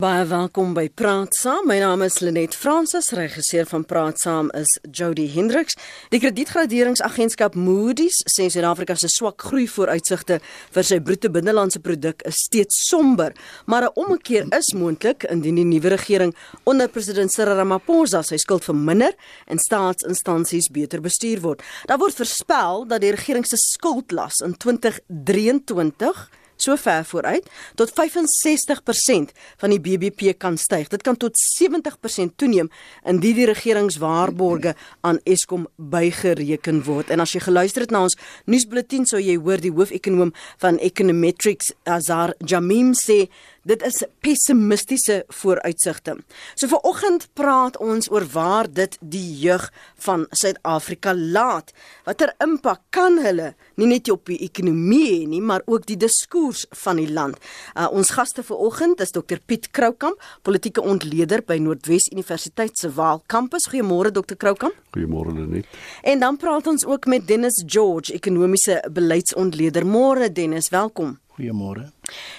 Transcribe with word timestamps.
Baie 0.00 0.22
welkom 0.24 0.70
by 0.72 0.86
Praat 0.96 1.34
Saam. 1.36 1.66
My 1.68 1.74
naam 1.76 2.00
is 2.00 2.22
Lenet 2.24 2.54
Fransis, 2.56 3.10
regisseur 3.12 3.66
van 3.68 3.82
Praat 3.84 4.16
Saam 4.22 4.46
is 4.56 4.70
Jody 4.96 5.26
Hendriks. 5.28 5.76
Die 6.08 6.16
kredietgraderingsagentskap 6.22 7.52
Moody's 7.52 8.22
sê 8.32 8.46
Suid-Afrika 8.48 8.96
se 8.96 9.10
swak 9.12 9.44
groei 9.44 9.66
vooruitsigte 9.68 10.38
vir 10.72 10.88
sy 10.88 11.02
bruto 11.04 11.28
binnelandse 11.28 11.82
produk 11.84 12.24
is 12.24 12.40
steeds 12.46 12.80
somber, 12.86 13.36
maar 13.66 13.90
'n 13.90 13.92
ommekeer 14.00 14.48
is 14.56 14.72
moontlik 14.72 15.28
indien 15.28 15.60
die 15.60 15.68
nuwe 15.68 15.92
regering 15.92 16.34
onder 16.64 16.88
president 16.88 17.30
Cyril 17.30 17.60
Ramaphosa 17.60 18.22
sy 18.22 18.38
skuld 18.38 18.64
verminder 18.64 19.12
en 19.46 19.58
staatsinstansies 19.58 20.72
beter 20.72 21.02
bestuur 21.02 21.40
word. 21.40 21.62
Daar 21.84 21.98
word 21.98 22.16
voorspel 22.16 22.86
dat 22.88 23.02
die 23.02 23.12
regering 23.12 23.44
se 23.46 23.56
skuldlas 23.56 24.40
in 24.40 24.56
2023 24.56 26.39
so 26.62 26.76
ver 26.76 27.04
vooruit 27.04 27.46
tot 27.74 27.92
65% 27.96 29.34
van 29.60 29.74
die 29.74 29.80
BBP 29.80 30.34
kan 30.38 30.58
styg. 30.58 30.88
Dit 30.88 31.02
kan 31.06 31.16
tot 31.16 31.36
70% 31.36 32.36
toeneem 32.36 32.70
indien 33.04 33.38
die 33.40 33.46
regeringswaarborge 33.50 34.74
aan 35.00 35.20
Eskom 35.24 35.68
bygereken 35.76 36.82
word. 36.84 37.10
En 37.10 37.20
as 37.20 37.34
jy 37.34 37.44
geluister 37.44 37.86
het 37.86 37.94
na 37.94 38.04
ons 38.08 38.18
nuusbulletin 38.50 39.06
sou 39.06 39.20
jy 39.20 39.36
hoor 39.40 39.62
die 39.62 39.72
hoofekonoom 39.74 40.34
van 40.62 40.78
Econometrics 40.78 41.72
Azar 41.84 42.34
Jamim 42.44 42.94
sê 42.98 43.26
dit 43.62 43.82
is 43.84 44.02
pessimistiese 44.24 45.24
vooruitsigte. 45.40 46.16
So 46.54 46.70
vir 46.70 46.84
oggend 46.88 47.26
praat 47.36 47.76
ons 47.82 48.08
oor 48.12 48.24
waar 48.32 48.68
dit 48.72 48.96
die 49.00 49.26
jeug 49.42 49.66
van 50.06 50.26
Suid-Afrika 50.30 51.14
laat. 51.14 51.72
Watter 52.06 52.32
impak 52.40 52.82
kan 52.94 53.18
hulle 53.20 53.52
nie 53.80 53.90
net 53.90 54.10
op 54.12 54.26
die 54.30 54.40
ekonomie 54.46 55.04
hê 55.10 55.20
nie, 55.28 55.42
maar 55.44 55.64
ook 55.66 55.86
die 55.88 55.98
diskurs 56.00 56.66
van 56.84 57.00
die 57.00 57.08
land. 57.10 57.38
Uh, 57.74 57.88
ons 57.92 58.12
gaste 58.16 58.44
vir 58.46 58.60
oggend 58.68 59.00
is 59.04 59.12
Dr 59.14 59.40
Piet 59.46 59.70
Kroukamp, 59.76 60.20
politieke 60.46 60.82
ontleder 60.84 61.44
by 61.46 61.58
Noordwes 61.60 62.10
Universiteit 62.12 62.78
se 62.78 62.92
Waal 62.96 63.22
kampus. 63.26 63.68
Goeiemôre 63.70 64.12
Dr 64.14 64.36
Kroukamp. 64.36 64.76
Goeiemôre 64.96 65.34
Lenet. 65.36 65.68
En 66.02 66.20
dan 66.20 66.36
praat 66.40 66.66
ons 66.66 66.84
ook 66.86 67.06
met 67.06 67.26
Dennis 67.28 67.62
George, 67.66 68.12
ekonomiese 68.12 68.80
beleidsontleder. 68.92 69.86
Môre 69.86 70.32
Dennis, 70.32 70.70
welkom. 70.74 71.18
Goeiemôre. 71.40 71.86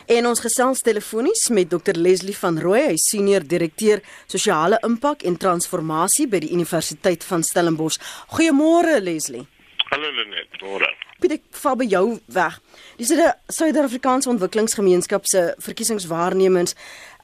En 0.05 0.27
ons 0.29 0.41
gesels 0.43 0.83
telefonies 0.85 1.47
met 1.49 1.69
Dr 1.69 1.97
Leslie 1.97 2.37
van 2.37 2.59
Rooi, 2.61 2.83
hy 2.91 2.97
senior 3.01 3.41
direkteur 3.41 4.03
sosiale 4.29 4.77
impak 4.85 5.25
en 5.25 5.39
transformasie 5.41 6.27
by 6.29 6.43
die 6.43 6.51
Universiteit 6.53 7.25
van 7.25 7.41
Stellenbosch. 7.41 7.97
Goeiemôre 8.35 8.99
Leslie. 9.01 9.47
Hallo 9.89 10.11
Lenet, 10.13 10.53
môre. 10.61 10.91
Piet 11.21 11.39
ek 11.39 11.47
val 11.63 11.79
by 11.81 11.87
jou 11.89 12.05
weg. 12.35 12.59
Dis 13.01 13.09
die 13.13 13.25
Suid-Afrikaanse 13.49 14.29
Ontwikkelingsgemeenskap 14.35 15.25
se 15.29 15.47
verkiesingswaarnemings 15.65 16.77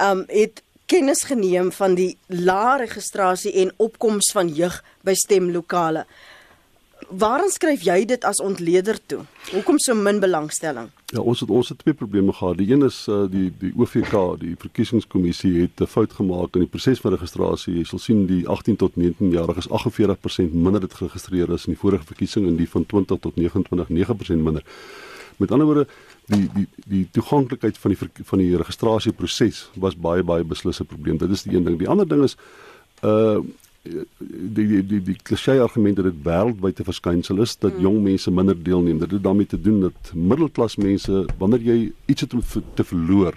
um 0.03 0.25
het 0.33 0.63
kennis 0.89 1.25
geneem 1.29 1.69
van 1.75 1.97
die 1.99 2.13
lae 2.31 2.77
registrasie 2.87 3.53
en 3.61 3.73
opkoms 3.77 4.31
van 4.33 4.49
jeug 4.49 4.81
by 5.05 5.13
stemlokale. 5.13 6.07
Waarin 7.09 7.53
skryf 7.53 7.85
jy 7.85 8.05
dit 8.09 8.23
as 8.25 8.41
ontleder 8.41 8.97
toe? 9.05 9.25
Hoekom 9.53 9.77
so 9.79 9.93
min 9.95 10.23
belangstelling? 10.23 10.89
Ja, 11.07 11.21
ons 11.23 11.39
het 11.39 11.49
ons 11.49 11.69
het 11.71 11.77
twee 11.79 11.95
probleme 11.95 12.33
gehad. 12.33 12.57
Die 12.59 12.67
een 12.73 12.81
is 12.83 13.05
uh, 13.07 13.21
die 13.31 13.47
die 13.59 13.69
OVK, 13.79 14.15
die 14.41 14.55
verkiesingskommissie 14.59 15.61
het 15.61 15.79
'n 15.79 15.87
fout 15.87 16.13
gemaak 16.13 16.55
in 16.55 16.65
die 16.65 16.69
proses 16.69 16.99
van 16.99 17.13
registrasie. 17.13 17.77
Jy 17.77 17.83
sal 17.83 17.99
sien 17.99 18.25
die 18.27 18.47
18 18.47 18.75
tot 18.75 18.95
19 18.95 19.29
jariges 19.31 19.69
48% 19.69 20.51
minder 20.51 20.81
het 20.81 20.93
geregistreer 20.93 21.51
as 21.53 21.65
in 21.65 21.73
die 21.73 21.79
vorige 21.79 22.03
verkiesing 22.03 22.47
en 22.47 22.55
die 22.55 22.69
van 22.69 22.85
20 22.85 23.19
tot 23.19 23.35
29 23.35 23.87
9% 23.89 24.43
minder. 24.43 24.63
Met 25.37 25.51
ander 25.51 25.65
woorde, 25.65 25.87
die 26.25 26.49
die 26.53 26.67
die 26.87 27.07
toeganklikheid 27.11 27.77
van 27.77 27.91
die 27.91 28.09
van 28.23 28.39
die 28.39 28.57
registrasieproses 28.57 29.69
was 29.75 29.95
baie 29.95 30.23
baie 30.23 30.43
beslis 30.43 30.81
'n 30.81 30.85
probleem. 30.85 31.17
Dit 31.17 31.29
is 31.29 31.43
die 31.43 31.55
een 31.55 31.63
ding. 31.63 31.77
Die 31.77 31.89
ander 31.89 32.07
ding 32.07 32.23
is 32.23 32.35
uh 33.03 33.39
die 34.19 34.67
die 34.67 34.83
die 34.85 35.01
die 35.01 35.17
klisjé 35.23 35.57
argument 35.61 35.99
dat 35.99 36.05
dit 36.09 36.21
wêreldwyd 36.25 36.79
'n 36.79 36.89
verskynsel 36.91 37.41
is 37.41 37.55
dat 37.57 37.73
mm. 37.73 37.81
jong 37.81 37.99
mense 38.03 38.31
minder 38.31 38.63
deelneem. 38.63 38.99
Dit 38.99 39.11
het 39.11 39.23
daarmee 39.23 39.45
te 39.45 39.61
doen 39.61 39.79
dat 39.81 40.11
middelklas 40.13 40.75
mense 40.75 41.25
wanneer 41.37 41.61
jy 41.61 41.91
iets 42.05 42.21
het 42.21 42.33
om 42.33 42.41
te 42.73 42.83
verloor, 42.83 43.33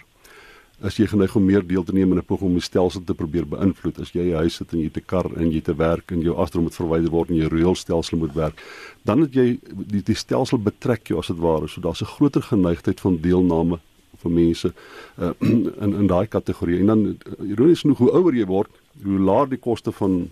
as 0.80 0.96
jy 0.96 1.06
geneig 1.06 1.36
om 1.36 1.44
meer 1.44 1.66
deel 1.66 1.84
te 1.84 1.92
neem 1.92 2.12
in 2.12 2.18
'n 2.18 2.24
poging 2.24 2.48
om 2.48 2.58
die 2.58 2.64
stelsel 2.64 3.04
te 3.04 3.14
probeer 3.14 3.46
beïnvloed. 3.46 4.00
As 4.00 4.12
jy 4.12 4.30
'n 4.30 4.36
huis 4.36 4.58
het 4.58 4.72
en 4.72 4.80
jy 4.80 4.90
'n 4.94 5.04
kar 5.06 5.26
en 5.36 5.50
jy 5.52 5.60
te 5.60 5.74
werk 5.74 6.10
en 6.12 6.20
jou 6.20 6.36
astro 6.36 6.62
moet 6.62 6.74
verwyder 6.74 7.10
word 7.10 7.30
en 7.30 7.36
jou 7.36 7.48
reëlstelsel 7.48 8.18
moet 8.18 8.34
werk, 8.34 8.62
dan 9.04 9.20
het 9.20 9.34
jy 9.34 9.58
die 9.72 10.02
die 10.02 10.14
stelsel 10.14 10.58
betrek 10.58 11.08
jou 11.08 11.18
as 11.18 11.26
dit 11.26 11.38
ware. 11.38 11.68
So 11.68 11.80
daar's 11.80 12.02
'n 12.02 12.16
groter 12.16 12.42
geneigtheid 12.42 13.00
van 13.00 13.20
deelname 13.20 13.78
vir 14.22 14.30
mense 14.30 14.72
uh, 15.18 15.32
in 15.84 15.94
in 15.94 16.06
daai 16.06 16.26
kategorie. 16.26 16.80
En 16.80 16.86
dan 16.86 17.18
ironies 17.38 17.80
genoeg 17.80 17.98
hoe 17.98 18.12
ouer 18.12 18.34
jy 18.34 18.46
word, 18.46 18.70
hoe 19.04 19.18
laer 19.18 19.48
die 19.48 19.58
koste 19.58 19.92
van 19.92 20.30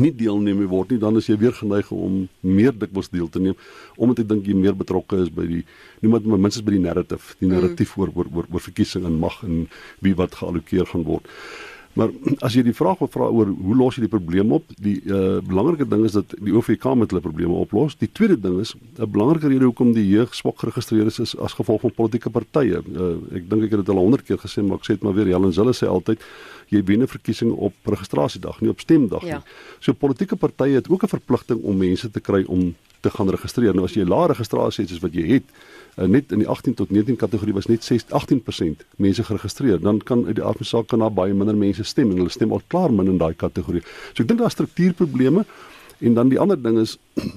nie 0.00 0.10
deelneem 0.16 0.62
nie 0.62 0.70
word 0.70 0.94
nie 0.94 1.00
dan 1.02 1.18
is 1.20 1.28
jy 1.28 1.36
weer 1.40 1.52
geneig 1.52 1.90
om 1.92 2.24
meer 2.40 2.72
dikwels 2.72 3.10
deel 3.12 3.28
te 3.28 3.42
neem 3.42 3.58
omdat 3.96 4.24
ek 4.24 4.30
dink 4.32 4.48
jy 4.48 4.56
meer 4.56 4.76
betrokke 4.78 5.20
is 5.22 5.30
by 5.34 5.44
die 5.50 5.62
niemand 6.00 6.26
maar 6.26 6.40
minstens 6.40 6.64
by 6.66 6.76
die 6.76 6.84
narrative 6.86 7.36
die 7.42 7.50
narratief 7.50 7.94
mm. 7.94 8.00
oor 8.00 8.14
oor 8.14 8.32
oor, 8.32 8.48
oor 8.50 8.64
verkiesing 8.64 9.04
en 9.08 9.20
mag 9.20 9.42
en 9.44 9.66
wie 10.04 10.14
wat 10.18 10.36
geallokeer 10.40 10.88
gaan 10.90 11.04
word. 11.08 11.28
Maar 11.94 12.10
as 12.42 12.56
jy 12.56 12.64
die 12.66 12.74
vraag 12.74 12.98
wil 13.02 13.10
vra 13.10 13.28
oor 13.30 13.50
hoe 13.54 13.76
los 13.78 13.96
jy 13.96 14.04
die 14.04 14.10
probleem 14.12 14.52
op? 14.56 14.70
Die 14.82 14.96
uh 15.06 15.38
belangrike 15.46 15.86
ding 15.88 16.04
is 16.06 16.16
dat 16.16 16.34
die 16.42 16.54
OVK 16.54 16.94
met 16.98 17.12
hulle 17.14 17.22
probleme 17.22 17.54
oplos. 17.54 17.94
Die 18.00 18.10
tweede 18.10 18.36
ding 18.40 18.58
is 18.60 18.74
'n 18.98 19.10
belangrike 19.10 19.48
rede 19.48 19.64
hoekom 19.64 19.92
die 19.94 20.06
jeug 20.08 20.34
swak 20.34 20.58
geregistreer 20.58 21.06
is, 21.06 21.18
is 21.18 21.36
as 21.38 21.54
gevolg 21.54 21.80
van 21.80 21.94
politieke 21.94 22.30
partye. 22.30 22.82
Uh 22.82 23.36
ek 23.36 23.48
dink 23.50 23.62
ek 23.62 23.70
het 23.70 23.86
dit 23.86 23.94
al 23.94 24.02
100 24.02 24.26
keer 24.26 24.38
gesê, 24.38 24.62
maar 24.62 24.78
ek 24.82 24.84
sê 24.84 24.98
dit 24.98 25.02
maar 25.02 25.14
weer, 25.14 25.26
Helen 25.26 25.52
Zille 25.52 25.72
sê 25.72 25.86
altyd 25.86 26.18
jy 26.68 26.82
wen 26.84 27.02
'n 27.02 27.06
verkiesing 27.06 27.52
op 27.52 27.74
registrasiedag, 27.84 28.60
nie 28.60 28.70
op 28.70 28.80
stemdag 28.80 29.22
ja. 29.22 29.36
nie. 29.36 29.44
So 29.80 29.92
politieke 29.92 30.36
partye 30.36 30.74
het 30.74 30.90
ook 30.90 31.04
'n 31.04 31.08
verpligting 31.08 31.62
om 31.62 31.76
mense 31.76 32.10
te 32.10 32.20
kry 32.20 32.44
om 32.46 32.74
te 33.04 33.10
gaan 33.10 33.30
registreer. 33.30 33.76
Nou 33.76 33.84
as 33.88 33.96
jy 33.96 34.06
lae 34.08 34.30
registrasie 34.32 34.84
het 34.84 34.92
soos 34.92 35.02
wat 35.04 35.16
jy 35.16 35.24
het, 35.34 35.50
uh, 35.98 36.08
net 36.10 36.32
in 36.32 36.42
die 36.42 36.48
18 36.48 36.76
tot 36.78 36.92
19 36.94 37.18
kategorie 37.20 37.54
was 37.56 37.68
net 37.70 37.84
6 37.84 38.08
18% 38.16 38.84
mense 38.96 39.26
geregistreer. 39.28 39.80
Dan 39.80 40.00
kan 40.08 40.24
uit 40.28 40.38
die 40.38 40.44
aard 40.44 40.62
van 40.62 40.70
saak 40.70 40.88
kan 40.92 41.04
daar 41.04 41.12
baie 41.12 41.36
minder 41.36 41.56
mense 41.56 41.83
stem 41.84 42.10
en 42.10 42.22
hulle 42.22 42.34
stem 42.34 42.52
al 42.52 42.62
klaar 42.66 42.92
min 42.92 43.12
in 43.14 43.18
daai 43.18 43.34
kategorie. 43.34 43.82
So 44.12 44.22
ek 44.22 44.28
dink 44.28 44.40
daar 44.40 44.54
struktuurprobleme 44.54 45.44
en 46.00 46.14
dan 46.14 46.28
die 46.32 46.40
ander 46.40 46.60
ding 46.60 46.78
is 46.82 46.98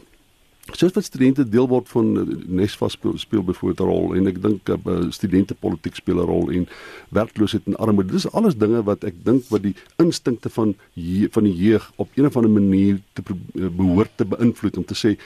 soos 0.75 0.91
wat 0.95 1.05
studente 1.07 1.45
deel 1.47 1.67
word 1.71 1.87
van 1.89 2.09
eh, 2.19 2.35
Nesvas 2.59 2.97
speel, 2.97 3.17
speel 3.17 3.43
byvoorbeeld 3.43 3.79
'n 3.79 3.89
rol 3.91 4.15
en 4.15 4.27
ek 4.27 4.41
dink 4.41 4.69
uh, 4.69 4.77
studente 5.15 5.55
politiek 5.55 5.95
speel 5.95 6.19
'n 6.19 6.27
rol 6.27 6.51
en 6.51 6.67
werkloosheid 7.09 7.67
en 7.67 7.75
armoede 7.75 8.11
dis 8.11 8.31
alles 8.31 8.57
dinge 8.57 8.83
wat 8.83 9.03
ek 9.03 9.15
dink 9.23 9.47
wat 9.49 9.63
die 9.63 9.75
instinkte 9.97 10.49
van 10.49 10.75
van 11.31 11.43
die 11.43 11.55
jeug 11.55 11.91
op 11.95 12.09
een 12.15 12.25
of 12.25 12.35
ander 12.35 12.51
manier 12.51 12.99
te 13.13 13.23
behoort 13.53 14.11
te 14.15 14.25
beïnvloed 14.25 14.77
om 14.77 14.85
te 14.85 14.95
sê 14.95 15.17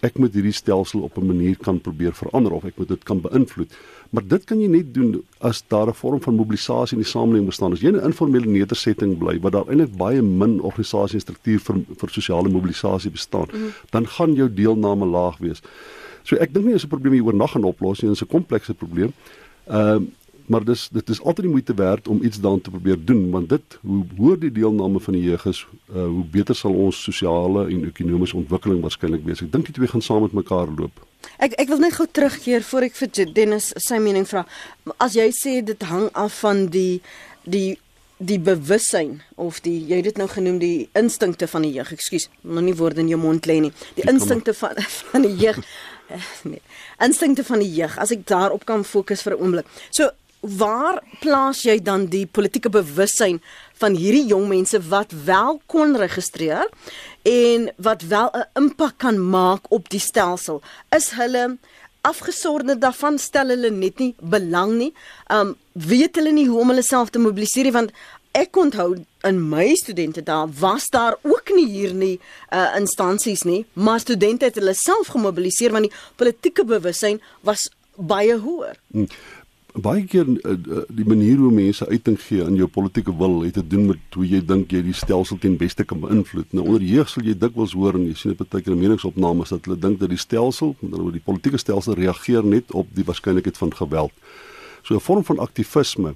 ek 0.00 0.18
moet 0.18 0.34
hierdie 0.34 0.54
stelsel 0.54 1.02
op 1.02 1.18
'n 1.18 1.26
manier 1.26 1.56
kan 1.56 1.80
probeer 1.80 2.12
verander 2.12 2.52
of 2.52 2.64
ek 2.64 2.78
moet 2.78 2.88
dit 2.88 3.02
kan 3.04 3.20
beïnvloed. 3.20 3.70
Maar 4.10 4.26
dit 4.26 4.44
kan 4.44 4.60
jy 4.60 4.68
net 4.68 4.94
doen 4.94 5.22
as 5.40 5.62
daar 5.68 5.88
'n 5.88 5.94
vorm 5.94 6.20
van 6.20 6.34
mobilisasie 6.34 6.96
in 6.96 7.02
die 7.02 7.10
samelewing 7.10 7.46
bestaan. 7.46 7.72
As 7.72 7.80
jy 7.80 7.90
'n 7.90 8.04
informele 8.04 8.46
nedersetting 8.46 9.18
bly 9.18 9.40
waar 9.40 9.50
daar 9.50 9.68
eintlik 9.68 9.96
baie 9.96 10.22
min 10.22 10.60
organisasie 10.60 11.14
en 11.14 11.20
struktuur 11.20 11.60
vir 11.60 11.76
vir 11.96 12.08
sosiale 12.08 12.48
mobilisasie 12.48 13.10
bestaan, 13.10 13.48
mm. 13.52 13.72
dan 13.90 14.06
gaan 14.06 14.34
jou 14.34 14.54
deelname 14.54 15.06
laag 15.06 15.38
wees. 15.38 15.60
So 16.22 16.36
ek 16.36 16.52
dink 16.54 16.66
nie 16.66 16.74
is 16.74 16.84
'n 16.84 16.88
probleem 16.88 17.12
hier 17.12 17.24
oornag 17.24 17.50
gaan 17.50 17.64
oplos 17.64 18.00
nie, 18.00 18.10
dit 18.10 18.20
is 18.20 18.22
'n 18.22 18.32
komplekse 18.32 18.74
probleem. 18.74 19.12
Ehm 19.66 20.02
uh, 20.02 20.06
maar 20.48 20.64
dis 20.64 20.88
dit 20.92 21.10
is 21.14 21.20
altyd 21.22 21.48
die 21.48 21.52
moeite 21.52 21.74
werd 21.74 22.08
om 22.08 22.22
iets 22.24 22.40
daaraan 22.40 22.60
te 22.60 22.70
probeer 22.70 23.04
doen 23.04 23.30
want 23.30 23.48
dit 23.48 23.78
hoe 23.80 24.04
hoër 24.16 24.38
die 24.46 24.52
deelname 24.52 25.00
van 25.00 25.14
die 25.14 25.22
jeug 25.22 25.44
is 25.46 25.66
uh, 25.94 26.04
hoe 26.04 26.24
beter 26.30 26.56
sal 26.56 26.74
ons 26.74 27.02
sosiale 27.02 27.66
en 27.68 27.84
ekonomiese 27.88 28.36
ontwikkeling 28.36 28.80
waarskynlik 28.84 29.24
wees. 29.24 29.42
Ek 29.44 29.52
dink 29.52 29.68
die 29.68 29.76
twee 29.76 29.90
gaan 29.90 30.04
saam 30.04 30.24
met 30.26 30.36
mekaar 30.36 30.72
loop. 30.78 31.04
Ek 31.38 31.56
ek 31.60 31.68
wil 31.72 31.82
net 31.84 31.98
gou 31.98 32.06
terugkeer 32.06 32.64
voor 32.70 32.88
ek 32.88 32.96
vir 32.98 33.34
Dennis 33.34 33.72
sy 33.76 34.00
mening 34.02 34.26
vra. 34.28 34.46
As 34.96 35.18
jy 35.18 35.28
sê 35.34 35.58
dit 35.64 35.84
hang 35.90 36.08
af 36.14 36.40
van 36.44 36.66
die 36.72 37.00
die 37.44 37.76
die 38.18 38.38
bewussyn 38.42 39.20
of 39.38 39.60
die 39.62 39.76
jy 39.86 40.00
het 40.00 40.08
dit 40.10 40.16
nou 40.18 40.26
genoem 40.30 40.58
die 40.58 40.88
instinkte 40.98 41.46
van 41.46 41.62
die 41.62 41.74
jeug. 41.76 41.92
Ekskuus 41.94 42.28
nog 42.42 42.66
nie 42.66 42.74
woorde 42.78 43.04
in 43.04 43.12
jou 43.12 43.20
mond 43.20 43.46
lê 43.46 43.60
nie. 43.62 43.72
Die, 43.94 44.02
die 44.02 44.08
instinkte 44.10 44.54
van 44.58 44.80
van 45.12 45.26
die 45.26 45.34
jeug. 45.38 45.60
Nee. 46.48 46.62
Instinkte 47.04 47.44
van 47.44 47.62
die 47.62 47.70
jeug 47.70 47.98
as 48.00 48.14
ek 48.14 48.26
daarop 48.26 48.64
kan 48.66 48.84
fokus 48.84 49.22
vir 49.22 49.36
'n 49.36 49.42
oomblik. 49.42 49.66
So 49.90 50.10
waar 50.40 51.02
plaas 51.20 51.62
jy 51.66 51.78
dan 51.82 52.06
die 52.06 52.26
politieke 52.26 52.70
bewussyn 52.70 53.40
van 53.78 53.94
hierdie 53.98 54.26
jong 54.30 54.48
mense 54.48 54.80
wat 54.90 55.12
wel 55.24 55.60
kon 55.66 55.96
registreer 55.98 56.68
en 57.22 57.70
wat 57.76 58.02
wel 58.02 58.30
'n 58.32 58.46
impak 58.54 58.98
kan 58.98 59.18
maak 59.30 59.66
op 59.68 59.88
die 59.88 60.00
stelsel? 60.00 60.62
Is 60.90 61.10
hulle 61.10 61.58
afgesorde 62.00 62.78
daarvan 62.78 63.18
stel 63.18 63.48
hulle 63.48 63.70
net 63.70 63.98
nie 63.98 64.14
belang 64.20 64.76
nie. 64.78 64.92
Um 65.26 65.56
weet 65.72 66.16
hulle 66.16 66.32
nie 66.32 66.48
hoe 66.48 66.60
om 66.60 66.68
hulle 66.68 66.82
self 66.82 67.10
te 67.10 67.18
mobiliseer 67.18 67.68
nie 67.68 67.72
want 67.72 67.90
ek 68.38 68.56
onthou 68.56 69.04
in 69.26 69.48
my 69.48 69.74
studente 69.74 70.22
daar 70.22 70.48
was 70.60 70.88
daar 70.94 71.16
ook 71.22 71.50
nie 71.54 71.66
hier 71.66 71.94
nie 71.94 72.20
uh 72.52 72.76
instansies 72.76 73.42
nie, 73.42 73.66
maar 73.72 74.00
studente 74.00 74.44
het 74.44 74.54
hulle 74.54 74.74
self 74.74 75.06
gemobiliseer 75.06 75.72
want 75.72 75.88
die 75.90 75.96
politieke 76.16 76.64
bewussyn 76.64 77.20
was 77.40 77.68
baie 77.96 78.38
hoër. 78.38 78.78
Hmm 78.92 79.08
baie 79.82 80.04
keer 80.04 80.28
uh, 80.28 80.82
die 80.88 81.04
manier 81.04 81.36
hoe 81.36 81.50
mense 81.52 81.86
uiting 81.88 82.18
gee 82.20 82.44
aan 82.44 82.56
jou 82.56 82.68
politieke 82.68 83.12
wil 83.16 83.42
het 83.42 83.54
te 83.58 83.66
doen 83.66 83.86
met 83.86 84.16
hoe 84.16 84.26
jy 84.26 84.40
dink 84.44 84.72
jy 84.72 84.82
die 84.82 84.94
stelsel 84.96 85.38
ten 85.38 85.56
beste 85.56 85.84
kan 85.84 86.00
beïnvloed. 86.00 86.52
Nou 86.52 86.66
onder 86.66 86.82
jeug 86.82 87.08
sal 87.08 87.24
jy 87.24 87.34
dikwels 87.38 87.74
hoor 87.78 87.94
en 87.98 88.06
jy 88.06 88.14
sien 88.14 88.34
dit 88.34 88.48
baie 88.48 88.62
keer 88.62 88.74
in 88.74 88.82
meningsopnames 88.82 89.54
dat 89.54 89.64
hulle 89.68 89.78
dink 89.78 90.00
dat 90.00 90.12
die 90.12 90.20
stelsel, 90.20 90.74
met 90.80 90.90
ander 90.90 91.04
woorde 91.06 91.20
die 91.20 91.26
politieke 91.26 91.58
stelsel 91.58 91.98
reageer 91.98 92.44
net 92.44 92.72
op 92.72 92.90
die 92.94 93.04
waarskynlikheid 93.04 93.58
van 93.58 93.74
geweld. 93.74 94.12
So 94.82 94.94
'n 94.94 95.00
vorm 95.00 95.24
van 95.24 95.38
aktivisme 95.38 96.14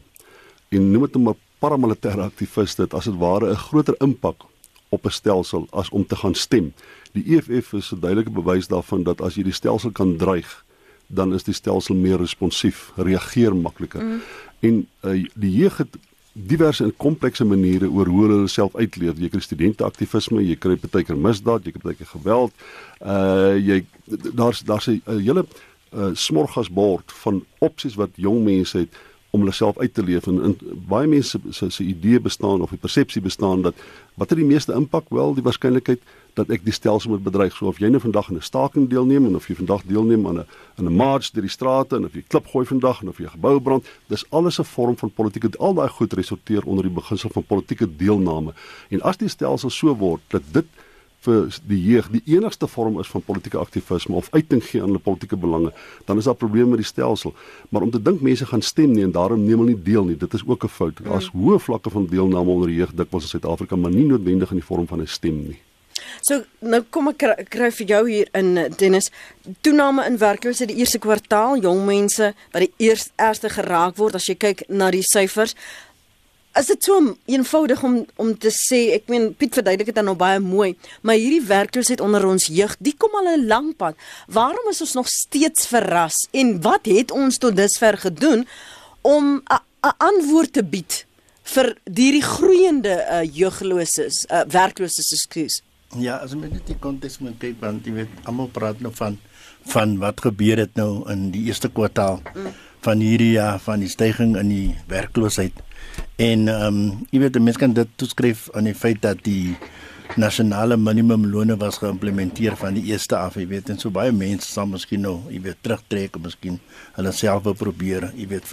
en 0.70 0.90
noem 0.90 1.02
dit 1.02 1.14
nou 1.14 1.24
maar 1.24 1.38
paramilitêre 1.62 2.22
aktiviste 2.22 2.82
het 2.82 2.94
as 2.94 3.04
dit 3.04 3.18
ware 3.18 3.50
'n 3.50 3.56
groter 3.56 3.94
impak 4.00 4.48
op 4.88 5.06
'n 5.06 5.10
stelsel 5.10 5.66
as 5.70 5.88
om 5.90 6.06
te 6.06 6.16
gaan 6.16 6.34
stem. 6.34 6.72
Die 7.12 7.36
EFF 7.36 7.72
is 7.72 7.92
'n 7.92 8.00
duidelike 8.00 8.30
bewys 8.30 8.68
daarvan 8.68 9.02
dat 9.02 9.20
as 9.20 9.34
jy 9.34 9.42
die 9.42 9.52
stelsel 9.52 9.90
kan 9.90 10.16
dreig, 10.16 10.64
dan 11.12 11.34
is 11.36 11.44
die 11.44 11.54
stelsel 11.54 11.98
meer 11.98 12.20
responsief, 12.20 12.88
reageer 12.96 13.56
makliker. 13.56 14.02
Mm. 14.02 14.22
En 14.60 14.80
uh, 15.04 15.18
die 15.34 15.52
jeug 15.52 15.76
het 15.82 15.98
diverse 16.32 16.84
en 16.84 16.94
komplekse 16.96 17.44
maniere 17.44 17.90
oor 17.90 18.08
hoe 18.08 18.22
hulle 18.24 18.48
self 18.48 18.76
uitleef. 18.76 19.20
Jy 19.20 19.28
kry 19.34 19.42
studente 19.44 19.84
aktivisme, 19.84 20.40
jy 20.40 20.56
kry 20.56 20.78
partykeer 20.80 21.18
misdaad, 21.20 21.66
jy 21.66 21.74
kry 21.74 21.84
partykeer 21.84 22.12
geweld. 22.14 22.64
Uh 23.04 23.58
jy 23.60 23.82
daar's 24.32 24.62
daar's 24.64 24.88
'n 24.88 25.02
hele 25.20 25.44
uh, 25.44 26.10
smorgasbord 26.12 27.12
van 27.24 27.44
opsies 27.58 27.98
wat 28.00 28.16
jong 28.16 28.44
mense 28.44 28.78
het 28.78 28.96
om 29.32 29.40
hulle 29.40 29.54
self 29.56 29.78
uit 29.78 29.94
te 29.94 30.02
leef. 30.04 30.26
En, 30.28 30.42
en 30.44 30.56
baie 30.88 31.08
mense 31.08 31.38
se 31.50 31.70
se 31.70 31.84
idee 31.84 32.20
bestaan 32.20 32.60
of 32.60 32.70
die 32.70 32.80
persepsie 32.80 33.22
bestaan 33.24 33.62
dat 33.62 33.74
wat 34.20 34.30
het 34.30 34.38
die 34.38 34.48
meeste 34.48 34.74
impak? 34.76 35.08
Wel 35.08 35.34
die 35.34 35.44
waarskynlikheid 35.44 36.02
dat 36.36 36.52
ek 36.52 36.64
die 36.64 36.72
stelsel 36.72 37.14
moet 37.14 37.24
bedreig. 37.24 37.56
So 37.56 37.68
of 37.68 37.80
jy 37.80 37.88
nou 37.92 38.00
vandag 38.00 38.28
in 38.28 38.36
'n 38.36 38.44
staking 38.44 38.88
deelneem 38.88 39.26
en 39.26 39.36
of 39.36 39.48
jy 39.48 39.56
vandag 39.56 39.82
deelneem 39.88 40.26
aan 40.26 40.38
'n 40.40 40.46
aan 40.76 40.86
'n 40.86 40.96
march 40.96 41.30
deur 41.32 41.42
die 41.42 41.50
strate 41.50 41.96
en 41.96 42.04
of 42.04 42.14
jy 42.14 42.24
klip 42.28 42.46
gooi 42.46 42.66
vandag 42.66 43.02
en 43.02 43.08
of 43.08 43.18
jy 43.18 43.28
gebou 43.28 43.60
brand 43.60 43.84
dis 44.08 44.24
alles 44.30 44.58
'n 44.58 44.64
vorm 44.64 44.96
van 44.96 45.10
politieke 45.10 45.58
al 45.58 45.74
daai 45.74 45.88
goed 45.88 46.12
resorteer 46.12 46.62
onder 46.64 46.84
die 46.84 46.94
beginsel 46.94 47.30
van 47.32 47.44
politieke 47.44 47.96
deelname. 47.96 48.52
En 48.88 49.00
as 49.00 49.16
die 49.16 49.28
stelsel 49.28 49.70
so 49.70 49.96
word 49.96 50.20
dat 50.28 50.42
dit 50.52 50.66
vir 51.22 51.58
die 51.70 51.80
jeug 51.80 52.08
die 52.10 52.22
enigste 52.34 52.66
vorm 52.66 52.98
is 53.00 53.10
van 53.12 53.22
politieke 53.22 53.58
aktivisme 53.58 54.16
of 54.18 54.28
uiting 54.32 54.62
gee 54.64 54.82
aan 54.82 54.92
hulle 54.92 55.02
politieke 55.02 55.36
belange, 55.36 55.72
dan 56.06 56.18
is 56.18 56.24
daar 56.24 56.38
probleme 56.38 56.74
met 56.74 56.82
die 56.82 56.88
stelsel. 56.88 57.34
Maar 57.70 57.82
om 57.82 57.90
te 57.90 58.02
dink 58.02 58.20
mense 58.20 58.46
gaan 58.46 58.62
stem 58.62 58.92
nie 58.92 59.04
en 59.06 59.14
daarom 59.14 59.44
neem 59.44 59.58
hulle 59.62 59.74
nie 59.74 59.82
deel 59.82 60.04
nie, 60.04 60.16
dit 60.16 60.34
is 60.34 60.46
ook 60.46 60.64
'n 60.64 60.68
fout. 60.68 61.04
Daar's 61.04 61.30
mm. 61.32 61.40
hoë 61.40 61.58
vlakke 61.58 61.90
van 61.90 62.06
deelname 62.06 62.50
onder 62.50 62.68
die 62.68 62.76
jeug 62.76 62.94
dikwels 62.94 63.22
in 63.22 63.28
Suid-Afrika, 63.28 63.76
maar 63.76 63.90
nie 63.90 64.06
noodwendig 64.06 64.50
in 64.50 64.56
die 64.56 64.66
vorm 64.66 64.86
van 64.86 65.00
'n 65.00 65.06
stem 65.06 65.46
nie. 65.46 65.58
So 66.20 66.42
nou 66.58 66.82
kom 66.90 67.08
ek 67.08 67.18
kry, 67.18 67.34
kry 67.50 67.70
vir 67.70 67.86
jou 67.86 68.02
hier 68.08 68.28
in 68.38 68.54
Dennis 68.78 69.10
toename 69.60 70.04
in 70.06 70.18
werkloosheid 70.18 70.68
die 70.68 70.82
eerste 70.82 71.00
kwartaal 71.02 71.62
jong 71.62 71.84
mense 71.86 72.32
wat 72.52 72.66
die 72.66 72.88
eerste 72.88 73.10
eerste 73.16 73.50
geraak 73.52 73.96
word 73.96 74.18
as 74.18 74.28
jy 74.30 74.34
kyk 74.34 74.64
na 74.68 74.90
die 74.94 75.04
syfers 75.06 75.56
Is 76.58 76.66
dit 76.68 76.84
so 76.84 77.16
eenvoudig 77.32 77.82
om 77.82 77.94
om 78.20 78.32
te 78.38 78.50
sê, 78.52 78.92
ek 78.98 79.06
meen 79.08 79.30
Piet 79.34 79.54
verduidelik 79.56 79.88
dit 79.88 79.96
dan 79.96 80.04
nou 80.10 80.16
baie 80.20 80.40
mooi, 80.40 80.74
maar 81.00 81.16
hierdie 81.16 81.40
werkloosheid 81.48 82.02
onder 82.04 82.26
ons 82.28 82.50
jeug, 82.52 82.74
die 82.78 82.92
kom 82.92 83.14
al 83.16 83.32
'n 83.36 83.46
lang 83.46 83.76
pad. 83.76 83.96
Waarom 84.28 84.68
is 84.70 84.80
ons 84.80 84.92
nog 84.92 85.08
steeds 85.08 85.66
verras 85.66 86.28
en 86.32 86.60
wat 86.60 86.84
het 86.86 87.10
ons 87.10 87.38
tot 87.38 87.56
dusver 87.56 87.96
gedoen 87.98 88.46
om 89.00 89.42
'n 89.48 89.96
antwoord 89.98 90.52
te 90.52 90.62
bied 90.62 91.06
vir 91.42 91.76
hierdie 91.84 92.22
groeiende 92.22 92.94
uh, 93.10 93.22
jeugloses, 93.24 94.26
uh, 94.30 94.44
werkloses, 94.46 95.12
ekskuus? 95.12 95.62
Ja, 95.98 96.16
as 96.16 96.34
mens 96.34 96.52
net 96.52 96.66
die 96.66 96.78
konteks 96.80 97.18
moet 97.18 97.38
kyk 97.40 97.58
want 97.60 97.86
jy 97.86 97.92
weet 97.92 98.08
almal 98.24 98.48
praat 98.48 98.80
nou 98.80 98.92
van 98.94 99.18
van 99.72 99.98
wat 100.02 100.20
gebeur 100.20 100.58
het 100.58 100.74
nou 100.74 101.08
in 101.10 101.30
die 101.30 101.44
eerste 101.46 101.68
kwartaal 101.70 102.20
mm. 102.34 102.54
van 102.82 102.98
hierdie 102.98 103.34
jaar 103.36 103.60
van 103.62 103.80
die 103.80 103.88
stygings 103.88 104.38
in 104.40 104.48
die 104.48 104.78
werkloosheid. 104.90 105.54
En 106.16 106.48
ehm 106.48 106.66
um, 106.66 107.06
jy 107.10 107.22
weet 107.22 107.38
mense 107.40 107.58
kan 107.58 107.72
dit 107.72 107.88
toeskryf 107.96 108.50
aan 108.52 108.66
die 108.68 108.76
feit 108.76 109.00
dat 109.02 109.22
die 109.24 109.56
nasionale 110.20 110.76
minimumlone 110.76 111.56
was 111.56 111.78
geïmplementeer 111.80 112.56
van 112.56 112.74
die 112.76 112.84
eerste 112.90 113.16
af, 113.16 113.38
jy 113.40 113.46
weet, 113.48 113.70
en 113.72 113.78
so 113.80 113.90
baie 113.90 114.12
mense 114.12 114.44
sal 114.50 114.66
miskien 114.68 115.00
nou, 115.00 115.22
jy 115.32 115.40
weet, 115.40 115.62
terugtrek 115.64 116.18
of 116.18 116.26
miskien 116.26 116.58
hulle 116.98 117.12
self 117.16 117.46
wil 117.46 117.56
probeer, 117.56 118.10
jy 118.16 118.26
weet, 118.28 118.50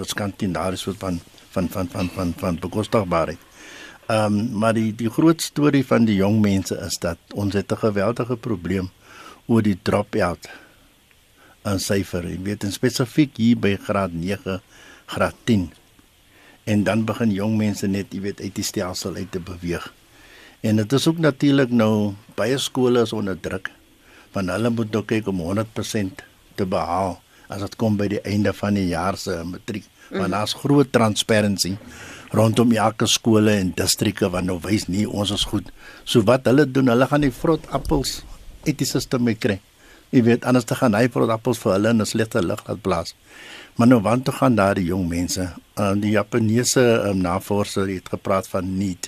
daar 0.53 0.73
is 0.73 0.85
wat 0.85 0.95
van 0.99 1.19
van 1.51 1.67
van 1.67 1.87
van 1.87 2.09
van 2.15 2.33
van 2.37 2.59
bekostigbaarheid. 2.59 3.39
Ehm 4.07 4.39
um, 4.39 4.57
maar 4.59 4.73
die 4.73 4.95
die 4.95 5.09
groot 5.09 5.41
storie 5.41 5.85
van 5.85 6.05
die 6.05 6.15
jong 6.15 6.39
mense 6.41 6.75
is 6.85 6.97
dat 6.97 7.17
ons 7.33 7.53
het 7.53 7.71
'n 7.71 7.77
geweldige 7.77 8.37
probleem 8.37 8.89
oor 9.47 9.61
die 9.61 9.77
drop-out 9.81 10.49
aan 11.63 11.79
syfer. 11.79 12.23
Jy 12.23 12.39
weet, 12.43 12.63
en 12.63 12.71
spesifiek 12.71 13.37
hier 13.37 13.57
by 13.57 13.75
graad 13.75 14.13
9, 14.13 14.61
graad 15.05 15.35
10 15.43 15.78
en 16.69 16.85
dan 16.85 17.05
begin 17.09 17.33
jong 17.33 17.57
mense 17.57 17.87
net, 17.89 18.13
jy 18.13 18.21
weet, 18.29 18.43
uit 18.45 18.55
die 18.55 18.65
stelsel 18.65 19.17
uit 19.17 19.31
te 19.33 19.41
beweeg. 19.41 19.89
En 20.61 20.77
dit 20.77 20.93
is 20.93 21.07
ook 21.07 21.17
natuurlik 21.23 21.71
nou 21.73 22.13
baie 22.37 22.57
skole 22.61 23.01
is 23.07 23.13
onder 23.15 23.39
druk 23.39 23.71
want 24.35 24.51
hulle 24.53 24.69
moet 24.69 24.91
nou 24.93 25.01
kyk 25.09 25.29
om 25.31 25.41
100% 25.41 26.23
te 26.59 26.65
behaal 26.69 27.17
as 27.49 27.63
dit 27.65 27.77
kom 27.81 27.95
by 27.97 28.05
die 28.11 28.21
einde 28.29 28.53
van 28.53 28.77
die 28.77 28.89
jaar 28.91 29.17
se 29.17 29.39
matriek. 29.45 29.87
Want 30.11 30.27
mm. 30.29 30.35
daar's 30.35 30.53
groot 30.57 30.91
transparency 30.93 31.75
rondom 32.33 32.75
elke 32.77 33.07
skole 33.09 33.55
en 33.57 33.71
distrike 33.77 34.29
wat 34.29 34.45
nou 34.45 34.59
wys 34.61 34.85
nie 34.89 35.07
ons 35.09 35.33
is 35.33 35.47
goed. 35.49 35.71
So 36.05 36.21
wat 36.29 36.45
hulle 36.49 36.67
doen, 36.69 36.91
hulle 36.93 37.07
gaan 37.09 37.25
die 37.25 37.33
vrot 37.33 37.65
appels 37.73 38.19
uit 38.67 38.77
die 38.77 38.85
stelsel 38.85 39.33
kry. 39.33 39.57
Jy 40.13 40.23
weet, 40.25 40.45
anders 40.45 40.65
te 40.69 40.77
gaan 40.77 40.97
hy 40.97 41.07
vrot 41.09 41.33
appels 41.33 41.61
vir 41.61 41.73
hulle 41.77 41.93
in 41.93 42.01
'n 42.01 42.09
slegte 42.09 42.41
lig 42.41 42.61
laat 42.67 42.81
blaas. 42.81 43.15
Maar 43.79 43.87
nou 43.87 44.01
want 44.03 44.25
toe 44.27 44.33
gaan 44.35 44.55
daar 44.59 44.75
die 44.75 44.89
jong 44.89 45.05
mense. 45.07 45.45
Uh, 45.79 45.93
die 45.95 46.11
Japaneese 46.11 46.81
um, 47.07 47.21
navorser 47.23 47.87
het 47.87 48.09
gepraat 48.11 48.47
van 48.51 48.73
need 48.77 49.07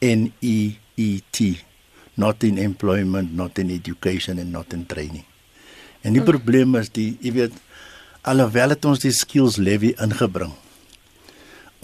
N 0.00 0.30
E 0.40 0.78
E 0.96 1.08
T 1.30 1.50
not 2.16 2.42
in 2.42 2.56
employment, 2.58 3.34
not 3.36 3.58
in 3.58 3.68
education 3.70 4.38
and 4.38 4.50
not 4.50 4.72
in 4.72 4.86
training. 4.86 5.24
En 6.00 6.16
die 6.16 6.22
hmm. 6.22 6.30
probleem 6.30 6.78
is 6.80 6.88
die 6.88 7.10
jy 7.20 7.34
weet 7.36 7.60
alhoewel 8.24 8.72
het 8.72 8.88
ons 8.88 9.04
die 9.04 9.12
skills 9.12 9.58
levy 9.60 9.92
ingebring 10.00 10.56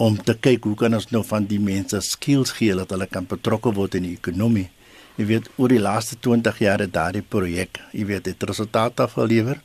om 0.01 0.17
te 0.17 0.33
kyk 0.33 0.65
hoe 0.65 0.75
kan 0.81 0.97
ons 0.97 1.07
nou 1.13 1.21
van 1.29 1.45
die 1.47 1.61
mense 1.61 2.01
skills 2.03 2.55
gee 2.57 2.73
dat 2.75 2.89
hulle 2.91 3.05
kan 3.07 3.29
betrokke 3.29 3.71
word 3.77 3.95
in 4.01 4.09
die 4.09 4.17
ekonomie. 4.17 4.67
Jy 5.15 5.29
weet 5.29 5.53
oor 5.55 5.71
die 5.71 5.79
laaste 5.79 6.17
20 6.19 6.57
jaar 6.65 6.81
het 6.83 6.91
daardie 6.97 7.23
projek, 7.23 7.79
jy 7.93 8.09
weet, 8.09 8.33
het 8.33 8.49
resultate 8.49 9.05
afgelewer. 9.05 9.61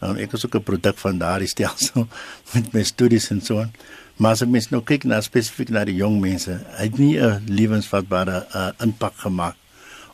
Um, 0.00 0.16
ek 0.20 0.32
is 0.32 0.44
ook 0.46 0.54
'n 0.54 0.62
produk 0.62 0.98
van 0.98 1.18
daardie 1.18 1.48
stelsel 1.48 2.08
met 2.52 2.72
my 2.72 2.82
studies 2.82 3.30
en 3.30 3.40
so 3.40 3.60
aan. 3.60 3.72
Maar 4.16 4.30
as 4.30 4.44
mens 4.44 4.68
nou 4.70 4.82
kyk 4.82 5.04
na 5.04 5.20
spesifiek 5.20 5.68
na 5.68 5.84
die 5.84 5.96
jong 5.96 6.20
mense, 6.20 6.60
het 6.76 6.98
nie 6.98 7.18
'n 7.20 7.44
lewensvatbare 7.48 8.46
uh, 8.54 8.70
impak 8.80 9.16
gemaak 9.16 9.56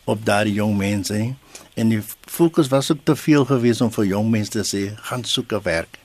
op 0.04 0.25
daardie 0.25 0.54
jong 0.54 0.76
mense 0.76 1.14
nie. 1.14 1.35
En 1.75 1.88
die 1.88 2.02
fokus 2.26 2.68
was 2.68 2.92
ook 2.92 3.04
te 3.04 3.16
veel 3.16 3.45
gewees 3.45 3.80
om 3.80 3.90
vir 3.90 4.04
jong 4.04 4.30
mense 4.30 4.50
te 4.50 4.64
sê 4.64 4.95
gaan 5.09 5.25
soek 5.25 5.52
'n 5.52 5.62
werk. 5.62 5.99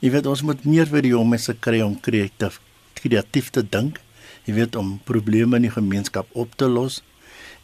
Jy 0.00 0.10
weet 0.10 0.26
ons 0.26 0.42
moet 0.42 0.64
meer 0.64 0.86
vir 0.86 1.02
die 1.02 1.10
jong 1.10 1.28
mense 1.28 1.54
kry 1.60 1.80
om 1.80 2.00
kreatief 2.00 2.60
kreatief 2.94 3.50
te 3.50 3.62
dink. 3.62 4.00
Jy 4.44 4.54
weet 4.54 4.76
om 4.76 5.00
probleme 5.04 5.56
in 5.56 5.62
die 5.62 5.70
gemeenskap 5.70 6.26
op 6.32 6.56
te 6.56 6.68
los 6.68 7.02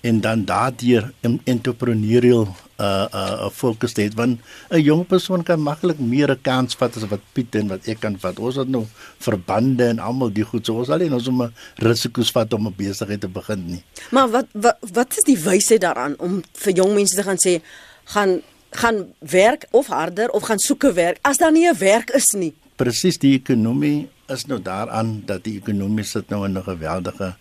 en 0.06 0.20
dan 0.22 0.44
daardeur 0.46 1.10
entrepreneurial 1.44 2.46
uh 2.76 3.06
uh 3.20 3.48
fokus 3.50 3.94
het 3.96 4.14
want 4.14 4.40
'n 4.70 4.80
jong 4.80 5.06
persoon 5.06 5.42
kan 5.42 5.60
maklik 5.60 5.98
meer 5.98 6.30
'n 6.30 6.42
kans 6.42 6.76
vat 6.76 6.96
as 6.96 7.08
wat 7.08 7.20
Piet 7.32 7.54
en 7.54 7.68
wat 7.68 7.88
ek 7.88 8.00
kan 8.00 8.18
vat. 8.18 8.38
Ons 8.38 8.56
het 8.56 8.68
nou 8.68 8.84
verbande 9.18 9.84
en 9.84 9.98
almal 9.98 10.32
die 10.32 10.44
goed. 10.44 10.66
So 10.66 10.75
ons 10.78 10.88
alleen 10.88 11.14
ons 11.14 11.28
om 11.28 11.52
risiko's 11.76 12.30
vat 12.30 12.52
om 12.52 12.66
'n 12.66 12.75
besigheid 12.76 13.20
te 13.20 13.28
begin 13.28 13.66
nie. 13.66 13.82
Maar 14.10 14.28
wat 14.30 14.46
wat 14.52 14.76
wat 14.92 15.16
is 15.16 15.25
die 15.25 15.38
wysheid 15.38 15.80
daaraan 15.80 16.14
om 16.18 16.42
vir 16.52 16.72
jong 16.72 16.94
mense 16.94 17.14
te 17.14 17.22
gaan 17.22 17.38
sê 17.38 17.62
gaan 18.04 18.42
gaan 18.70 19.06
werk 19.18 19.66
of 19.70 19.86
harder 19.86 20.30
of 20.30 20.42
gaan 20.42 20.58
soek 20.58 20.84
'n 20.84 20.94
werk 20.94 21.18
as 21.22 21.38
daar 21.38 21.52
nie 21.52 21.68
'n 21.68 21.78
werk 21.78 22.10
is 22.10 22.34
nie? 22.34 22.54
Presies 22.76 23.18
die 23.18 23.34
ekonomie 23.34 24.08
is 24.28 24.46
nou 24.46 24.62
daaraan 24.62 25.22
dat 25.26 25.44
die 25.44 25.56
ekonomie 25.56 26.04
sit 26.04 26.28
nou 26.28 26.44
in 26.44 26.58
'n 26.58 26.62
geweldige 26.62 27.34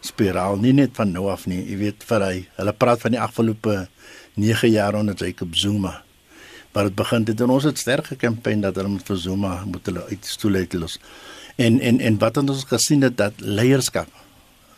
spiraal 0.00 0.56
nie 0.60 0.72
net 0.72 0.94
van 0.96 1.12
nou 1.12 1.28
af 1.32 1.46
nie. 1.46 1.60
Jy 1.64 1.76
weet 1.80 2.04
vir 2.08 2.24
hy, 2.24 2.36
hulle 2.56 2.72
praat 2.72 3.02
van 3.04 3.16
die 3.16 3.20
afgelope 3.20 3.88
9 4.40 4.70
jaar 4.72 4.94
onder 4.94 5.14
Jacob 5.14 5.54
Zuma. 5.54 6.02
Maar 6.72 6.88
dit 6.88 6.94
begin 6.94 7.24
dit 7.26 7.40
en 7.40 7.50
ons 7.50 7.66
het 7.66 7.78
sterk 7.78 8.12
gekampanje 8.12 8.68
dat 8.68 8.78
hulle 8.78 8.94
met 8.94 9.06
vir 9.06 9.18
Zuma 9.18 9.56
moet 9.66 9.86
hulle 9.90 10.06
uitstoel 10.10 10.62
uit 10.62 10.78
los. 10.78 10.98
En 11.58 11.80
en 11.80 12.00
en 12.00 12.18
wat 12.18 12.36
ons 12.40 12.64
gesien 12.64 13.02
het 13.02 13.16
dat 13.18 13.40
leierskap 13.40 14.08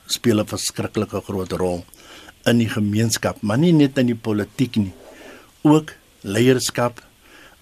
speel 0.06 0.40
'n 0.40 0.46
verskriklike 0.46 1.20
groot 1.20 1.52
rol 1.52 1.84
in 2.44 2.58
die 2.58 2.68
gemeenskap, 2.68 3.42
maar 3.42 3.58
nie 3.58 3.72
net 3.72 3.98
in 3.98 4.06
die 4.06 4.18
politiek 4.18 4.76
nie. 4.76 4.92
Ook 5.62 5.92
leierskap 6.22 7.02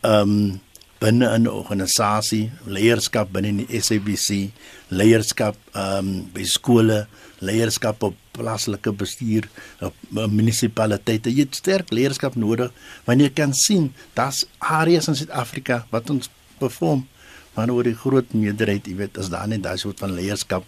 ehm 0.00 0.30
um, 0.30 0.60
binne 1.00 1.38
'n 1.38 1.46
organisasie, 1.48 2.50
leierskap 2.64 3.32
binne 3.32 3.64
die 3.64 3.80
SABC, 3.80 4.50
leierskap 4.88 5.56
ehm 5.72 5.98
um, 5.98 6.30
by 6.32 6.44
skole, 6.44 7.06
leierskap 7.40 8.02
op 8.02 8.16
plaaslike 8.36 8.92
bestuur 8.92 9.48
op 9.80 9.94
munisipaliteite. 10.10 11.32
Jy 11.32 11.46
het 11.46 11.60
sterk 11.60 11.90
leierskap 11.90 12.36
nodig 12.36 12.72
wanneer 13.06 13.30
jy 13.30 13.36
kan 13.42 13.54
sien 13.56 13.90
daar's 14.14 14.44
areas 14.58 15.08
in 15.08 15.16
Suid-Afrika 15.18 15.84
wat 15.90 16.10
ons 16.10 16.30
perform 16.60 17.06
maar 17.54 17.70
oor 17.74 17.84
die 17.84 17.96
groot 17.98 18.30
meerderheid, 18.36 18.86
jy 18.86 18.96
weet, 19.00 19.18
is 19.18 19.30
daar 19.32 19.48
net 19.50 19.64
daai 19.64 19.78
soort 19.80 19.98
van 20.00 20.14
leierskap 20.14 20.66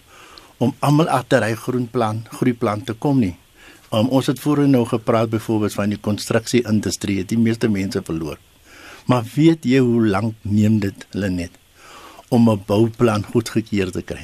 om 0.63 0.75
almal 0.85 1.09
agter 1.11 1.45
hy 1.47 1.55
groenplan, 1.59 2.25
groeiplan 2.39 2.85
te 2.87 2.95
kom 2.95 3.21
nie. 3.23 3.35
Um, 3.93 4.09
ons 4.15 4.29
het 4.31 4.41
voorheen 4.41 4.73
nou 4.73 4.85
gepraat 4.89 5.31
byvoorbeeld 5.33 5.75
van 5.77 5.93
die 5.93 6.01
konstruksieindustrie, 6.01 7.19
het 7.23 7.33
die 7.33 7.41
meeste 7.41 7.69
mense 7.69 8.03
verloor. 8.07 8.39
Maar 9.11 9.27
weet 9.35 9.67
jy 9.67 9.83
hoe 9.83 10.07
lank 10.07 10.39
neem 10.47 10.79
dit 10.85 11.07
hulle 11.15 11.31
net 11.31 11.59
om 12.31 12.49
'n 12.49 12.63
bouplan 12.67 13.25
goedgekeur 13.25 13.91
te 13.93 14.03
kry? 14.03 14.23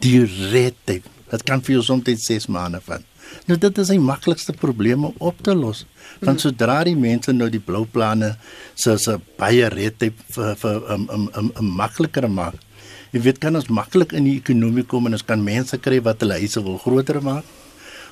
Die 0.00 0.24
rette, 0.52 1.00
dit 1.30 1.42
kan 1.42 1.60
vir 1.60 1.76
jou 1.76 1.82
soms 1.82 2.26
6 2.26 2.46
maande 2.46 2.80
vat. 2.80 3.02
Nou 3.46 3.58
dit 3.58 3.78
is 3.78 3.90
die 3.92 4.02
maklikste 4.02 4.52
probleme 4.52 5.12
op 5.18 5.42
te 5.42 5.54
los. 5.54 5.84
Want 6.20 6.40
sodra 6.40 6.82
die 6.86 6.96
mense 6.96 7.32
nou 7.32 7.48
die 7.50 7.62
blou 7.62 7.84
planne 7.86 8.36
soos 8.74 9.08
'n 9.08 9.22
baie 9.38 9.68
rette 9.68 10.12
vir 10.34 10.56
vir 10.62 10.76
'n 10.94 11.08
'n 11.10 11.28
'n 11.34 11.52
'n 11.58 11.76
makliker 11.82 12.28
maak. 12.30 12.54
Jy 13.12 13.20
weet 13.20 13.38
kan 13.38 13.56
ons 13.56 13.68
maklik 13.68 14.12
in 14.12 14.24
die 14.24 14.36
ekonomie 14.36 14.84
kom 14.84 15.06
en 15.06 15.12
ons 15.12 15.24
kan 15.24 15.42
mense 15.42 15.78
kry 15.78 16.00
wat 16.02 16.20
hulle 16.20 16.36
huise 16.36 16.62
wil 16.62 16.78
groter 16.78 17.22
maak. 17.22 17.44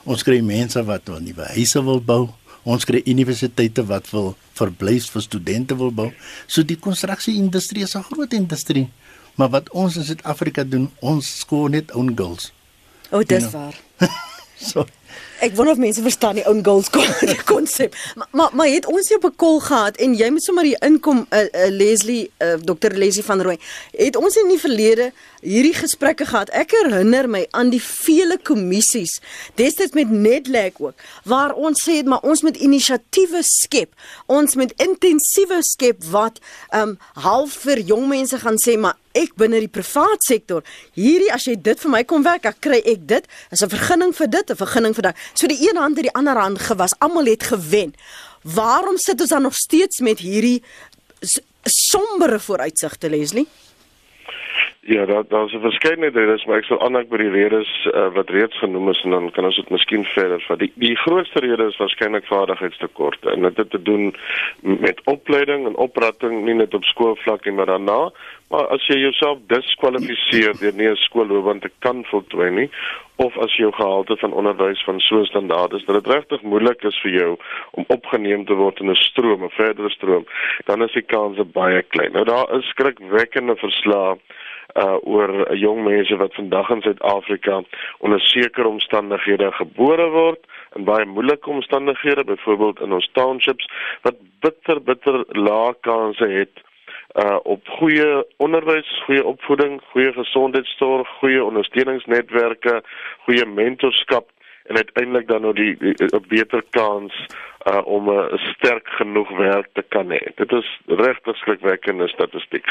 Ons 0.07 0.23
kry 0.23 0.41
mense 0.41 0.81
wat 0.85 1.09
wil 1.09 1.21
nuwe 1.21 1.45
huise 1.55 1.83
wil 1.85 2.01
bou. 2.01 2.31
Ons 2.65 2.87
kry 2.89 3.03
universiteite 3.05 3.85
wat 3.85 4.09
wil 4.11 4.37
verblyf 4.57 5.11
vir 5.13 5.23
studente 5.23 5.77
wil 5.77 5.91
bou. 5.93 6.11
So 6.47 6.63
die 6.63 6.77
konstruksieindustrie 6.77 7.83
is 7.83 7.97
'n 7.97 8.03
groot 8.03 8.33
industrie. 8.33 8.89
Maar 9.37 9.51
wat 9.51 9.71
ons 9.71 9.97
in 9.97 10.05
Suid-Afrika 10.05 10.65
doen, 10.65 10.91
ons 11.01 11.39
skoon 11.41 11.71
net 11.71 11.93
own 11.93 12.17
goals. 12.17 12.54
O, 13.15 13.19
oh, 13.19 13.23
dis 13.23 13.43
you 13.43 13.51
know? 13.51 13.61
waar. 13.61 13.77
so 14.59 14.87
Ek 15.45 15.53
wonder 15.59 15.75
of 15.75 15.81
mense 15.83 16.03
verstaan 16.03 16.39
die 16.39 16.47
own 16.49 16.63
goals 16.65 16.89
konsep. 17.53 17.97
Maar 18.15 18.29
maar 18.31 18.51
maar 18.53 18.71
het 18.71 18.87
ons 18.87 19.09
nie 19.09 19.17
op 19.19 19.25
'n 19.25 19.37
kol 19.37 19.61
gehad 19.61 19.97
en 19.97 20.15
jy 20.15 20.31
moet 20.31 20.43
sommer 20.43 20.65
hier 20.65 20.81
inkom 20.83 21.27
uh, 21.31 21.41
uh, 21.41 21.69
Leslie 21.69 22.31
uh, 22.39 22.55
Dr 22.55 22.95
Leslie 22.95 23.25
van 23.25 23.43
Rooi. 23.43 23.59
Het 23.93 24.17
ons 24.17 24.37
in 24.37 24.49
die 24.49 24.59
verlede 24.59 25.13
hierdie 25.41 25.75
gesprekke 25.75 26.25
gehad? 26.27 26.51
Ek 26.51 26.71
herinner 26.71 27.29
my 27.29 27.47
aan 27.51 27.71
die 27.71 27.83
vele 27.83 28.39
kommissies 28.43 29.21
destyds 29.55 29.93
met 29.93 30.11
Netlek 30.11 30.81
ook 30.81 30.95
waar 31.25 31.53
ons 31.53 31.83
sê 31.83 32.01
het 32.01 32.07
maar 32.07 32.23
ons 32.23 32.43
moet 32.43 32.57
inisiatiewe 32.57 33.43
skep. 33.43 33.93
Ons 34.27 34.55
moet 34.55 34.73
intensiewe 34.77 35.61
skep 35.63 36.05
wat 36.05 36.41
um 36.73 36.99
half 37.13 37.53
vir 37.67 37.79
jong 37.79 38.09
mense 38.09 38.39
gaan 38.39 38.57
sê 38.57 38.79
maar 38.79 38.97
ek 39.15 39.35
binne 39.41 39.61
die 39.63 39.71
privaat 39.71 40.23
sektor 40.27 40.65
hierdie 40.99 41.33
as 41.33 41.47
jy 41.49 41.57
dit 41.57 41.81
vir 41.81 41.91
my 41.91 42.03
kom 42.05 42.25
werk, 42.27 42.43
dan 42.43 42.57
kry 42.61 42.81
ek 42.85 43.07
dit. 43.07 43.27
Is 43.51 43.63
'n 43.63 43.69
vergunning 43.69 44.13
vir 44.15 44.29
dit, 44.29 44.51
'n 44.51 44.57
vergunning 44.57 44.95
vir 44.95 45.03
daai. 45.03 45.17
So 45.35 45.47
die 45.47 45.69
een 45.69 45.77
hand 45.77 45.97
het 45.97 46.05
die 46.05 46.15
ander 46.15 46.37
hand 46.37 46.59
gewas. 46.59 46.95
Almal 46.99 47.27
het 47.27 47.43
gewen. 47.43 47.95
Waarom 48.43 48.99
sit 48.99 49.21
ons 49.21 49.31
dan 49.31 49.43
nog 49.43 49.55
steeds 49.55 50.01
met 50.01 50.19
hierdie 50.19 50.63
sombere 51.65 52.41
vooruitsigte, 52.41 53.09
Leslie? 53.09 53.49
Ja, 54.87 55.05
daar 55.07 55.25
daar's 55.29 55.53
'n 55.53 55.61
verskeidenheid 55.61 56.15
redes, 56.15 56.45
maar 56.45 56.59
ek 56.59 56.65
sal 56.65 56.81
aanhou 56.81 57.05
by 57.09 57.17
die 57.17 57.31
redes 57.31 57.89
uh, 57.95 58.09
wat 58.13 58.29
reeds 58.29 58.59
genoem 58.59 58.89
is 58.89 59.01
en 59.05 59.11
dan 59.11 59.31
kan 59.31 59.45
ons 59.45 59.57
dit 59.57 59.71
miskien 59.71 60.05
verder 60.05 60.45
vat. 60.47 60.59
Die 60.59 60.73
die 60.75 60.97
grootste 60.97 61.41
rede 61.41 61.65
is 61.67 61.77
waarskynlik 61.77 62.27
vaardigheidstekorte 62.27 63.31
en 63.31 63.43
dit 63.43 63.57
het 63.57 63.71
te 63.71 63.83
doen 63.83 64.15
met 64.61 65.01
opleiding 65.05 65.67
en 65.67 65.77
opratting 65.77 66.45
nie 66.45 66.55
net 66.55 66.75
op 66.75 66.85
skoolvlak 66.85 67.45
nie, 67.45 67.55
maar 67.55 67.67
daarna. 67.67 68.11
Maar 68.49 68.67
as 68.67 68.87
jy 68.87 68.99
jouself 68.99 69.39
diskwalifiseer 69.47 70.53
deur 70.61 70.77
nie 70.77 70.91
'n 70.91 70.97
skoolloopbaan 70.97 71.61
te 71.61 71.71
kan 71.79 72.05
voltooi 72.05 72.51
nie 72.51 72.71
of 73.17 73.39
as 73.39 73.57
jou 73.57 73.73
gehalte 73.73 74.17
van 74.17 74.33
onderwys 74.33 74.85
van 74.85 75.01
so 75.01 75.25
standaard 75.25 75.73
is 75.73 75.85
dat 75.85 76.05
dit 76.05 76.13
regtig 76.15 76.43
moeilik 76.43 76.83
is 76.83 77.01
vir 77.01 77.11
jou 77.11 77.37
om 77.71 77.85
opgeneem 77.87 78.45
te 78.45 78.55
word 78.55 78.81
in 78.81 78.91
'n 78.91 78.95
stroom, 78.95 79.45
'n 79.45 79.51
verdere 79.51 79.91
stroom, 79.91 80.27
dan 80.65 80.83
is 80.83 80.93
die 80.93 81.07
kans 81.07 81.39
baie 81.53 81.83
klein. 81.83 82.13
Nou 82.13 82.25
daar 82.25 82.57
is 82.59 82.69
skrikwekkende 82.69 83.57
verslae 83.57 84.17
uh 84.75 84.97
oor 85.07 85.55
jong 85.57 85.85
mense 85.87 86.17
wat 86.17 86.35
vandag 86.35 86.71
in 86.71 86.83
Suid-Afrika 86.83 87.63
onder 87.99 88.21
sekere 88.21 88.69
omstandighede 88.69 89.53
gebore 89.53 90.09
word 90.11 90.47
in 90.75 90.85
baie 90.85 91.07
moeilike 91.07 91.51
omstandighede 91.51 92.25
byvoorbeeld 92.25 92.81
in 92.81 92.93
ons 92.93 93.11
townships 93.13 93.69
wat 94.03 94.19
bitter 94.41 94.83
bitter 94.83 95.25
lae 95.29 95.75
kansse 95.81 96.27
het 96.27 96.63
uh 97.15 97.39
op 97.43 97.69
goeie 97.79 98.25
onderwys, 98.43 98.91
goeie 99.07 99.25
opvoeding, 99.25 99.81
goeie 99.93 100.13
gesondheidsorg, 100.13 101.09
goeie 101.21 101.45
ondersteuningsnetwerke, 101.45 102.81
goeie 103.27 103.47
mentorskap 103.47 104.34
en 104.65 104.77
uiteindelik 104.77 105.29
dan 105.29 105.41
nou 105.41 105.55
die 105.55 105.77
'n 105.81 106.25
beter 106.29 106.63
kans 106.71 107.27
uh 107.65 107.87
om 107.87 108.09
'n 108.09 108.29
uh, 108.33 108.39
sterk 108.55 108.89
genoeg 108.89 109.31
werk 109.37 109.69
te 109.73 109.85
kan 109.89 110.11
hê. 110.11 110.21
Dit 110.35 110.53
is 110.53 110.81
regtig 110.87 111.37
skrikwekkende 111.37 112.09
statistiek. 112.09 112.65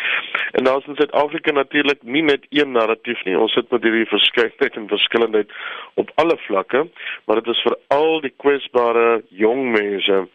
En 0.51 0.63
daar 0.63 0.77
is 0.77 0.85
in 0.85 0.95
Suid-Afrika 0.95 1.51
natuurlik 1.51 2.03
nie 2.03 2.21
net 2.21 2.45
een 2.49 2.71
narratief 2.71 3.23
nie. 3.23 3.39
Ons 3.39 3.53
sit 3.53 3.69
met 3.69 3.83
hierdie 3.83 4.05
verskeidenheid 4.05 4.75
en 4.75 4.87
verskillendheid 4.87 5.51
op 5.93 6.11
alle 6.15 6.37
vlakke, 6.37 6.87
maar 7.25 7.35
dit 7.35 7.47
is 7.47 7.65
veral 7.67 8.21
die 8.21 8.33
kwesbare 8.37 9.23
jong 9.29 9.71
mense 9.71 10.27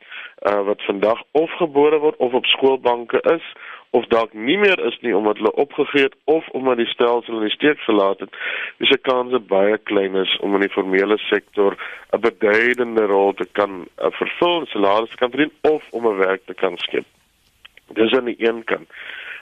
uh 0.48 0.62
wat 0.62 0.82
vandag 0.82 1.22
of 1.30 1.50
gebore 1.50 1.98
word 1.98 2.16
of 2.16 2.32
op 2.32 2.46
skoolbanke 2.46 3.20
is 3.34 3.42
of 3.90 4.06
dalk 4.06 4.32
nie 4.32 4.58
meer 4.58 4.80
is 4.86 4.98
nie 5.00 5.16
omdat 5.16 5.36
hulle 5.40 5.52
opgegee 5.52 6.02
het 6.02 6.16
of 6.24 6.48
omdat 6.48 6.76
die 6.76 6.86
stelsel 6.86 7.38
in 7.38 7.46
die 7.46 7.54
steek 7.54 7.80
gelaat 7.86 8.20
het, 8.20 8.34
is 8.78 8.88
die 8.92 9.00
kanse 9.10 9.38
baie 9.38 9.78
klein 9.90 10.16
is 10.16 10.36
om 10.44 10.54
in 10.54 10.66
die 10.66 10.74
formele 10.74 11.18
sektor 11.18 11.76
'n 12.12 12.20
beduidende 12.20 13.06
rol 13.06 13.32
te 13.32 13.46
kan 13.52 13.86
uh, 13.86 14.10
vervul, 14.10 14.66
salarisse 14.66 15.16
kan 15.16 15.30
verdien 15.30 15.52
of 15.60 15.84
om 15.90 16.06
'n 16.06 16.16
werk 16.16 16.44
te 16.46 16.54
kan 16.54 16.76
skep. 16.76 17.06
Dis 17.94 18.12
aan 18.12 18.24
die 18.24 18.36
een 18.38 18.64
kant. 18.64 18.88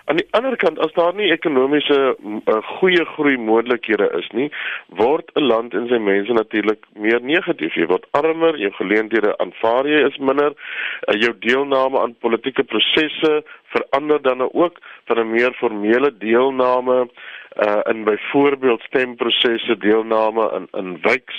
Aan 0.07 0.21
die 0.21 0.27
ander 0.39 0.55
kant 0.57 0.79
as 0.79 0.93
daar 0.95 1.15
nie 1.19 1.33
ekonomiese 1.35 1.97
uh, 2.15 2.59
goeie 2.79 3.05
groei 3.17 3.35
moontlikhede 3.43 4.07
is 4.19 4.29
nie, 4.39 4.47
word 5.01 5.33
'n 5.35 5.49
land 5.51 5.75
en 5.75 5.89
sy 5.91 5.99
mense 5.99 6.33
natuurlik 6.33 6.87
meer 6.95 7.19
negatief. 7.21 7.75
Jy 7.75 7.89
word 7.91 8.07
armer, 8.15 8.55
jou 8.59 8.71
geleenthede 8.79 9.35
aanvaar 9.43 9.89
jy 9.91 10.05
is 10.07 10.19
minder, 10.19 10.55
uh, 10.55 11.17
jou 11.19 11.33
deelname 11.43 11.99
aan 11.99 12.15
politieke 12.23 12.63
prosesse 12.63 13.43
verander 13.75 14.23
dan 14.23 14.39
nou 14.39 14.51
ook 14.53 14.79
van 15.11 15.19
'n 15.19 15.31
meer 15.31 15.53
formele 15.59 16.11
deelname 16.19 17.09
uh 17.67 17.81
in 17.91 18.05
byvoorbeeld 18.05 18.83
stemprosesse 18.83 19.77
deelname 19.79 20.51
in 20.57 20.67
in 20.81 20.99
wyks 21.03 21.39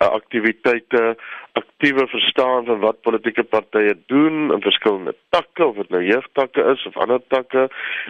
uh, 0.00 0.08
aktiwiteite 0.08 1.16
aktiewe 1.52 2.06
verstaan 2.06 2.64
van 2.64 2.78
wat 2.78 3.00
politieke 3.00 3.42
partye 3.42 3.96
doen 4.06 4.52
in 4.52 4.60
verskillende 4.60 5.14
takke 5.28 5.66
of 5.66 5.76
dit 5.76 5.88
nou 5.88 6.02
jeugtakke 6.04 6.62
is 6.72 6.86
of 6.86 6.96
ander 6.96 7.20
takke 7.28 7.68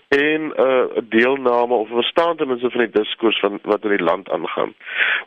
en 0.09 0.43
'n 0.47 0.53
uh, 0.67 0.85
deelname 1.03 1.75
of 1.75 1.89
verstaan 1.89 2.37
ten 2.37 2.49
minste 2.49 2.71
van 2.71 2.81
die 2.81 3.03
diskurs 3.03 3.41
van 3.41 3.59
wat 3.63 3.85
in 3.85 3.97
die 3.97 4.05
land 4.05 4.31
aangaan. 4.31 4.75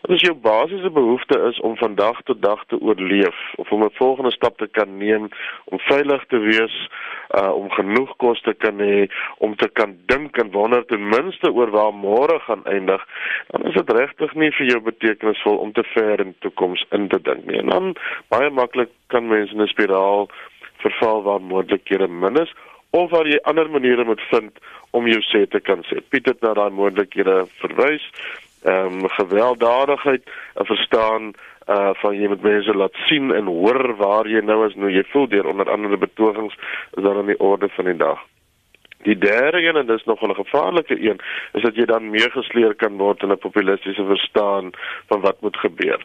Wat 0.02 0.12
is 0.12 0.22
jou 0.22 0.34
basiese 0.34 0.90
behoefte 0.90 1.40
is 1.50 1.60
om 1.60 1.78
van 1.78 1.96
dag 1.96 2.22
tot 2.24 2.42
dag 2.42 2.66
te 2.66 2.80
oorleef 2.82 3.38
of 3.56 3.72
om 3.72 3.84
'n 3.84 3.90
volgende 3.94 4.32
stap 4.32 4.58
te 4.58 4.68
kan 4.68 4.98
neem 4.98 5.30
om 5.66 5.80
veilig 5.80 6.26
te 6.26 6.38
wees, 6.38 6.90
uh 7.36 7.54
om 7.56 7.70
genoeg 7.70 8.16
kos 8.16 8.42
te 8.42 8.54
kan 8.54 8.80
hê, 8.80 9.08
om 9.38 9.56
te 9.56 9.70
kan 9.74 9.98
dink 10.06 10.38
en 10.38 10.52
wonder 10.52 10.86
ten 10.86 11.08
minste 11.08 11.52
oor 11.52 11.70
waar 11.70 11.94
môre 11.94 12.40
gaan 12.40 12.66
eindig, 12.66 13.08
dan 13.48 13.66
is 13.66 13.74
dit 13.74 13.90
regtig 13.90 14.34
nie 14.34 14.52
vir 14.52 14.66
jou 14.66 14.82
betekenisvol 14.82 15.58
om 15.58 15.72
te 15.72 15.84
ver 15.84 16.20
in 16.20 16.32
die 16.34 16.40
toekoms 16.40 16.86
in 16.90 17.08
te 17.08 17.22
dink 17.22 17.46
nie. 17.46 17.58
En 17.58 17.70
dan 17.70 17.96
baie 18.30 18.50
maklik 18.50 18.90
kan 19.08 19.28
mense 19.28 19.54
in 19.54 19.62
'n 19.62 19.68
spiraal 19.68 20.30
verval 20.84 21.24
waar 21.24 21.42
moontlikhede 21.42 22.08
min 22.08 22.42
is 22.42 22.54
of 22.90 23.12
waar 23.12 23.28
jy 23.28 23.40
ander 23.44 23.70
maniere 23.70 24.04
moet 24.04 24.22
vind 24.30 24.52
om 24.92 25.08
jou 25.08 25.22
sê 25.22 25.48
te 25.48 25.60
kan 25.60 25.84
sê. 25.90 26.00
Piet 26.10 26.26
het 26.26 26.42
na 26.42 26.54
daai 26.54 26.72
moontlikhede 26.72 27.46
verwys. 27.60 28.06
Ehm 28.64 29.04
um, 29.04 29.10
gewelddadigheid, 29.10 30.24
verstaan 30.54 31.34
uh 31.70 31.94
van 32.02 32.14
jy 32.14 32.28
moet 32.30 32.42
mense 32.46 32.74
laat 32.74 32.94
sien 33.10 33.34
en 33.34 33.46
hoor 33.50 33.96
waar 33.98 34.28
jy 34.30 34.42
nou 34.46 34.60
is, 34.68 34.76
nou 34.76 34.90
jy 34.92 35.04
voel 35.12 35.28
deur 35.28 35.48
onder 35.50 35.70
andere 35.70 35.98
betogings 35.98 36.54
is 36.98 37.04
daar 37.04 37.18
aan 37.18 37.32
die 37.34 37.40
orde 37.40 37.70
van 37.78 37.86
die 37.86 37.98
dag. 37.98 38.22
Die 39.06 39.18
derde 39.18 39.62
een 39.62 39.78
en 39.78 39.86
dis 39.86 40.04
nog 40.04 40.22
'n 40.22 40.34
gevaarlike 40.34 40.98
een 41.10 41.20
is 41.54 41.62
dat 41.62 41.76
jy 41.76 41.86
dan 41.86 42.10
meegesleer 42.10 42.76
kan 42.76 42.98
word 42.98 43.22
in 43.24 43.32
'n 43.32 43.38
populistiese 43.38 44.06
verstaan 44.06 44.72
van 45.08 45.22
wat 45.22 45.42
moet 45.42 45.58
gebeur. 45.58 46.00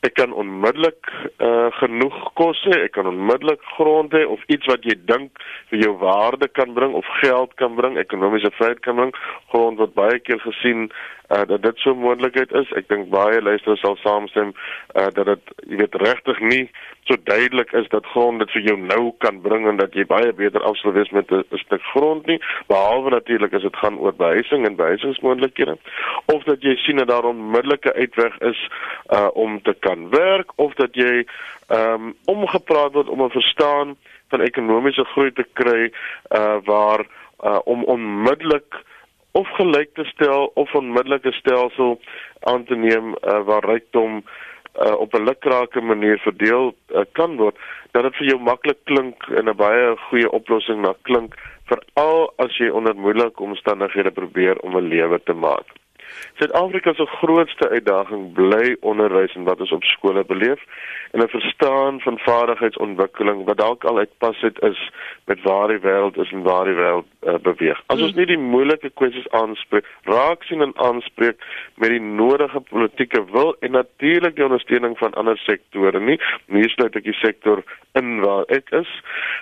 Ek 0.00 0.14
kan 0.14 0.32
onmiddellik 0.32 1.12
uh 1.38 1.66
genoeg 1.70 2.32
kos 2.32 2.60
hê, 2.64 2.82
ek 2.84 2.92
kan 2.92 3.06
onmiddellik 3.06 3.62
grond 3.62 4.12
hê 4.12 4.24
of 4.26 4.40
iets 4.46 4.66
wat 4.66 4.84
jy 4.84 4.94
dink 5.04 5.30
vir 5.68 5.78
jou 5.78 5.96
waarde 5.98 6.48
kan 6.48 6.72
bring 6.72 6.92
of 6.92 7.06
geld 7.06 7.54
kan 7.54 7.74
bring, 7.74 7.96
ekonomiese 7.98 8.50
vryheid 8.50 8.80
kan 8.80 8.96
bring. 8.96 9.14
Grond 9.48 9.78
word 9.78 9.94
baie 9.94 10.18
keer 10.18 10.40
gesien 10.40 10.90
uh 11.34 11.46
dat 11.46 11.62
dit 11.62 11.78
so 11.78 11.90
'n 11.90 11.98
moontlikheid 11.98 12.52
is. 12.52 12.72
Ek 12.72 12.88
dink 12.88 13.08
baie 13.10 13.42
luisteraars 13.42 13.80
sal 13.80 13.96
saamstem 13.96 14.54
uh 14.94 15.10
dat 15.12 15.26
dit 15.26 15.44
jy 15.68 15.76
weet 15.76 15.94
regtig 15.94 16.40
nie 16.40 16.70
so 17.04 17.16
duidelik 17.24 17.72
is 17.72 17.88
dat 17.88 18.06
grond 18.06 18.38
dit 18.38 18.50
vir 18.50 18.62
jou 18.68 18.76
nou 18.80 19.12
kan 19.18 19.40
bring 19.40 19.66
en 19.68 19.76
dat 19.76 19.94
jy 19.94 20.06
baie 20.08 20.32
beter 20.32 20.62
af 20.64 20.76
sou 20.80 20.92
wees 20.92 21.10
met 21.10 21.30
'n 21.32 21.44
stuk 21.64 21.82
grond 21.92 22.26
nie, 22.26 22.40
behalwe 22.66 23.10
natuurlik 23.10 23.52
as 23.52 23.62
dit 23.62 23.76
gaan 23.76 23.98
oor 23.98 24.14
behuising 24.14 24.66
en 24.66 24.76
behuisingsmoontlikhede 24.76 25.76
of 26.24 26.42
dat 26.44 26.62
jy 26.62 26.76
sien 26.76 26.96
dat 26.96 27.08
daar 27.08 27.24
onmiddellike 27.24 27.92
uitweg 27.92 28.38
is 28.38 28.68
uh 29.12 29.28
om 29.32 29.62
te 29.62 29.74
kan 29.80 30.10
werk 30.10 30.52
of 30.56 30.74
dat 30.74 30.94
jy 30.94 31.26
um, 31.68 32.14
omgepraat 32.24 32.92
word 32.92 33.08
om 33.08 33.22
'n 33.22 33.30
verstaan 33.30 33.96
van 34.28 34.40
ekonomiese 34.40 35.04
groei 35.04 35.32
te 35.32 35.46
kry 35.52 35.92
uh 36.30 36.56
waar 36.64 37.06
uh 37.44 37.58
om 37.64 37.84
onmiddellik 37.84 38.82
of 39.34 39.48
gelyk 39.58 39.94
te 39.94 40.04
stel 40.04 40.50
of 40.54 40.74
onmiddellike 40.74 41.32
stelsel 41.32 42.00
aan 42.50 42.64
te 42.64 42.76
neem 42.76 43.14
uh, 43.14 43.40
waar 43.48 43.64
rykdom 43.66 44.22
uh, 44.22 44.94
op 45.04 45.14
'n 45.14 45.26
lukrake 45.28 45.80
manier 45.80 46.18
verdeel 46.18 46.74
uh, 46.74 47.02
kan 47.12 47.36
word 47.36 47.56
dat 47.90 48.02
dit 48.02 48.16
vir 48.16 48.26
jou 48.26 48.40
maklik 48.40 48.78
klink 48.84 49.26
en 49.38 49.48
'n 49.50 49.56
baie 49.56 49.96
goeie 50.08 50.30
oplossing 50.30 50.82
na 50.82 50.94
klink 51.02 51.34
veral 51.70 52.32
as 52.36 52.56
jy 52.58 52.68
onder 52.68 52.94
moeilike 52.96 53.42
omstandighede 53.42 54.10
probeer 54.10 54.60
om 54.60 54.76
'n 54.76 54.88
lewe 54.88 55.18
te 55.22 55.32
maak. 55.32 55.66
Suid-Afrika 56.38 56.94
se 56.94 57.06
grootste 57.06 57.68
uitdaging 57.68 58.32
bly 58.32 58.76
onderwys 58.80 59.34
en 59.34 59.44
wat 59.44 59.60
ons 59.60 59.72
op 59.72 59.84
skole 59.84 60.24
beleef 60.24 60.62
en 61.14 61.22
'n 61.22 61.28
verstaan 61.28 62.00
van 62.00 62.18
vaardigheidsontwikkeling 62.18 63.44
wat 63.44 63.56
dalk 63.56 63.84
al 63.84 63.98
uitpas 63.98 64.40
het 64.40 64.58
is 64.62 64.90
met 65.24 65.42
waar 65.42 65.68
die 65.68 65.78
wêreld 65.78 66.16
is 66.18 66.32
en 66.32 66.42
waar 66.42 66.64
die 66.64 66.74
wêreld 66.74 67.06
uh, 67.22 67.34
beweeg. 67.42 67.82
As 67.86 68.02
ons 68.02 68.14
nie 68.14 68.26
die 68.26 68.38
moeilike 68.38 68.90
kwessies 68.90 69.30
aanspreek, 69.30 69.86
raak 70.02 70.42
sien 70.42 70.60
en 70.60 70.72
aanspreek 70.74 71.38
met 71.74 71.88
die 71.88 72.00
nodige 72.00 72.60
politieke 72.60 73.24
wil 73.30 73.56
en 73.60 73.70
natuurlik 73.70 74.34
die 74.36 74.44
ondersteuning 74.44 74.98
van 74.98 75.14
ander 75.14 75.38
sektore 75.38 76.00
nie, 76.00 76.18
nie 76.46 76.68
sluit 76.68 76.96
ek 76.96 77.04
die 77.04 77.18
sektor 77.22 77.62
in 77.92 78.20
waar 78.20 78.44
ek 78.48 78.70
is, 78.70 78.90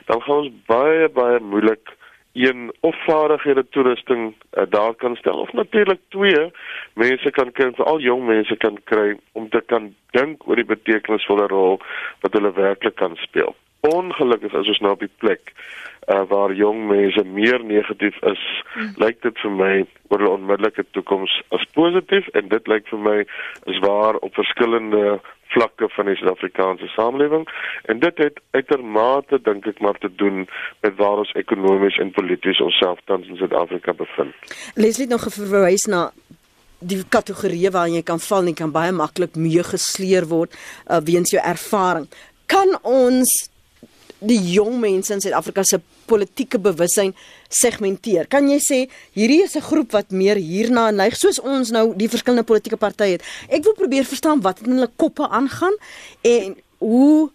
dan 0.06 0.22
gaan 0.22 0.44
ons 0.44 0.52
baie 0.66 1.08
baie 1.08 1.40
moeilik 1.40 1.96
een 2.32 2.72
of 2.80 2.96
vaardighede 3.04 3.68
toerusting 3.68 4.34
uh, 4.52 4.64
daar 4.68 4.94
kan 4.94 5.16
stel 5.16 5.38
of 5.38 5.52
natuurlik 5.52 6.00
twee 6.08 6.52
mense 6.94 7.30
kan 7.30 7.50
vir 7.52 7.84
al 7.84 8.00
jong 8.00 8.26
mense 8.26 8.56
kan 8.56 8.78
kry 8.84 9.16
om 9.32 9.48
te 9.48 9.62
kan 9.66 9.94
dink 10.10 10.48
oor 10.48 10.56
die 10.56 10.68
betekenisvolle 10.68 11.46
rol 11.46 11.80
wat 12.20 12.32
hulle 12.32 12.52
werklik 12.52 12.94
kan 12.94 13.16
speel. 13.16 13.54
Ongelukkig 13.82 14.52
is 14.52 14.68
ons 14.70 14.78
nou 14.84 14.92
op 14.94 15.00
die 15.02 15.10
plek 15.18 15.52
uh, 16.06 16.22
waar 16.30 16.52
jong 16.54 16.84
mense 16.86 17.24
meer 17.24 17.64
negatief 17.64 18.18
is, 18.30 18.42
hmm. 18.74 18.94
lyk 19.02 19.22
dit 19.26 19.42
vir 19.42 19.54
my 19.58 19.72
oor 20.08 20.22
hulle 20.22 20.34
onmiddellike 20.36 20.84
toekoms 20.94 21.34
as 21.56 21.66
positief 21.74 22.28
en 22.38 22.50
dit 22.52 22.70
lyk 22.70 22.86
vir 22.92 23.02
my 23.08 23.18
is 23.72 23.80
waar 23.82 24.18
op 24.22 24.38
verskillende 24.38 25.18
vlakke 25.52 25.88
van 25.96 26.08
die 26.08 26.16
Suid-Afrikaanse 26.20 26.88
samelewing 26.94 27.46
en 27.92 28.00
dit 28.00 28.22
het 28.24 28.40
uitermate 28.56 29.42
dink 29.44 29.66
ek 29.68 29.82
maar 29.84 29.98
te 30.00 30.10
doen 30.22 30.46
met 30.86 30.96
waar 31.02 31.24
ons 31.24 31.34
ekonomies 31.42 31.98
en 32.02 32.14
polities 32.14 32.62
onsself 32.64 33.02
tans 33.10 33.28
in 33.28 33.40
Suid-Afrika 33.40 33.92
bevind. 33.98 34.54
Leslie 34.74 35.08
het 35.08 35.14
nog 35.14 35.26
verwys 35.34 35.90
na 35.90 36.08
die 36.82 37.02
kategorieë 37.02 37.70
waarin 37.74 38.00
jy 38.00 38.06
kan 38.06 38.22
val 38.22 38.50
en 38.50 38.58
kan 38.58 38.74
baie 38.74 38.94
maklik 38.94 39.34
mee 39.38 39.62
gesleer 39.66 40.26
word 40.30 40.54
uh, 40.54 40.98
weens 41.02 41.34
jou 41.34 41.42
ervaring. 41.42 42.08
Kan 42.50 42.74
ons 42.82 43.51
die 44.22 44.38
jong 44.54 44.78
mense 44.80 45.12
in 45.14 45.20
Suid-Afrika 45.22 45.64
se 45.66 45.80
politieke 46.10 46.58
bewussyn 46.62 47.12
segmenteer. 47.52 48.28
Kan 48.30 48.48
jy 48.50 48.58
sê 48.62 48.78
hierdie 49.16 49.42
is 49.44 49.56
'n 49.56 49.62
groep 49.62 49.92
wat 49.92 50.10
meer 50.10 50.36
hierna 50.36 50.90
neig 50.90 51.16
soos 51.16 51.40
ons 51.40 51.70
nou 51.70 51.94
die 51.96 52.08
verskillende 52.08 52.44
politieke 52.44 52.76
partye 52.76 53.18
het. 53.18 53.22
Ek 53.48 53.64
wil 53.64 53.74
probeer 53.74 54.04
verstaan 54.04 54.40
wat 54.40 54.60
in 54.60 54.72
hulle 54.72 54.90
koppe 54.96 55.28
aangaan 55.28 55.74
en 56.22 56.56
hoe 56.78 57.30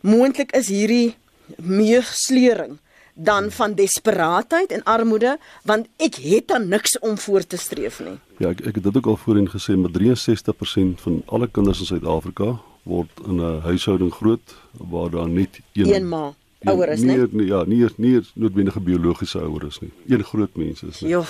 moontlik 0.00 0.52
is 0.56 0.68
hierdie 0.68 1.14
meesleuring 1.56 2.78
dan 3.14 3.50
van 3.50 3.74
desperaatheid 3.74 4.72
en 4.72 4.82
armoede 4.82 5.38
want 5.64 5.86
ek 5.96 6.14
het 6.14 6.48
dan 6.48 6.68
niks 6.68 6.98
om 6.98 7.18
voor 7.18 7.46
te 7.46 7.56
streef 7.56 8.00
nie. 8.00 8.18
Ja, 8.38 8.48
ek 8.50 8.60
ek 8.60 8.74
het 8.74 8.84
dit 8.84 8.96
ook 8.96 9.06
al 9.06 9.16
voorheen 9.16 9.50
gesê 9.50 9.76
met 9.76 9.92
63% 9.92 11.00
van 11.00 11.22
alle 11.26 11.48
kinders 11.48 11.80
in 11.80 11.86
Suid-Afrika 11.86 12.60
word 12.82 13.10
in 13.26 13.40
'n 13.40 13.60
huishouding 13.60 14.12
groot 14.12 14.56
waar 14.72 15.10
daar 15.10 15.28
net 15.28 15.60
een, 15.72 15.94
een 15.94 16.08
ma 16.08 16.34
ouer 16.64 16.88
is, 16.88 17.00
nie? 17.00 17.26
Nee, 17.30 17.46
ja, 17.46 17.64
nie 17.66 17.86
nie 17.96 18.20
noodwendige 18.34 18.80
biologiese 18.80 19.40
ouer 19.40 19.66
is 19.66 19.78
nie. 19.78 19.90
Een 20.06 20.24
groot 20.24 20.56
mens 20.56 20.82
is. 20.82 20.98
Ja. 20.98 21.22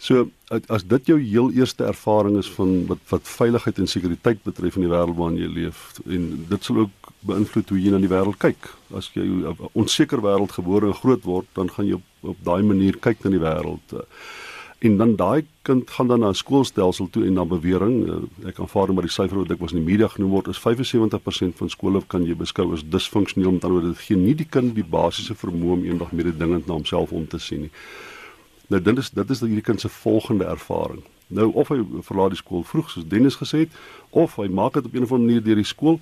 So 0.00 0.30
as 0.72 0.84
dit 0.88 1.06
jou 1.06 1.18
heel 1.20 1.50
eerste 1.52 1.84
ervaring 1.84 2.38
is 2.40 2.48
van 2.50 2.86
wat 2.88 2.98
wat 3.08 3.28
veiligheid 3.28 3.78
en 3.78 3.86
sekuriteit 3.86 4.42
betref 4.42 4.76
in 4.76 4.86
die 4.86 4.92
wêreld 4.92 5.16
waarin 5.16 5.36
jy 5.36 5.48
leef 5.48 6.00
en 6.06 6.46
dit 6.48 6.64
sal 6.64 6.86
ook 6.86 7.10
beïnvloed 7.28 7.68
hoe 7.68 7.80
jy 7.80 7.92
na 7.92 8.00
die 8.00 8.08
wêreld 8.08 8.38
kyk. 8.40 8.70
As 8.96 9.10
jy 9.12 9.24
'n 9.24 9.56
onseker 9.72 10.22
wêreld 10.24 10.56
gebore 10.56 10.86
en 10.86 10.94
groot 11.02 11.24
word, 11.24 11.46
dan 11.52 11.68
gaan 11.70 11.86
jy 11.86 11.98
op, 12.00 12.06
op 12.32 12.38
daai 12.44 12.62
manier 12.62 12.96
kyk 12.96 13.24
na 13.24 13.30
die 13.30 13.44
wêreld. 13.44 13.92
Uh, 13.92 14.00
en 14.80 14.96
dan 14.96 15.16
daai 15.16 15.44
kind 15.62 15.90
gaan 15.90 16.06
dan 16.08 16.20
na 16.20 16.28
'n 16.28 16.34
skoolstelsel 16.34 17.10
toe 17.10 17.24
en 17.24 17.34
dan 17.34 17.48
bewering. 17.48 18.06
Uh, 18.08 18.48
ek 18.48 18.58
aanvaar 18.58 18.92
maar 18.94 19.02
die 19.02 19.12
syfer 19.12 19.36
wat 19.36 19.50
ek 19.50 19.60
was 19.60 19.72
in 19.72 19.84
die 19.84 19.90
media 19.92 20.08
genoem 20.08 20.30
word 20.30 20.48
is 20.48 20.60
75% 20.60 21.56
van 21.56 21.68
skole 21.68 22.02
kan 22.06 22.24
jy 22.24 22.34
beskou 22.34 22.72
as 22.72 22.88
disfunksioneel. 22.88 23.52
Met 23.52 23.64
ander 23.64 23.80
woorde 23.80 23.94
dit 23.94 24.04
gee 24.06 24.16
nie 24.16 24.34
die 24.34 24.48
kind 24.48 24.74
die 24.74 24.84
basiese 24.84 25.34
vermoë 25.34 25.72
om 25.72 25.84
eendag 25.84 26.12
mededingend 26.12 26.66
na 26.66 26.72
homself 26.72 27.12
om 27.12 27.26
te 27.26 27.38
sien 27.38 27.60
nie. 27.60 27.70
Nou 28.66 28.82
dit 28.82 28.98
is 28.98 29.10
dit 29.10 29.30
is 29.30 29.40
hierdie 29.40 29.66
kind 29.66 29.80
se 29.80 29.88
volgende 29.88 30.44
ervaring. 30.44 31.02
Nou 31.26 31.52
of 31.52 31.68
hy 31.68 31.84
verlaat 32.00 32.30
die 32.30 32.40
skool 32.40 32.62
vroeg 32.62 32.90
soos 32.90 33.08
Dennis 33.08 33.36
gesê 33.36 33.58
het 33.58 33.70
of 34.10 34.36
hy 34.36 34.48
maak 34.48 34.72
dit 34.72 34.84
op 34.84 34.94
'n 34.94 35.02
of 35.02 35.12
ander 35.12 35.26
manier 35.26 35.42
deur 35.42 35.60
die 35.60 35.64
skool 35.64 36.00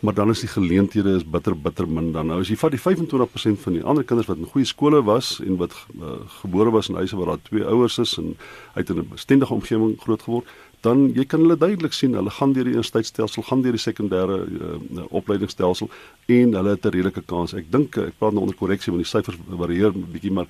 maar 0.00 0.14
dan 0.14 0.30
is 0.30 0.40
die 0.40 0.48
geleenthede 0.48 1.14
is 1.16 1.24
bitter 1.24 1.56
bitter 1.60 1.88
min 1.88 2.12
dan. 2.12 2.26
Nou 2.26 2.40
as 2.40 2.50
jy 2.52 2.56
vat 2.60 2.74
die 2.74 2.80
25% 2.80 3.62
van 3.62 3.72
die 3.78 3.82
ander 3.82 4.04
kinders 4.04 4.28
wat 4.28 4.38
in 4.38 4.50
goeie 4.52 4.68
skole 4.68 5.02
was 5.02 5.36
en 5.44 5.56
wat 5.56 5.74
uh, 5.96 6.18
gebore 6.42 6.70
was 6.70 6.88
in 6.88 7.00
huise 7.00 7.16
waar 7.16 7.34
daar 7.34 7.42
twee 7.48 7.64
ouers 7.64 7.98
is 7.98 8.16
en 8.20 8.36
uit 8.74 8.90
'n 8.90 9.08
bestendige 9.10 9.54
omgewing 9.54 9.96
groot 10.00 10.22
geword, 10.22 10.46
dan 10.80 11.12
jy 11.14 11.24
kan 11.24 11.40
hulle 11.40 11.56
duidelik 11.56 11.92
sien, 11.92 12.14
hulle 12.14 12.30
gaan 12.30 12.52
deur 12.52 12.64
die 12.64 12.76
universiteitsstelsel, 12.76 13.42
gaan 13.42 13.62
deur 13.62 13.72
die 13.72 13.80
sekondêre 13.80 14.36
uh, 14.46 15.02
opleidingsstelsel 15.10 15.90
en 16.26 16.54
hulle 16.54 16.74
het 16.76 16.84
'n 16.84 16.94
redelike 16.94 17.22
kans. 17.26 17.54
Ek 17.54 17.70
dink 17.70 17.96
ek 17.96 18.18
praat 18.18 18.32
nou 18.32 18.42
onder 18.42 18.56
korreksie 18.56 18.92
want 18.92 19.04
die 19.04 19.10
syfers 19.10 19.38
varieer 19.48 19.92
bietjie, 19.92 20.32
maar 20.32 20.46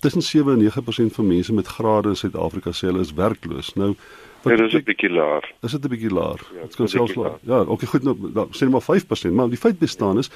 tussen 0.00 0.22
7 0.22 0.52
en 0.52 0.60
9% 0.60 1.14
van 1.14 1.26
mense 1.26 1.52
met 1.52 1.66
grade 1.66 2.08
in 2.08 2.16
Suid-Afrika 2.16 2.70
sê 2.72 2.86
hulle 2.88 3.00
is 3.00 3.12
werkloos. 3.12 3.74
Nou 3.74 3.96
dit 4.42 4.60
is 4.60 4.74
'n 4.74 4.84
bietjie 4.84 5.10
laer. 5.10 5.52
Is 5.62 5.72
dit 5.72 5.84
'n 5.84 5.88
bietjie 5.88 6.10
laer? 6.10 6.40
Ja, 6.54 6.62
dit 6.62 6.76
kan 6.76 6.88
selfs 6.88 7.14
laer. 7.14 7.38
Ja, 7.42 7.60
okay, 7.60 7.88
goed 7.88 8.02
nou, 8.02 8.16
nou 8.34 8.46
sê 8.50 8.60
net 8.60 8.70
maar 8.70 8.82
5%, 8.82 9.32
maar 9.32 9.48
die 9.48 9.58
feit 9.58 9.78
bestaan 9.78 10.18
is 10.18 10.30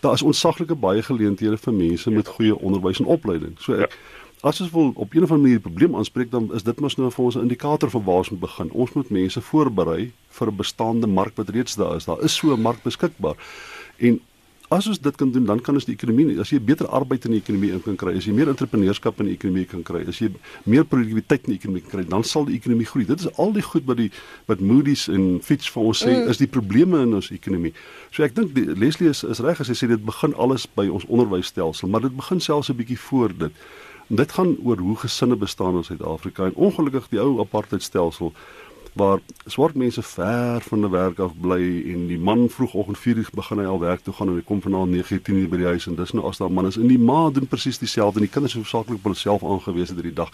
daar 0.00 0.12
is 0.12 0.22
ontsaglike 0.22 0.74
baie 0.74 1.02
geleenthede 1.02 1.56
vir 1.56 1.74
mense 1.74 2.10
ja. 2.10 2.16
met 2.16 2.28
goeie 2.28 2.58
onderwys 2.58 2.98
en 2.98 3.06
opleiding. 3.06 3.56
So 3.58 3.72
ek 3.72 3.90
ja. 3.90 4.48
as 4.48 4.60
ons 4.60 4.70
wil 4.70 4.92
op 4.94 5.14
'n 5.14 5.22
of 5.22 5.30
ander 5.30 5.42
manier 5.42 5.60
die 5.60 5.70
probleem 5.70 5.96
aanspreek, 5.96 6.30
dan 6.30 6.54
is 6.54 6.62
dit 6.62 6.80
mos 6.80 6.96
nou 6.96 7.10
vir 7.10 7.24
ons 7.24 7.36
'n 7.36 7.46
indikator 7.48 7.90
van 7.90 8.04
waar 8.04 8.22
ons 8.22 8.30
moet 8.30 8.40
begin. 8.40 8.70
Ons 8.70 8.92
moet 8.92 9.10
mense 9.10 9.40
voorberei 9.40 10.12
vir 10.28 10.48
'n 10.48 10.56
bestaande 10.56 11.06
mark 11.06 11.36
wat 11.36 11.48
reeds 11.48 11.74
daar 11.74 11.96
is. 11.96 12.04
Daar 12.04 12.22
is 12.22 12.36
so 12.36 12.52
'n 12.52 12.60
mark 12.60 12.82
beskikbaar. 12.82 13.36
En 13.96 14.20
As 14.68 14.88
ons 14.90 14.98
dit 14.98 15.16
kan 15.16 15.30
doen, 15.30 15.44
dan 15.46 15.60
kan 15.62 15.76
ons 15.78 15.84
die 15.86 15.94
ekonomie, 15.94 16.40
as 16.42 16.50
jy 16.50 16.58
beter 16.58 16.88
arbeid 16.90 17.24
in 17.28 17.36
die 17.36 17.38
ekonomie 17.38 17.70
in 17.70 17.82
kan 17.84 17.94
kry, 18.00 18.16
as 18.18 18.26
jy 18.26 18.32
meer 18.34 18.48
entrepreneurskap 18.50 19.20
in 19.22 19.28
die 19.30 19.36
ekonomie 19.36 19.66
kan 19.70 19.84
kry, 19.86 20.00
as 20.10 20.18
jy 20.18 20.32
meer 20.66 20.82
produktiwiteit 20.90 21.46
in 21.46 21.54
die 21.54 21.58
ekonomie 21.60 21.84
kan 21.84 21.92
kry, 21.92 22.04
dan 22.10 22.26
sal 22.26 22.48
die 22.48 22.56
ekonomie 22.58 22.88
groei. 22.90 23.06
Dit 23.06 23.22
is 23.22 23.30
al 23.38 23.54
die 23.54 23.62
goed 23.62 23.86
wat 23.86 24.00
die 24.00 24.08
wat 24.50 24.64
Moody's 24.64 25.06
en 25.12 25.38
Fitch 25.46 25.70
vir 25.70 25.86
ons 25.92 26.02
sê 26.02 26.10
mm. 26.16 26.32
is 26.34 26.42
die 26.42 26.50
probleme 26.50 27.04
in 27.06 27.14
ons 27.14 27.30
ekonomie. 27.30 27.76
So 28.10 28.26
ek 28.26 28.34
dink 28.34 28.58
Leslie 28.74 29.12
is 29.14 29.22
is 29.22 29.42
reg 29.46 29.62
as 29.62 29.70
hy 29.70 29.78
sê 29.78 29.90
dit 29.92 30.02
begin 30.02 30.34
alles 30.34 30.66
by 30.66 30.88
ons 30.90 31.06
onderwysstelsel, 31.06 31.92
maar 31.92 32.02
dit 32.08 32.16
begin 32.18 32.42
selfs 32.42 32.72
'n 32.72 32.80
bietjie 32.82 32.98
voor 33.06 33.38
dit. 33.46 33.66
En 34.10 34.16
dit 34.16 34.32
gaan 34.32 34.56
oor 34.62 34.78
hoe 34.78 34.96
gesinne 34.96 35.36
bestaan 35.36 35.76
in 35.76 35.84
Suid-Afrika 35.84 36.44
en 36.44 36.54
ongelukkig 36.54 37.08
die 37.10 37.20
ou 37.20 37.40
apartheidstelsel 37.40 38.32
waar 38.96 39.20
swart 39.44 39.74
mense 39.74 40.02
ver 40.02 40.60
van 40.60 40.80
die 40.80 40.90
werk 40.90 41.18
af 41.18 41.32
bly 41.40 41.60
en 41.92 42.06
die 42.08 42.18
man 42.18 42.48
vroegoggend 42.48 42.98
4:00 42.98 43.34
begin 43.34 43.58
hy 43.58 43.64
al 43.64 43.80
werk 43.80 44.00
toe 44.00 44.14
gaan 44.14 44.28
en 44.28 44.34
hy 44.34 44.44
kom 44.44 44.62
vanaand 44.62 44.94
9:10 44.94 45.48
by 45.52 45.56
die 45.56 45.66
huis 45.66 45.86
en 45.86 45.94
dis 45.94 46.12
nou 46.12 46.24
as 46.28 46.38
daai 46.38 46.48
man 46.50 46.66
is 46.66 46.76
in 46.76 46.88
die 46.88 46.98
ma 46.98 47.30
doen 47.30 47.46
presies 47.46 47.78
dieselfde 47.78 48.20
en 48.20 48.24
die 48.24 48.32
kinders 48.32 48.54
is 48.54 48.60
hoofsaaklik 48.62 48.96
op 48.96 49.02
hulle 49.02 49.14
self 49.14 49.44
aangewese 49.44 49.94
deur 49.94 50.08
die 50.08 50.16
dag 50.22 50.32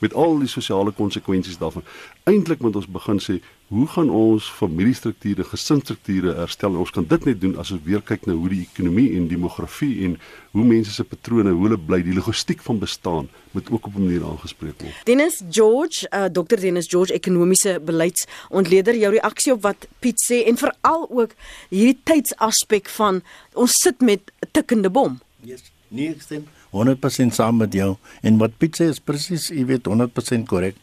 met 0.00 0.14
al 0.14 0.38
die 0.38 0.48
sosiale 0.48 0.90
konsekwensies 0.90 1.58
daarvan. 1.58 1.82
Eintlik 2.24 2.60
moet 2.60 2.76
ons 2.76 2.86
begin 2.86 3.20
sê, 3.20 3.40
hoe 3.70 3.86
gaan 3.86 4.08
ons 4.10 4.48
familiestrukture, 4.50 5.44
gesinsstrukture 5.46 6.32
herstel? 6.40 6.74
Ons 6.74 6.90
kan 6.90 7.04
dit 7.06 7.26
net 7.28 7.38
doen 7.38 7.52
as 7.62 7.70
ons 7.70 7.82
weer 7.86 8.02
kyk 8.02 8.24
na 8.26 8.34
hoe 8.34 8.50
die 8.50 8.64
ekonomie 8.64 9.12
en 9.14 9.28
demografie 9.30 9.92
en 10.08 10.16
hoe 10.56 10.64
mense 10.66 10.90
se 10.90 11.06
patrone, 11.06 11.52
hoe 11.54 11.68
hulle 11.68 11.78
bly, 11.78 12.00
die 12.02 12.16
logistiek 12.16 12.64
van 12.66 12.80
bestaan 12.82 13.28
moet 13.54 13.70
ook 13.70 13.86
op 13.86 13.94
'n 13.94 14.02
manier 14.08 14.24
aangespreek 14.26 14.82
word. 14.82 15.04
Dennis 15.06 15.42
George, 15.50 16.08
uh, 16.10 16.26
Dr. 16.26 16.58
Dennis 16.58 16.88
George, 16.88 17.12
ekonomiese 17.12 17.78
beleidsontleder, 17.84 18.96
jou 18.96 19.12
reaksie 19.12 19.52
op 19.52 19.62
wat 19.62 19.86
Piet 20.00 20.18
sê 20.18 20.46
en 20.46 20.56
veral 20.56 21.06
ook 21.10 21.30
hierdie 21.68 21.98
tydsaspek 22.02 22.88
van 22.88 23.22
ons 23.54 23.72
sit 23.72 24.00
met 24.00 24.20
'n 24.42 24.48
tikkende 24.50 24.90
bom. 24.90 25.20
Yes. 25.42 25.62
Nee, 25.88 26.08
ek 26.08 26.22
stem 26.22 26.46
100% 26.70 27.34
saam 27.34 27.56
met 27.56 27.72
jou 27.72 27.96
en 28.22 28.38
wat 28.38 28.58
Piet 28.58 28.80
sê 28.80 28.88
is 28.88 28.98
presies, 28.98 29.48
jy 29.48 29.64
weet 29.64 29.86
100% 29.86 30.46
korrek 30.46 30.76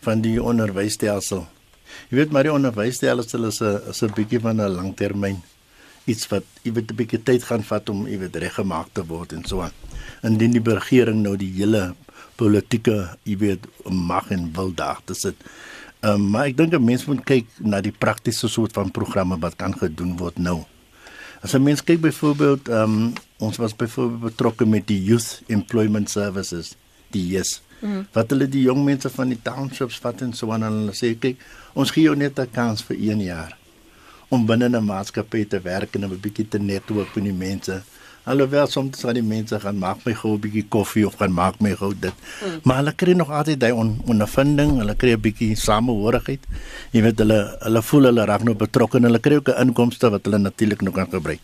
van 0.00 0.20
die 0.20 0.42
onderwysstelsel. 0.42 1.46
Jy 2.10 2.16
weet 2.16 2.32
maar 2.32 2.42
die 2.42 2.52
onderwysstelsel 2.52 3.44
is 3.44 3.60
'n 3.60 3.90
is 3.90 4.02
'n 4.02 4.14
bietjie 4.14 4.40
van 4.40 4.60
'n 4.60 4.74
langtermyn 4.76 5.42
iets 6.06 6.28
wat 6.28 6.44
jy 6.62 6.72
weet 6.72 6.90
'n 6.90 6.96
bietjie 6.96 7.22
tyd 7.22 7.42
gaan 7.44 7.62
vat 7.62 7.88
om 7.88 8.06
jy 8.06 8.18
weet 8.18 8.36
reggemaak 8.36 8.88
te 8.92 9.04
word 9.06 9.32
en 9.32 9.44
so 9.44 9.60
aan. 9.60 9.74
Indien 10.22 10.52
die 10.52 10.62
regering 10.62 11.22
nou 11.22 11.36
die 11.36 11.52
hele 11.52 11.94
politieke 12.36 13.16
jy 13.24 13.36
weet 13.38 13.66
mag 13.88 14.30
en 14.30 14.52
wil 14.52 14.74
daar 14.74 15.00
te 15.04 15.14
sit. 15.14 15.36
Um, 16.02 16.30
maar 16.30 16.46
ek 16.46 16.56
dink 16.56 16.74
'n 16.74 16.84
mens 16.84 17.06
moet 17.06 17.24
kyk 17.24 17.46
na 17.58 17.80
die 17.80 17.94
praktiese 17.94 18.48
soort 18.48 18.72
van 18.72 18.90
programme 18.90 19.38
wat 19.38 19.56
kan 19.56 19.72
gedoen 19.72 20.16
word 20.16 20.38
nou. 20.38 20.64
As 21.42 21.54
'n 21.54 21.62
mens 21.62 21.82
kyk 21.84 22.00
byvoorbeeld, 22.00 22.68
ehm 22.68 22.82
um, 22.82 23.12
ons 23.38 23.56
was 23.56 23.76
byvoorbeeld 23.76 24.20
betrokke 24.20 24.66
met 24.66 24.86
die 24.86 25.02
Youth 25.04 25.42
Employment 25.46 26.10
Services, 26.10 26.74
die 27.10 27.26
YES. 27.26 27.62
Mm. 27.82 28.06
Wat 28.14 28.30
hulle 28.30 28.46
die 28.46 28.62
jong 28.62 28.84
mense 28.86 29.10
van 29.10 29.32
die 29.32 29.40
townships 29.42 29.98
vat 30.02 30.22
en 30.22 30.32
so 30.38 30.52
aan 30.54 30.62
hulle 30.68 30.94
sê 30.94 31.12
kyk, 31.18 31.40
ons 31.74 31.90
gee 31.90 32.06
jou 32.06 32.14
net 32.16 32.38
'n 32.38 32.50
kans 32.54 32.82
vir 32.82 32.96
1 32.96 33.20
jaar 33.20 33.56
om 34.30 34.46
binne 34.46 34.68
'n 34.68 34.84
maatskappy 34.84 35.44
te 35.44 35.60
werk 35.60 35.94
en 35.94 36.04
'n 36.04 36.20
bietjie 36.20 36.48
te 36.48 36.58
netwerk 36.58 37.14
met 37.14 37.24
die 37.24 37.32
mense. 37.46 37.82
Alhoewel 38.24 38.68
soms 38.70 39.00
sal 39.00 39.16
die 39.18 39.22
mense 39.22 39.58
gaan 39.58 39.78
maak 39.82 40.04
my 40.06 40.12
gou 40.14 40.34
'n 40.34 40.40
bietjie 40.40 40.66
koffie 40.68 41.06
of 41.06 41.14
gaan 41.18 41.32
maak 41.32 41.60
my 41.60 41.74
gou 41.74 41.92
dit. 41.94 42.14
Mm. 42.14 42.60
Maar 42.62 42.76
hulle 42.76 42.92
kry 42.92 43.12
nog 43.12 43.30
altyd 43.30 43.60
daai 43.60 43.72
on, 43.72 44.00
ondervinding, 44.06 44.78
hulle 44.78 44.94
kry 44.94 45.12
'n 45.12 45.20
bietjie 45.20 45.56
samehorigheid. 45.56 46.42
Jy 46.92 47.02
weet 47.02 47.18
hulle 47.18 47.56
hulle 47.60 47.82
voel 47.82 48.04
hulle 48.04 48.24
raak 48.24 48.44
nou 48.44 48.54
betrokke 48.54 48.96
en 48.96 49.02
hulle 49.10 49.18
kry 49.18 49.34
ook 49.34 49.48
'n 49.48 49.66
inkomste 49.66 50.10
wat 50.10 50.24
hulle 50.24 50.38
natuurlik 50.38 50.80
nog 50.82 50.94
kan 50.94 51.10
gebruik. 51.10 51.40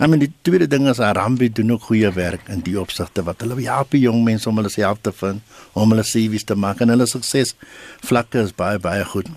I 0.00 0.06
mean 0.06 0.18
die 0.18 0.32
tweede 0.42 0.66
ding 0.66 0.88
is 0.90 1.00
Arambi 1.00 1.48
doen 1.52 1.72
ook 1.72 1.82
goeie 1.88 2.10
werk 2.12 2.48
in 2.48 2.64
die 2.66 2.74
opsigte 2.80 3.22
wat 3.22 3.44
hulle 3.44 3.60
help 3.62 3.90
die 3.94 4.00
jong 4.02 4.24
mense 4.26 4.48
om 4.48 4.56
hulle 4.58 4.72
self 4.72 4.98
te 5.00 5.12
vind, 5.12 5.42
om 5.72 5.94
hulle 5.94 6.02
CV's 6.02 6.44
te 6.44 6.56
maak 6.58 6.80
en 6.80 6.90
hulle 6.90 7.06
sukses 7.06 7.54
vlakke 8.02 8.42
is 8.42 8.52
baie 8.52 8.78
baie 8.78 9.04
goed. 9.04 9.30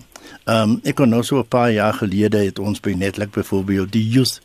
Ehm 0.48 0.74
um, 0.74 0.80
ek 0.84 0.98
kon 0.98 1.10
nou 1.14 1.22
so 1.22 1.38
'n 1.38 1.48
paar 1.48 1.70
jaar 1.70 1.94
gelede 1.94 2.42
het 2.44 2.58
ons 2.58 2.80
by 2.80 2.92
Netlik 2.92 3.30
byvoorbeeld 3.30 3.92
die 3.92 4.08
youth 4.08 4.40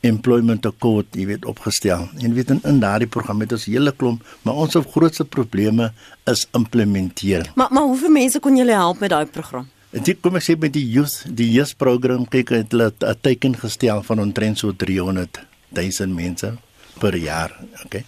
employment 0.00 0.66
accord, 0.66 1.06
jy 1.12 1.26
weet, 1.26 1.44
opgestel. 1.44 2.08
En 2.18 2.34
weet 2.34 2.50
in, 2.50 2.60
in 2.64 2.80
daardie 2.80 3.08
program 3.08 3.40
het 3.40 3.52
ons 3.52 3.66
hele 3.68 3.92
klomp, 3.92 4.24
maar 4.42 4.54
ons 4.54 4.76
grootste 4.94 5.24
probleme 5.24 5.92
is 6.24 6.46
implementering. 6.56 7.50
Maar 7.54 7.68
maar 7.70 7.82
hoeveel 7.82 8.10
mense 8.10 8.40
kon 8.40 8.56
julle 8.56 8.72
help 8.72 8.98
met 8.98 9.10
daai 9.10 9.26
program? 9.26 9.68
Dit 9.90 10.20
kom 10.22 10.36
ek 10.38 10.44
sê 10.46 10.54
met 10.54 10.70
die 10.70 10.86
youth, 10.86 11.24
die 11.26 11.48
youth 11.50 11.74
program 11.78 12.26
kyk 12.30 12.52
het 12.54 12.70
hulle 12.70 12.92
'n 12.94 13.16
teken 13.22 13.54
gestel 13.58 14.02
van 14.06 14.20
omtrent 14.20 14.58
so 14.58 14.72
300 14.72 15.40
000 15.74 16.14
mense 16.14 16.58
per 17.00 17.16
jaar, 17.16 17.50
okay? 17.84 18.04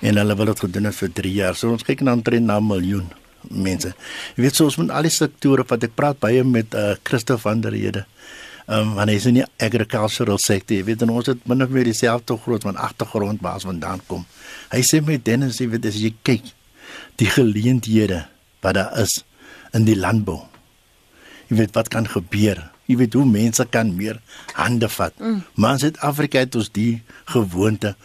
En 0.00 0.16
hulle 0.16 0.36
wil 0.36 0.46
dit 0.46 0.60
gedoen 0.60 0.84
het 0.84 0.94
vir 0.94 1.12
3 1.12 1.32
jaar. 1.32 1.54
So 1.54 1.70
ons 1.70 1.82
kyk 1.82 2.00
na 2.00 2.12
omtrent 2.12 2.46
na 2.46 2.58
'n 2.58 2.66
miljoen 2.66 3.06
mense. 3.50 3.94
Jy 4.36 4.42
weet 4.42 4.54
soos 4.54 4.76
met 4.76 4.90
al 4.90 5.02
die 5.02 5.10
sektore 5.10 5.64
wat 5.68 5.84
ek 5.84 5.94
praat 5.94 6.18
baie 6.18 6.44
met 6.44 6.74
uh, 6.74 6.94
Christo 7.02 7.36
van 7.36 7.60
der 7.60 7.72
Rede 7.72 8.06
um, 8.66 8.94
want 8.96 9.10
hy 9.10 9.16
is 9.16 9.26
in 9.26 9.40
die 9.40 9.46
agricultural 9.62 10.40
sector. 10.42 10.76
Jy 10.76 10.84
weet 10.90 11.04
en 11.06 11.14
ons 11.14 11.30
het 11.30 11.46
min 11.48 11.62
of 11.62 11.72
meer 11.72 11.88
dieselfde 11.88 12.36
groot 12.42 12.66
van 12.66 12.76
agtergrond 12.76 13.42
waar 13.44 13.60
ons 13.60 13.68
vandaan 13.68 14.02
kom. 14.06 14.26
Hy 14.72 14.82
sê 14.86 15.02
met 15.04 15.24
Dennis, 15.24 15.60
jy 15.60 15.70
weet 15.74 15.86
as 15.86 16.00
jy 16.00 16.12
kyk 16.26 16.52
die 17.20 17.30
geleenthede 17.30 18.24
wat 18.64 18.78
daar 18.78 18.92
is 19.02 19.22
in 19.76 19.86
die 19.86 19.98
landbou. 19.98 20.42
Jy 21.48 21.56
weet 21.56 21.74
wat 21.74 21.88
kan 21.88 22.08
gebeur. 22.08 22.70
Jy 22.86 22.96
weet 22.96 23.14
hoe 23.14 23.24
mense 23.26 23.66
kan 23.70 23.94
meer 23.96 24.20
hande 24.54 24.88
vat. 24.88 25.14
Mm. 25.18 25.42
Maar 25.54 25.72
in 25.72 25.78
Suid-Afrika 25.78 26.38
het 26.38 26.54
ons 26.54 26.70
die 26.70 27.02
gewoonte. 27.24 27.96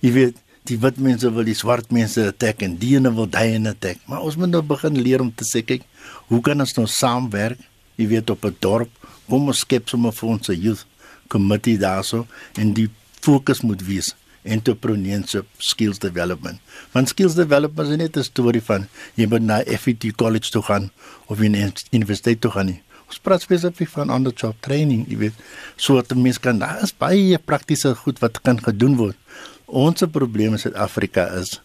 Jy 0.00 0.12
weet 0.12 0.36
die 0.68 0.78
wit 0.78 1.00
mense 1.00 1.30
wil 1.32 1.44
die 1.44 1.56
swart 1.56 1.90
mense 1.90 2.26
attack 2.30 2.62
en 2.62 2.76
die 2.78 2.94
ene 2.96 3.12
wil 3.16 3.28
daai 3.28 3.56
ene 3.56 3.74
attack. 3.74 3.98
Maar 4.06 4.20
ons 4.20 4.36
moet 4.36 4.52
nou 4.52 4.62
begin 4.62 5.00
leer 5.00 5.20
om 5.24 5.32
te 5.34 5.44
sê 5.48 5.64
kyk, 5.64 5.82
hoe 6.28 6.40
kan 6.44 6.60
ons 6.60 6.76
nou 6.76 6.86
saamwerk? 6.86 7.58
Jy 7.96 8.06
weet 8.14 8.30
op 8.30 8.44
'n 8.44 8.56
dorp 8.60 8.90
kom 9.30 9.46
ons 9.52 9.62
skep 9.62 9.88
sommer 9.88 10.12
vir 10.12 10.28
ons 10.28 10.50
youth 10.52 10.86
committee 11.30 11.78
daarso 11.78 12.26
en 12.58 12.74
die 12.74 12.88
fokus 13.22 13.62
moet 13.62 13.82
wees 13.86 14.14
entrepreneurship 14.42 15.46
skills 15.58 16.00
development. 16.00 16.58
Want 16.94 17.12
skills 17.12 17.36
development 17.38 17.92
is 17.92 17.96
net 17.96 18.16
'n 18.16 18.24
storie 18.24 18.62
van 18.62 18.88
jy 19.14 19.26
moet 19.26 19.42
na 19.42 19.62
FET 19.64 20.16
college 20.16 20.50
toe 20.50 20.62
gaan 20.62 20.90
of 21.26 21.40
in 21.40 21.56
'n 21.56 21.72
universiteit 21.92 22.40
toe 22.40 22.50
gaan 22.50 22.66
nie. 22.66 22.82
Ons 23.10 23.18
praat 23.18 23.42
spesifiek 23.42 23.90
van 23.90 24.12
on 24.14 24.22
the 24.22 24.30
job 24.30 24.54
training, 24.62 25.02
jy 25.10 25.16
weet, 25.24 25.38
sodat 25.74 26.14
mense 26.14 26.38
kan 26.42 26.60
daar 26.62 26.78
is 26.86 26.94
baie 26.94 27.38
praktiese 27.42 27.90
goed 28.04 28.20
wat 28.22 28.38
kan 28.46 28.60
gedoen 28.62 28.94
word. 29.00 29.18
Ons 29.66 30.06
probleem 30.14 30.54
in 30.54 30.62
Suid-Afrika 30.62 31.26
is 31.40 31.56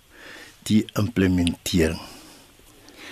die 0.66 0.82
implementering. 0.98 2.02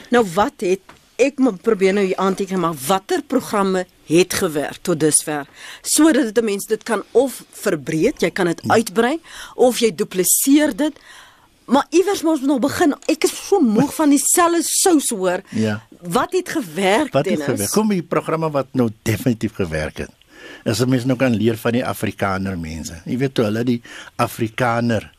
Nou 0.09 0.25
wat 0.33 0.65
het 0.65 0.97
ek 1.21 1.37
moet 1.37 1.61
probeer 1.61 1.93
nou 1.93 2.07
hier 2.07 2.17
aanteken 2.17 2.57
maar 2.59 2.77
watter 2.87 3.21
programme 3.21 3.85
het 4.09 4.33
gewerk 4.33 4.81
tot 4.81 4.99
dusver 4.99 5.45
sodat 5.85 6.33
dit 6.33 6.45
mense 6.45 6.67
dit 6.67 6.83
kan 6.83 7.03
of 7.13 7.43
verbreek, 7.63 8.17
jy 8.25 8.31
kan 8.33 8.49
dit 8.49 8.63
ja. 8.65 8.79
uitbrei 8.79 9.19
of 9.55 9.79
jy 9.79 9.93
dupliseer 9.93 10.73
dit. 10.77 10.97
Maar 11.65 11.85
iewers 11.89 12.21
moet 12.21 12.31
ons 12.31 12.41
nog 12.47 12.59
begin. 12.59 12.95
Ek 13.07 13.23
is 13.23 13.33
so 13.47 13.59
moeg 13.59 13.93
van 13.95 14.09
dieselfde 14.09 14.61
sous 14.67 15.09
hoor. 15.09 15.41
Ja. 15.49 15.81
Wat 16.01 16.33
het 16.33 16.49
gewerk 16.49 17.13
wat 17.13 17.23
Dennis? 17.23 17.39
Wat 17.39 17.47
het 17.47 17.55
gewerk? 17.55 17.71
Kom 17.71 17.89
die 17.89 18.03
programme 18.03 18.51
wat 18.51 18.67
nou 18.71 18.89
definitief 19.01 19.55
gewerk 19.55 19.97
het. 19.97 20.11
As 20.67 20.79
jy 20.79 20.87
mens 20.91 21.05
nou 21.07 21.17
kan 21.19 21.35
leer 21.35 21.57
van 21.59 21.75
die 21.75 21.85
Afrikaner 21.85 22.57
mense. 22.59 22.99
Jy 23.05 23.17
weet 23.17 23.33
toe 23.35 23.45
hulle 23.47 23.63
die 23.67 23.81
Afrikaner 24.15 25.11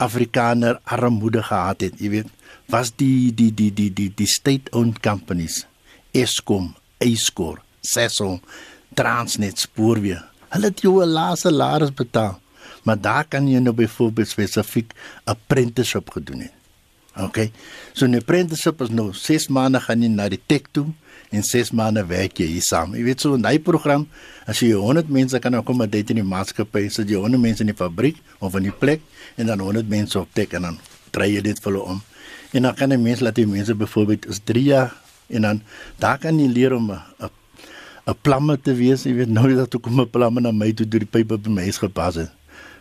Afrikaner 0.00 0.78
armoede 0.88 1.42
gehad 1.44 1.82
het, 1.84 1.98
jy 2.00 2.08
weet, 2.14 2.28
was 2.72 2.88
die 2.96 3.28
die 3.36 3.50
die 3.52 3.68
die 3.74 3.90
die 3.92 4.08
die 4.16 4.28
state 4.28 4.72
owned 4.72 5.02
companies 5.04 5.66
Eskom, 6.16 6.72
Eskor, 6.98 7.60
Sasol, 7.86 8.40
Transnet, 8.98 9.60
Spoorweë. 9.60 10.22
Hulle 10.50 10.70
het 10.72 10.80
jou 10.82 11.02
'n 11.02 11.12
laaste 11.12 11.48
salaris 11.48 11.92
betaal. 11.94 12.39
Maar 12.82 13.00
daar 13.00 13.24
kan 13.28 13.48
jy 13.48 13.58
nou 13.58 13.74
byvoorbeeld 13.74 14.28
spesifiek 14.28 14.92
'n 14.92 15.30
apprenticeship 15.30 16.10
gedoen 16.10 16.40
het. 16.40 16.54
OK. 17.18 17.50
So 17.92 18.06
'n 18.06 18.14
apprenticeship 18.14 18.80
is 18.80 18.90
nou 18.90 19.12
6 19.12 19.48
maande 19.48 19.80
gaan 19.80 20.02
jy 20.02 20.08
na 20.08 20.28
die 20.28 20.40
tech 20.46 20.62
toe 20.70 20.86
en 21.30 21.42
6 21.42 21.70
maande 21.70 22.06
werk 22.06 22.38
jy 22.38 22.46
hier 22.46 22.62
saam. 22.62 22.94
Jy 22.94 23.02
weet 23.02 23.20
so 23.20 23.36
'n 23.36 23.44
hy 23.44 23.58
program, 23.58 24.08
as 24.46 24.60
jy 24.60 24.72
100 24.72 25.08
mense 25.08 25.38
kan 25.38 25.54
akkommodeer 25.54 26.10
in 26.10 26.16
die 26.16 26.22
maatskappy, 26.22 26.88
sit 26.88 27.08
jy 27.08 27.16
100 27.16 27.40
mense 27.40 27.60
in 27.60 27.66
die 27.66 27.76
fabriek 27.76 28.16
of 28.38 28.54
in 28.54 28.62
die 28.62 28.72
plek 28.72 29.00
en 29.36 29.46
dan 29.46 29.58
100 29.58 29.88
mense 29.88 30.18
op 30.18 30.28
tech 30.32 30.52
en 30.52 30.62
dan 30.62 30.78
dry 31.10 31.34
jy 31.34 31.40
dit 31.42 31.58
vir 31.58 31.72
hulle 31.72 31.84
om. 31.84 32.02
En 32.52 32.62
dan 32.62 32.74
kan 32.74 32.90
jy 32.90 32.96
mense 32.96 33.24
laat 33.24 33.34
die 33.34 33.46
mense 33.46 33.74
byvoorbeeld 33.74 34.26
is 34.26 34.40
3 34.44 34.62
jaar 34.62 34.96
en 35.28 35.42
dan 35.42 35.62
daar 35.98 36.18
kan 36.18 36.38
jy 36.38 36.46
leer 36.46 36.72
om 36.74 36.90
'n 36.90 37.00
'n 38.06 38.16
plamme 38.22 38.56
te 38.56 38.74
wees, 38.74 39.04
jy 39.04 39.14
weet 39.14 39.28
nou 39.28 39.54
dat 39.54 39.74
ek 39.74 39.82
kom 39.82 40.00
'n 40.00 40.10
plamme 40.10 40.40
na 40.40 40.52
my 40.52 40.72
toe 40.72 40.86
deur 40.86 41.00
die 41.00 41.06
pype 41.06 41.38
by 41.38 41.50
my 41.50 41.62
huis 41.62 41.78
gepas 41.78 42.14
het. 42.14 42.30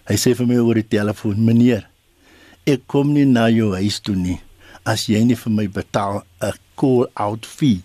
Hy 0.10 0.17
sê 0.17 0.34
vir 0.34 0.48
my 0.50 0.58
oor 0.58 0.76
die 0.76 0.89
telefoon, 0.98 1.38
meneer, 1.45 1.86
ek 2.65 2.88
kom 2.88 3.13
nie 3.13 3.26
na 3.26 3.48
jou 3.54 3.76
huis 3.78 4.00
toe 4.02 4.15
nie 4.15 4.39
as 4.88 5.06
jy 5.10 5.22
nie 5.26 5.38
vir 5.38 5.54
my 5.54 5.67
betaal 5.67 6.24
'n 6.41 6.54
call 6.76 7.06
out 7.15 7.45
fee. 7.45 7.84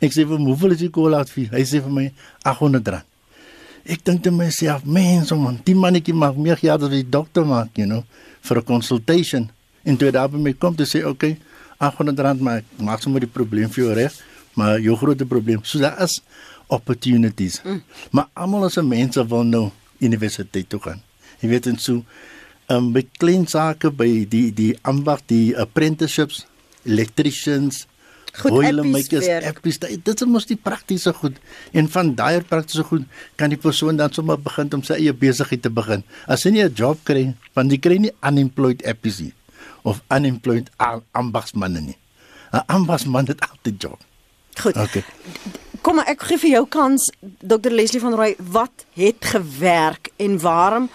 Ek 0.00 0.12
sê 0.12 0.24
vir 0.26 0.36
hom, 0.38 0.46
hoeveel 0.46 0.72
is 0.72 0.82
die 0.82 0.90
call 0.90 1.14
out 1.14 1.28
fee? 1.28 1.48
Hy 1.52 1.62
sê 1.62 1.80
vir 1.84 1.92
my 1.92 2.06
800 2.44 2.88
rand. 2.88 3.06
Ek 3.84 4.04
dink 4.04 4.22
te 4.22 4.30
myself, 4.30 4.84
mens, 4.84 5.30
man, 5.32 5.60
die 5.64 5.74
mannetjie 5.74 6.14
maak 6.14 6.36
meer 6.36 6.56
geld 6.56 6.82
as 6.82 6.90
die 6.90 7.04
dokter 7.04 7.44
maak, 7.44 7.70
you 7.76 7.86
know, 7.86 8.04
vir 8.42 8.58
'n 8.58 8.64
consultation. 8.64 9.50
En 9.84 9.96
toe 9.96 10.10
daar 10.10 10.28
by 10.28 10.38
my 10.38 10.52
kom 10.52 10.74
te 10.74 10.84
sê, 10.84 11.04
"Oké, 11.04 11.10
okay, 11.10 11.38
800 11.78 12.18
rand 12.18 12.40
maar 12.40 12.62
maak 12.78 13.00
sommer 13.00 13.20
die 13.20 13.28
probleem 13.28 13.70
vir 13.70 13.84
jou 13.84 13.94
reg." 13.94 14.12
Maar 14.54 14.80
jou 14.80 14.96
groot 14.96 15.28
probleem, 15.28 15.60
so 15.62 15.78
daar 15.78 16.02
is 16.02 16.20
opportunities. 16.66 17.60
Mm. 17.64 17.82
Maar 18.10 18.28
almal 18.34 18.64
as 18.64 18.76
mense 18.76 19.26
wil 19.26 19.44
nou 19.44 19.70
universiteit 20.00 20.68
toe 20.68 20.80
gaan. 20.80 21.09
Jy 21.40 21.48
weet 21.48 21.66
en 21.66 21.78
so 21.78 22.04
um 22.70 22.92
by 22.94 23.02
klein 23.18 23.46
sake 23.50 23.90
by 23.90 24.24
die 24.30 24.50
die 24.54 24.72
ambag 24.86 25.24
die 25.26 25.56
apprenticeships, 25.58 26.44
electricians, 26.86 27.86
boiler 28.44 28.86
makers, 28.86 29.26
appies, 29.48 29.80
dit 29.80 30.12
is 30.14 30.28
mos 30.28 30.46
die 30.46 30.58
praktiese 30.58 31.12
goed. 31.16 31.38
En 31.74 31.88
van 31.90 32.14
daai 32.14 32.40
praktiese 32.46 32.84
goed 32.86 33.08
kan 33.40 33.50
die 33.50 33.58
persoon 33.58 33.98
dan 33.98 34.12
sommer 34.14 34.38
begin 34.38 34.70
om 34.76 34.84
sy 34.86 35.00
eie 35.00 35.14
besigheid 35.16 35.64
te 35.64 35.72
begin. 35.72 36.04
As 36.26 36.44
jy 36.44 36.52
nie 36.52 36.64
'n 36.64 36.74
job 36.74 36.98
kry, 37.04 37.34
want 37.54 37.72
jy 37.72 37.78
kry 37.78 37.98
nie 37.98 38.14
unemployed 38.22 38.86
appies 38.86 39.20
nie 39.20 39.34
of 39.82 40.02
unemployed 40.10 40.70
ambagsmanne 41.12 41.80
nie. 41.80 41.98
'n 42.52 42.62
Ambagsman 42.66 43.26
het 43.26 43.40
altyd 43.40 43.74
'n 43.74 43.78
job. 43.78 43.98
Goed. 44.60 44.76
Okay. 44.76 45.04
Kom 45.80 45.94
maar 45.94 46.06
ek 46.06 46.22
gee 46.22 46.38
vir 46.38 46.50
jou 46.50 46.66
kans 46.68 47.10
Dr 47.40 47.70
Leslie 47.70 48.00
van 48.00 48.14
Rooi, 48.14 48.34
wat 48.36 48.84
het 48.92 49.24
gewerk 49.24 50.10
en 50.16 50.38
waarom 50.40 50.90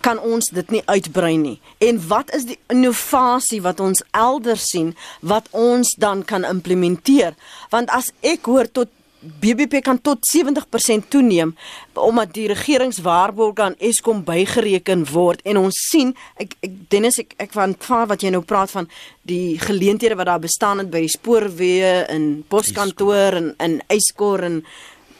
kan 0.00 0.18
ons 0.18 0.50
dit 0.54 0.70
nie 0.70 0.82
uitbrei 0.86 1.36
nie? 1.36 1.58
En 1.78 2.00
wat 2.08 2.32
is 2.34 2.46
die 2.48 2.58
innovasie 2.72 3.62
wat 3.62 3.80
ons 3.80 4.02
elders 4.10 4.68
sien 4.70 4.94
wat 5.20 5.48
ons 5.50 5.94
dan 5.98 6.24
kan 6.24 6.44
implementeer? 6.44 7.34
Want 7.70 7.90
as 7.90 8.12
ek 8.20 8.46
hoor 8.46 8.70
tot 8.70 8.90
BBP 9.22 9.82
kan 9.82 10.00
tot 10.00 10.18
70% 10.26 11.08
toeneem 11.08 11.54
omdat 11.94 12.32
die 12.34 12.48
regeringswaarborg 12.50 13.60
aan 13.62 13.76
Eskom 13.78 14.24
bygereken 14.26 15.04
word 15.12 15.44
en 15.46 15.60
ons 15.60 15.78
sien 15.90 16.10
ek, 16.42 16.56
ek 16.58 16.72
Dennis 16.90 17.20
ek 17.22 17.36
ek 17.38 17.54
van 17.54 17.76
wat 18.10 18.22
jy 18.22 18.32
nou 18.34 18.42
praat 18.42 18.72
van 18.74 18.88
die 19.22 19.58
geleenthede 19.62 20.18
wat 20.18 20.26
daar 20.26 20.42
bestaan 20.42 20.82
het 20.82 20.90
by 20.90 21.04
die 21.04 21.14
spoorweë 21.14 21.92
en 22.10 22.42
poskantoor 22.50 23.38
en 23.38 23.52
in 23.62 23.78
Eskor 23.86 24.42
en 24.42 24.64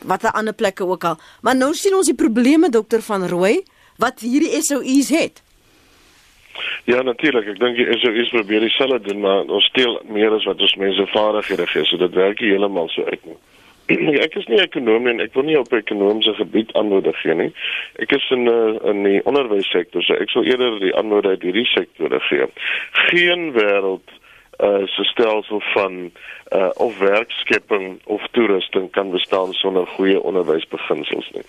watter 0.03 0.35
ander 0.35 0.55
plekke 0.55 0.87
ook 0.87 1.05
al 1.05 1.21
maar 1.47 1.55
nou 1.55 1.71
sien 1.75 1.95
ons 1.95 2.11
die 2.11 2.19
probleme 2.19 2.73
dokter 2.75 3.03
van 3.07 3.29
Rooi 3.31 3.61
wat 4.03 4.21
hierdie 4.27 4.61
SOU's 4.61 5.11
het 5.15 5.43
Ja 6.85 7.01
natuurlik, 7.03 7.47
ek 7.55 7.61
dink 7.63 7.79
die 7.79 7.87
SOU's 8.03 8.33
probeer 8.35 8.61
dieselfde 8.67 9.01
doen 9.07 9.23
maar 9.25 9.47
ons 9.47 9.71
steel 9.71 10.01
meer 10.13 10.35
as 10.37 10.45
wat 10.49 10.61
ons 10.61 10.75
mense 10.81 11.07
vaardighede 11.15 11.67
gee, 11.71 11.85
so 11.89 11.97
dit 12.01 12.19
werk 12.19 12.43
nie 12.43 12.53
heeltemal 12.53 12.91
so 12.93 13.07
uit 13.09 13.25
nie. 13.29 13.39
ek 14.27 14.37
is 14.39 14.49
nie 14.51 14.61
ekonom 14.63 15.09
en 15.11 15.23
ek 15.25 15.35
wil 15.37 15.47
nie 15.47 15.59
op 15.59 15.73
ekonomiese 15.75 16.35
gebied 16.39 16.73
antwoorde 16.79 17.15
gee 17.21 17.37
nie. 17.39 17.51
Ek 18.03 18.13
is 18.17 18.27
in 18.35 18.47
uh, 18.51 18.75
in 18.91 19.03
die 19.07 19.21
onderwyssektor, 19.29 20.05
so 20.07 20.19
ek 20.19 20.33
sal 20.35 20.47
eerder 20.49 20.79
die 20.83 20.95
antwoorde 20.99 21.37
uit 21.37 21.47
hierdie 21.49 21.69
sektore 21.73 22.21
gee. 22.29 22.51
Geen 23.09 23.51
wêreld 23.59 24.19
uh 24.63 24.85
so 24.93 25.07
stelsel 25.09 25.63
van 25.73 25.99
uh 26.55 26.71
of 26.85 26.99
werkskepping 27.01 27.99
of 28.05 28.27
toerusting 28.37 28.91
kan 28.95 29.11
bestaan 29.11 29.55
sonder 29.59 29.89
goeie 29.97 30.21
onderwysbeginsels 30.21 31.31
nie. 31.35 31.47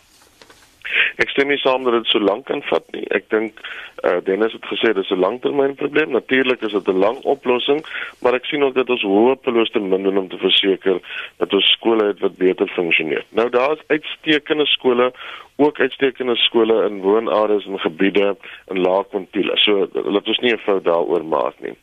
Ek 1.22 1.30
stem 1.30 1.48
nie 1.48 1.58
saam 1.58 1.84
dat 1.84 1.94
dit 1.94 2.12
so 2.12 2.20
lank 2.20 2.46
kan 2.46 2.62
vat 2.70 2.86
nie. 2.96 3.06
Ek 3.16 3.30
dink 3.30 3.60
uh 4.04 4.18
Dennis 4.28 4.54
het 4.54 4.66
gesê 4.68 4.94
dis 4.94 5.12
'n 5.12 5.20
langtermynprobleem. 5.20 6.12
Natuurlik 6.12 6.62
is 6.62 6.72
dit 6.72 6.88
'n 6.88 7.04
lang 7.06 7.18
oplossing, 7.24 7.86
maar 8.22 8.34
ek 8.34 8.46
sien 8.46 8.64
ook 8.64 8.76
dat 8.76 8.90
ons 8.90 9.02
hopeloos 9.02 9.72
te 9.72 9.80
min 9.80 10.04
doen 10.04 10.18
om 10.18 10.30
te 10.30 10.38
verseker 10.38 11.00
dat 11.38 11.54
ons 11.54 11.72
skole 11.72 12.08
het 12.08 12.20
wat 12.20 12.38
beter 12.38 12.68
funksioneer. 12.68 13.24
Nou 13.30 13.50
daar's 13.50 13.80
uitstekende 13.88 14.66
skole 14.66 15.14
ook 15.56 15.80
uitstekende 15.80 16.36
skole 16.36 16.86
in 16.86 17.02
woonareas 17.02 17.66
en 17.66 17.80
gebiede 17.80 18.36
in 18.68 18.80
Laagpontile. 18.82 19.58
So 19.58 19.88
laat 19.94 20.28
ons 20.28 20.40
nie 20.40 20.54
'n 20.54 20.58
fout 20.58 20.84
daaroor 20.84 21.26
maak 21.26 21.54
nie. 21.60 21.78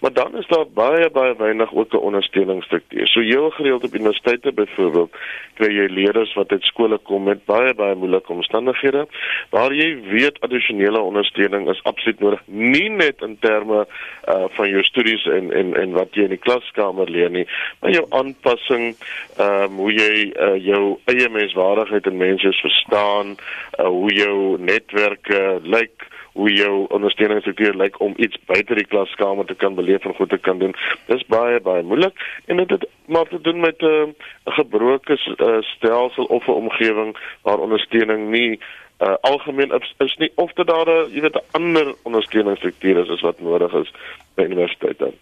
Maar 0.00 0.12
dan 0.12 0.36
is 0.36 0.46
daar 0.46 0.66
baie 0.74 1.10
baie 1.10 1.34
weinig 1.36 1.72
ook 1.74 1.92
'n 1.92 1.96
ondersteuningsstruktuur. 1.96 3.06
So 3.08 3.20
heel 3.20 3.50
gereeld 3.50 3.84
op 3.84 3.94
universiteite 3.94 4.52
byvoorbeeld 4.52 5.16
kry 5.54 5.70
jy 5.74 5.86
leerders 5.86 6.34
wat 6.34 6.50
uit 6.50 6.62
skole 6.62 6.98
kom 6.98 7.22
met 7.22 7.44
baie 7.44 7.74
baie 7.74 7.94
moeilike 7.94 8.32
omstandighede 8.32 9.06
waar 9.50 9.72
jy 9.72 10.00
weet 10.00 10.40
addisionele 10.40 11.00
ondersteuning 11.00 11.68
is 11.68 11.82
absoluut 11.82 12.20
nodig, 12.20 12.40
nie 12.46 12.88
net 12.88 13.22
in 13.22 13.36
terme 13.40 13.86
uh 14.28 14.44
van 14.48 14.68
jou 14.68 14.82
studies 14.82 15.24
en 15.26 15.52
en 15.52 15.74
en 15.74 15.92
wat 15.92 16.14
jy 16.14 16.22
in 16.22 16.28
die 16.28 16.44
klaskamer 16.46 17.10
leer 17.10 17.30
nie, 17.30 17.46
maar 17.80 17.90
jou 17.90 18.06
aanpassing, 18.10 18.96
ehm 19.36 19.62
um, 19.62 19.76
hoe 19.76 19.92
jy 19.92 20.32
uh, 20.32 20.64
jou 20.64 20.98
eie 21.04 21.28
menswaardigheid 21.28 22.06
en 22.06 22.16
mense 22.16 22.52
verstaan 22.52 23.13
verstaan 23.14 23.36
uh, 23.78 23.86
hoe 23.86 24.12
jou 24.12 24.58
netwerke 24.58 25.58
lyk 25.62 26.12
hoe 26.34 26.50
jou 26.50 26.86
ondersteuningsstruktuur 26.88 27.74
lyk 27.74 28.00
om 28.00 28.14
iets 28.16 28.38
buite 28.46 28.74
die 28.74 28.86
klaskamer 28.86 29.44
te 29.46 29.54
kan 29.54 29.74
beleef 29.74 30.04
en 30.04 30.14
goed 30.14 30.28
te 30.28 30.38
kan 30.38 30.58
doen. 30.58 30.74
Dis 31.06 31.22
baie 31.30 31.60
baie 31.60 31.82
moeilik 31.82 32.18
en 32.46 32.56
dit 32.56 32.70
het 32.70 32.88
maar 33.06 33.28
te 33.28 33.40
doen 33.40 33.60
met 33.60 33.78
'n 33.82 33.86
uh, 33.86 34.08
gebroke 34.44 35.18
uh, 35.36 35.62
stelsel 35.62 36.24
of 36.24 36.46
'n 36.46 36.50
omgewing 36.50 37.16
waar 37.42 37.58
ondersteuning 37.58 38.30
nie 38.30 38.58
uh, 39.00 39.14
algemeen 39.20 39.70
is, 39.70 39.94
is 39.98 40.16
nie 40.16 40.32
of 40.34 40.52
dit 40.52 40.66
daar 40.66 40.88
'n 40.88 41.10
jy 41.14 41.20
weet 41.20 41.36
'n 41.36 41.46
ander 41.50 41.94
ondersteuningsstruktuur 42.02 42.98
is 42.98 43.08
as 43.08 43.20
wat 43.20 43.40
nodig 43.40 43.72
is 43.72 43.92
by 44.34 44.42
universiteite 44.42 45.12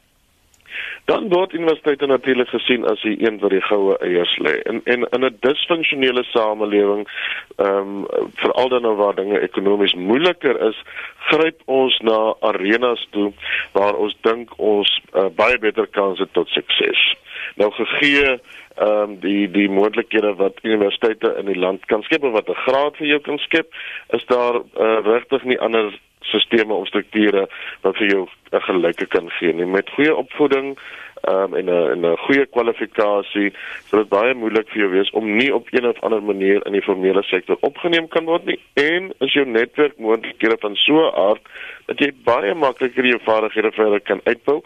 dan 1.04 1.28
word 1.28 1.52
universiteite 1.52 2.06
natuurlik 2.06 2.48
gesien 2.48 2.84
as 2.88 3.00
die 3.02 3.16
een 3.24 3.38
wat 3.38 3.50
die 3.50 3.62
goue 3.62 3.96
eiers 3.98 4.36
lê. 4.38 4.54
En 4.70 4.80
en 4.84 5.06
in 5.10 5.24
'n 5.24 5.36
disfunksionele 5.40 6.24
samelewing, 6.24 7.08
ehm 7.56 7.76
um, 7.76 8.06
veral 8.34 8.68
dan 8.68 8.82
nou 8.82 8.94
waar 8.96 9.14
dinge 9.14 9.38
ekonomies 9.38 9.94
moeiliker 9.94 10.60
is, 10.68 10.82
gryp 11.18 11.60
ons 11.64 11.98
na 11.98 12.34
arenas 12.40 13.06
toe 13.10 13.32
waar 13.72 13.94
ons 13.94 14.16
dink 14.20 14.50
ons 14.56 15.00
uh, 15.14 15.26
baie 15.34 15.58
beter 15.58 15.86
kanse 15.86 16.28
tot 16.32 16.48
sukses. 16.48 17.16
Nou 17.54 17.70
gegee 17.70 18.38
ehm 18.76 19.02
um, 19.02 19.18
die 19.20 19.50
die 19.50 19.68
moontlikhede 19.70 20.34
wat 20.34 20.62
universiteite 20.62 21.34
in 21.38 21.46
die 21.46 21.58
land 21.58 21.84
kan 21.86 22.02
skep 22.02 22.22
of 22.24 22.32
wat 22.32 22.48
'n 22.48 22.62
graad 22.66 22.96
vir 22.96 23.06
jou 23.06 23.20
kan 23.20 23.38
skep, 23.38 23.68
is 24.08 24.24
daar 24.26 24.54
uh, 24.54 24.98
regtig 25.04 25.44
nie 25.44 25.60
ander 25.60 25.92
sisteme 26.22 26.74
of 26.74 26.86
strukture 26.86 27.48
wat 27.82 27.96
vir 27.96 28.08
jou 28.08 28.26
'n 28.52 28.60
gelyke 28.60 29.06
kan 29.06 29.30
gee 29.30 29.52
nie. 29.52 29.66
Met 29.66 29.90
goeie 29.90 30.14
opvoeding 30.14 30.78
um, 31.28 31.54
en 31.54 31.64
'n 31.64 31.90
en 31.90 32.00
'n 32.00 32.16
goeie 32.16 32.46
kwalifikasie 32.46 33.52
sal 33.86 33.98
dit 33.98 34.08
baie 34.08 34.34
moeilik 34.34 34.68
vir 34.68 34.80
jou 34.80 34.90
wees 34.90 35.10
om 35.10 35.36
nie 35.36 35.54
op 35.54 35.66
een 35.70 35.86
of 35.86 36.00
ander 36.00 36.22
manier 36.22 36.66
in 36.66 36.72
die 36.72 36.82
formele 36.82 37.22
sektor 37.22 37.56
opgeneem 37.60 38.08
kan 38.08 38.24
word 38.24 38.44
nie. 38.44 38.60
En 38.74 39.12
as 39.18 39.32
jou 39.32 39.46
netwerk 39.46 39.98
moontlikhede 39.98 40.56
van 40.60 40.76
so 40.76 40.94
'n 40.94 41.14
aard 41.14 41.42
dat 41.86 41.98
jy 41.98 42.12
baie 42.24 42.54
makliker 42.54 43.06
jou 43.06 43.20
vaardighede 43.24 43.72
verder 43.72 44.00
kan 44.00 44.20
uitbou 44.24 44.62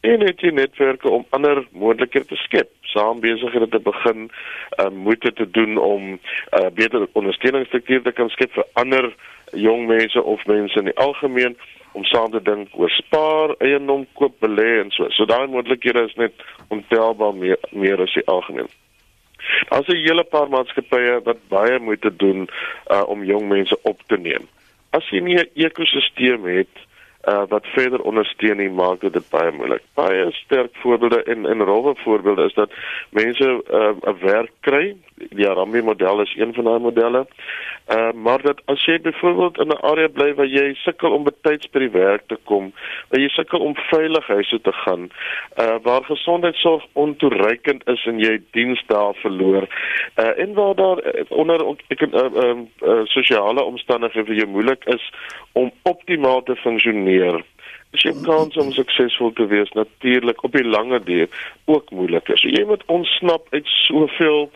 en 0.00 0.20
het 0.20 0.40
jy 0.40 0.50
netwerke 0.50 1.10
om 1.10 1.26
ander 1.30 1.66
moontlikhede 1.70 2.26
te 2.26 2.36
skep. 2.36 2.70
Saam 2.82 3.20
besighede 3.20 3.68
te 3.68 3.78
begin 3.78 4.30
um, 4.78 4.94
moeite 4.94 5.32
te 5.32 5.50
doen 5.50 5.76
om 5.76 6.20
uh, 6.52 6.70
beter 6.74 7.08
ondersteuningsstrukture 7.12 8.02
te 8.02 8.12
kan 8.12 8.28
skep 8.28 8.52
vir 8.52 8.66
ander 8.72 9.14
jong 9.52 9.86
mense 9.86 10.22
of 10.22 10.44
mense 10.46 10.78
in 10.78 10.84
die 10.84 10.96
algemeen 10.96 11.56
om 11.92 12.04
saam 12.04 12.30
te 12.30 12.42
dink 12.42 12.68
oor 12.78 12.90
spaar, 12.90 13.54
eiendom 13.64 14.06
koop, 14.18 14.36
belê 14.40 14.80
en 14.82 14.90
so. 14.94 15.08
So 15.16 15.26
daai 15.26 15.46
moontlikhede 15.46 16.04
is 16.08 16.14
net 16.20 16.34
ontelbaar 16.74 17.34
meer 17.34 17.58
meer 17.70 18.02
as 18.02 18.14
die 18.14 18.26
algemeen. 18.26 18.68
Daar's 19.70 19.88
'n 19.88 20.04
hele 20.04 20.24
paar 20.24 20.48
maatskappye 20.48 21.20
wat 21.24 21.48
baie 21.48 21.78
moeite 21.78 22.16
doen 22.16 22.48
uh, 22.90 23.04
om 23.08 23.24
jong 23.24 23.48
mense 23.48 23.76
op 23.82 24.02
te 24.06 24.16
neem. 24.16 24.48
As 24.90 25.08
jy 25.10 25.20
nie 25.20 25.38
'n 25.38 25.50
ekosisteem 25.54 26.44
het 26.44 26.74
uh, 27.28 27.42
wat 27.48 27.66
verder 27.66 28.00
ondersteun 28.00 28.56
nie, 28.56 28.70
maak 28.70 29.00
dit 29.00 29.30
baie 29.30 29.52
moeilik. 29.52 29.84
Baie 29.98 30.30
sterk 30.42 30.76
voorbeelde 30.82 31.22
en 31.22 31.46
en 31.46 31.64
rowwe 31.70 31.94
voorbeelde 32.04 32.44
is 32.44 32.54
dat 32.54 32.70
mense 33.10 33.44
'n 33.44 33.62
uh, 33.74 34.14
werk 34.20 34.52
kry. 34.60 34.96
Die 35.14 35.48
Arambi 35.48 35.82
model 35.82 36.20
is 36.20 36.34
een 36.36 36.54
van 36.54 36.64
daai 36.64 36.78
modelle. 36.78 37.26
Uh, 37.88 38.12
maar 38.12 38.42
dat 38.42 38.60
as 38.64 38.84
jy 38.84 39.00
byvoorbeeld 39.00 39.58
in 39.58 39.68
'n 39.68 39.80
area 39.90 40.08
bly 40.08 40.34
waar 40.34 40.46
jy 40.46 40.74
sukkel 40.74 41.12
om 41.12 41.24
betyds 41.24 41.70
by 41.70 41.78
die 41.78 41.90
werk 41.90 42.22
te 42.26 42.36
kom, 42.44 42.72
waar 43.08 43.20
jy 43.20 43.28
sukkel 43.28 43.58
om 43.58 43.74
veilig 43.74 44.26
huis 44.26 44.48
toe 44.48 44.60
te 44.60 44.72
gaan, 44.72 45.10
uh, 45.56 45.76
waar 45.82 46.04
gesondheidsorg 46.04 46.84
ontoereikend 46.92 47.88
is 47.88 48.06
en 48.06 48.18
jy 48.18 48.42
diens 48.50 48.82
daar 48.86 49.14
verloor, 49.14 49.64
uh, 50.16 50.38
en 50.38 50.54
waar 50.54 50.74
daar 50.74 50.98
onder 51.28 51.64
ek 51.88 52.00
uh, 52.00 52.08
uh, 52.12 52.56
uh, 52.82 53.00
sosiale 53.04 53.64
omstandighede 53.64 54.26
vir 54.26 54.34
jou 54.34 54.48
moeilik 54.48 54.84
is 54.84 55.12
om 55.52 55.72
optimaal 55.82 56.42
te 56.42 56.56
funksioneer. 56.56 57.17
Dis 57.90 58.04
jy 58.04 58.12
kans 58.24 58.56
om 58.60 58.72
suksesvol 58.76 59.32
te 59.32 59.46
wees 59.48 59.70
natuurlik 59.72 60.42
op 60.44 60.52
die 60.52 60.66
lange 60.66 61.00
duur 61.04 61.28
ook 61.64 61.90
moeilik. 61.90 62.28
So 62.36 62.50
jy 62.52 62.64
moet 62.68 62.84
ontsnap 62.86 63.46
uit 63.50 63.66
soveel 63.86 64.50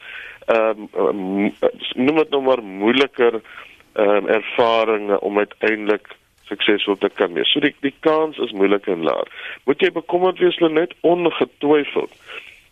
ehm 0.53 0.89
um, 0.99 1.53
noem 1.95 2.17
dit 2.19 2.31
nou 2.35 2.43
maar 2.43 2.63
moeiliker 2.63 3.41
ehm 3.41 4.17
um, 4.17 4.29
ervarings 4.29 5.19
om 5.21 5.39
uiteindelik 5.39 6.09
suksesvol 6.51 6.99
te 6.99 7.09
kan 7.15 7.33
wees. 7.33 7.53
So 7.53 7.61
die 7.65 7.75
die 7.81 7.95
kans 8.01 8.39
is 8.39 8.53
moeilik 8.53 8.87
en 8.87 9.05
laag. 9.07 9.29
Moet 9.65 9.81
jy 9.81 9.93
bekommerd 9.93 10.43
wees 10.43 10.59
hulle 10.61 10.73
net 10.81 10.97
ongetwyfeld. 11.01 12.13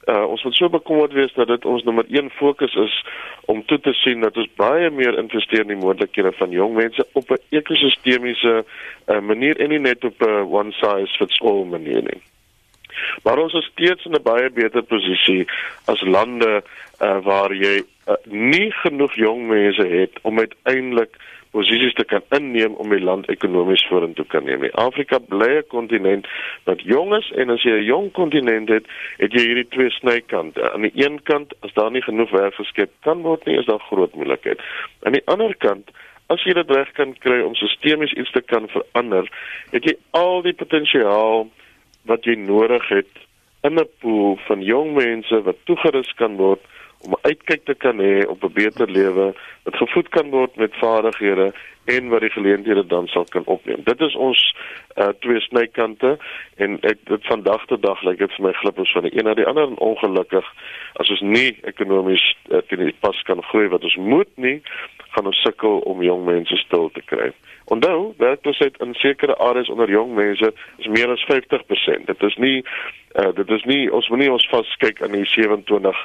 Uh, 0.08 0.24
ons 0.24 0.42
moet 0.42 0.54
so 0.54 0.68
bekommerd 0.68 1.12
wees 1.12 1.32
dat 1.36 1.46
dit 1.46 1.64
ons 1.64 1.82
nommer 1.84 2.06
1 2.08 2.30
fokus 2.30 2.74
is 2.74 2.94
om 3.52 3.64
toe 3.64 3.80
te 3.80 3.92
sien 3.92 4.20
dat 4.24 4.36
ons 4.36 4.48
baie 4.56 4.90
meer 4.90 5.18
investeer 5.18 5.60
in 5.60 5.74
die 5.74 5.76
moontlikhede 5.76 6.32
van 6.38 6.50
jong 6.50 6.72
mense 6.74 7.04
op 7.12 7.30
'n 7.30 7.42
ekosistemiese 7.50 8.64
uh, 8.64 9.20
manier 9.20 9.60
en 9.60 9.68
nie 9.68 9.78
net 9.78 10.04
op 10.04 10.22
'n 10.22 10.48
one 10.48 10.72
size 10.72 11.16
fits 11.18 11.40
all 11.40 11.64
manier 11.64 12.02
nie. 12.02 12.22
Maar 13.22 13.38
ons 13.38 13.52
is 13.52 13.68
steeds 13.72 14.04
in 14.04 14.16
'n 14.16 14.22
baie 14.22 14.50
beter 14.50 14.82
posisie 14.82 15.46
as 15.84 16.00
lande 16.00 16.62
uh, 17.00 17.18
waar 17.24 17.52
jy 17.54 17.82
uh, 18.08 18.14
nie 18.24 18.72
genoeg 18.72 19.14
jong 19.14 19.46
mense 19.48 19.84
het 19.84 20.12
om 20.22 20.38
uiteindelik 20.38 21.16
posisies 21.50 21.94
te 21.98 22.04
kan 22.04 22.22
inneem 22.36 22.74
om 22.82 22.92
die 22.94 23.02
land 23.02 23.28
ekonomies 23.32 23.82
vorentoe 23.90 24.24
kan 24.30 24.44
neem. 24.44 24.68
Afrika 24.78 25.18
bly 25.18 25.50
'n 25.58 25.66
kontinent 25.68 26.26
wat 26.64 26.82
jong 26.82 27.14
is 27.14 27.30
en 27.36 27.50
as 27.50 27.62
jy 27.62 27.78
'n 27.78 27.84
jong 27.84 28.10
kontinent 28.12 28.68
het, 28.68 28.86
het 29.18 29.32
jy 29.32 29.42
hierdie 29.46 29.68
twee 29.68 29.90
snykante. 29.90 30.72
Aan 30.72 30.82
die 30.82 30.92
een 30.94 31.22
kant, 31.22 31.54
as 31.60 31.72
daar 31.74 31.90
nie 31.90 32.02
genoeg 32.02 32.30
werk 32.30 32.54
geskep 32.54 32.90
kan 33.02 33.22
word 33.22 33.44
nie, 33.46 33.58
is 33.58 33.66
daar 33.66 33.80
groot 33.90 34.14
moeilikheid. 34.14 34.60
Aan 35.02 35.12
die 35.12 35.26
ander 35.26 35.56
kant, 35.56 35.90
as 36.28 36.42
jy 36.44 36.52
dit 36.52 36.70
reg 36.70 36.92
kan 36.92 37.14
kry 37.18 37.40
om 37.40 37.54
sistemies 37.54 38.12
iets 38.12 38.30
te 38.30 38.40
kan 38.40 38.68
verander, 38.68 39.26
het 39.70 39.84
jy 39.84 39.96
al 40.10 40.42
die 40.42 40.54
potensiaal 40.54 41.48
wat 42.06 42.24
jy 42.24 42.34
nodig 42.34 42.88
het 42.88 43.12
in 43.62 43.74
'n 43.74 43.88
pool 44.00 44.38
van 44.46 44.62
jong 44.62 44.94
mense 44.94 45.42
wat 45.42 45.56
toegerus 45.64 46.12
kan 46.14 46.36
word 46.36 46.60
om 47.06 47.16
uitkyk 47.22 47.64
te 47.64 47.74
kan 47.74 47.98
hê 47.98 48.26
op 48.26 48.44
'n 48.44 48.52
beter 48.52 48.90
lewe 48.90 49.32
wat 49.64 49.76
gevoed 49.76 50.08
kan 50.08 50.30
word 50.30 50.56
met 50.56 50.74
vaardighede 50.76 51.52
en 51.84 52.08
wat 52.08 52.20
die 52.20 52.30
geleenthede 52.30 52.86
dan 52.86 53.06
sal 53.06 53.24
kan 53.24 53.44
opneem. 53.44 53.80
Dit 53.84 54.00
is 54.00 54.14
ons 54.14 54.56
uh, 54.96 55.08
twee 55.18 55.40
snykante 55.40 56.18
en 56.56 56.78
ek 56.80 56.98
dit 57.04 57.26
vandag 57.26 57.64
tot 57.66 57.82
dag 57.82 58.02
lyk 58.02 58.18
dit 58.18 58.32
vir 58.36 58.46
my 58.46 58.52
glip 58.52 58.78
ons 58.78 58.92
van 58.92 59.08
die 59.08 59.16
een 59.16 59.24
na 59.24 59.34
die 59.34 59.46
ander 59.46 59.68
en 59.68 59.78
ongelukkig 59.78 60.46
as 61.02 61.10
ons 61.10 61.20
nie 61.20 61.56
ekonomies 61.62 62.24
uh, 62.50 62.60
teen 62.68 62.84
die 62.84 62.96
pas 63.00 63.22
kan 63.22 63.42
groei 63.42 63.68
wat 63.68 63.84
ons 63.84 63.96
moet 63.96 64.32
nie, 64.36 64.60
gaan 65.10 65.26
ons 65.26 65.42
sukkel 65.42 65.80
om 65.90 66.02
jong 66.02 66.24
mense 66.24 66.56
stil 66.56 66.90
te 66.94 67.02
kry. 67.12 67.30
Onthou, 67.70 68.14
werkloosheid 68.18 68.78
in 68.82 68.94
sekere 68.94 69.36
areas 69.36 69.68
onder 69.68 69.90
jong 69.90 70.14
mense 70.14 70.52
is 70.76 70.86
meer 70.86 71.10
as 71.10 71.26
50%. 71.28 72.04
Dit 72.04 72.22
is 72.22 72.36
nie 72.36 72.64
uh, 73.14 73.28
dit 73.34 73.50
is 73.50 73.64
nie 73.64 73.92
ons 73.94 74.08
moenie 74.10 74.30
ons 74.32 74.46
vaskyk 74.50 75.02
aan 75.02 75.14
die 75.14 75.26
27 75.26 76.00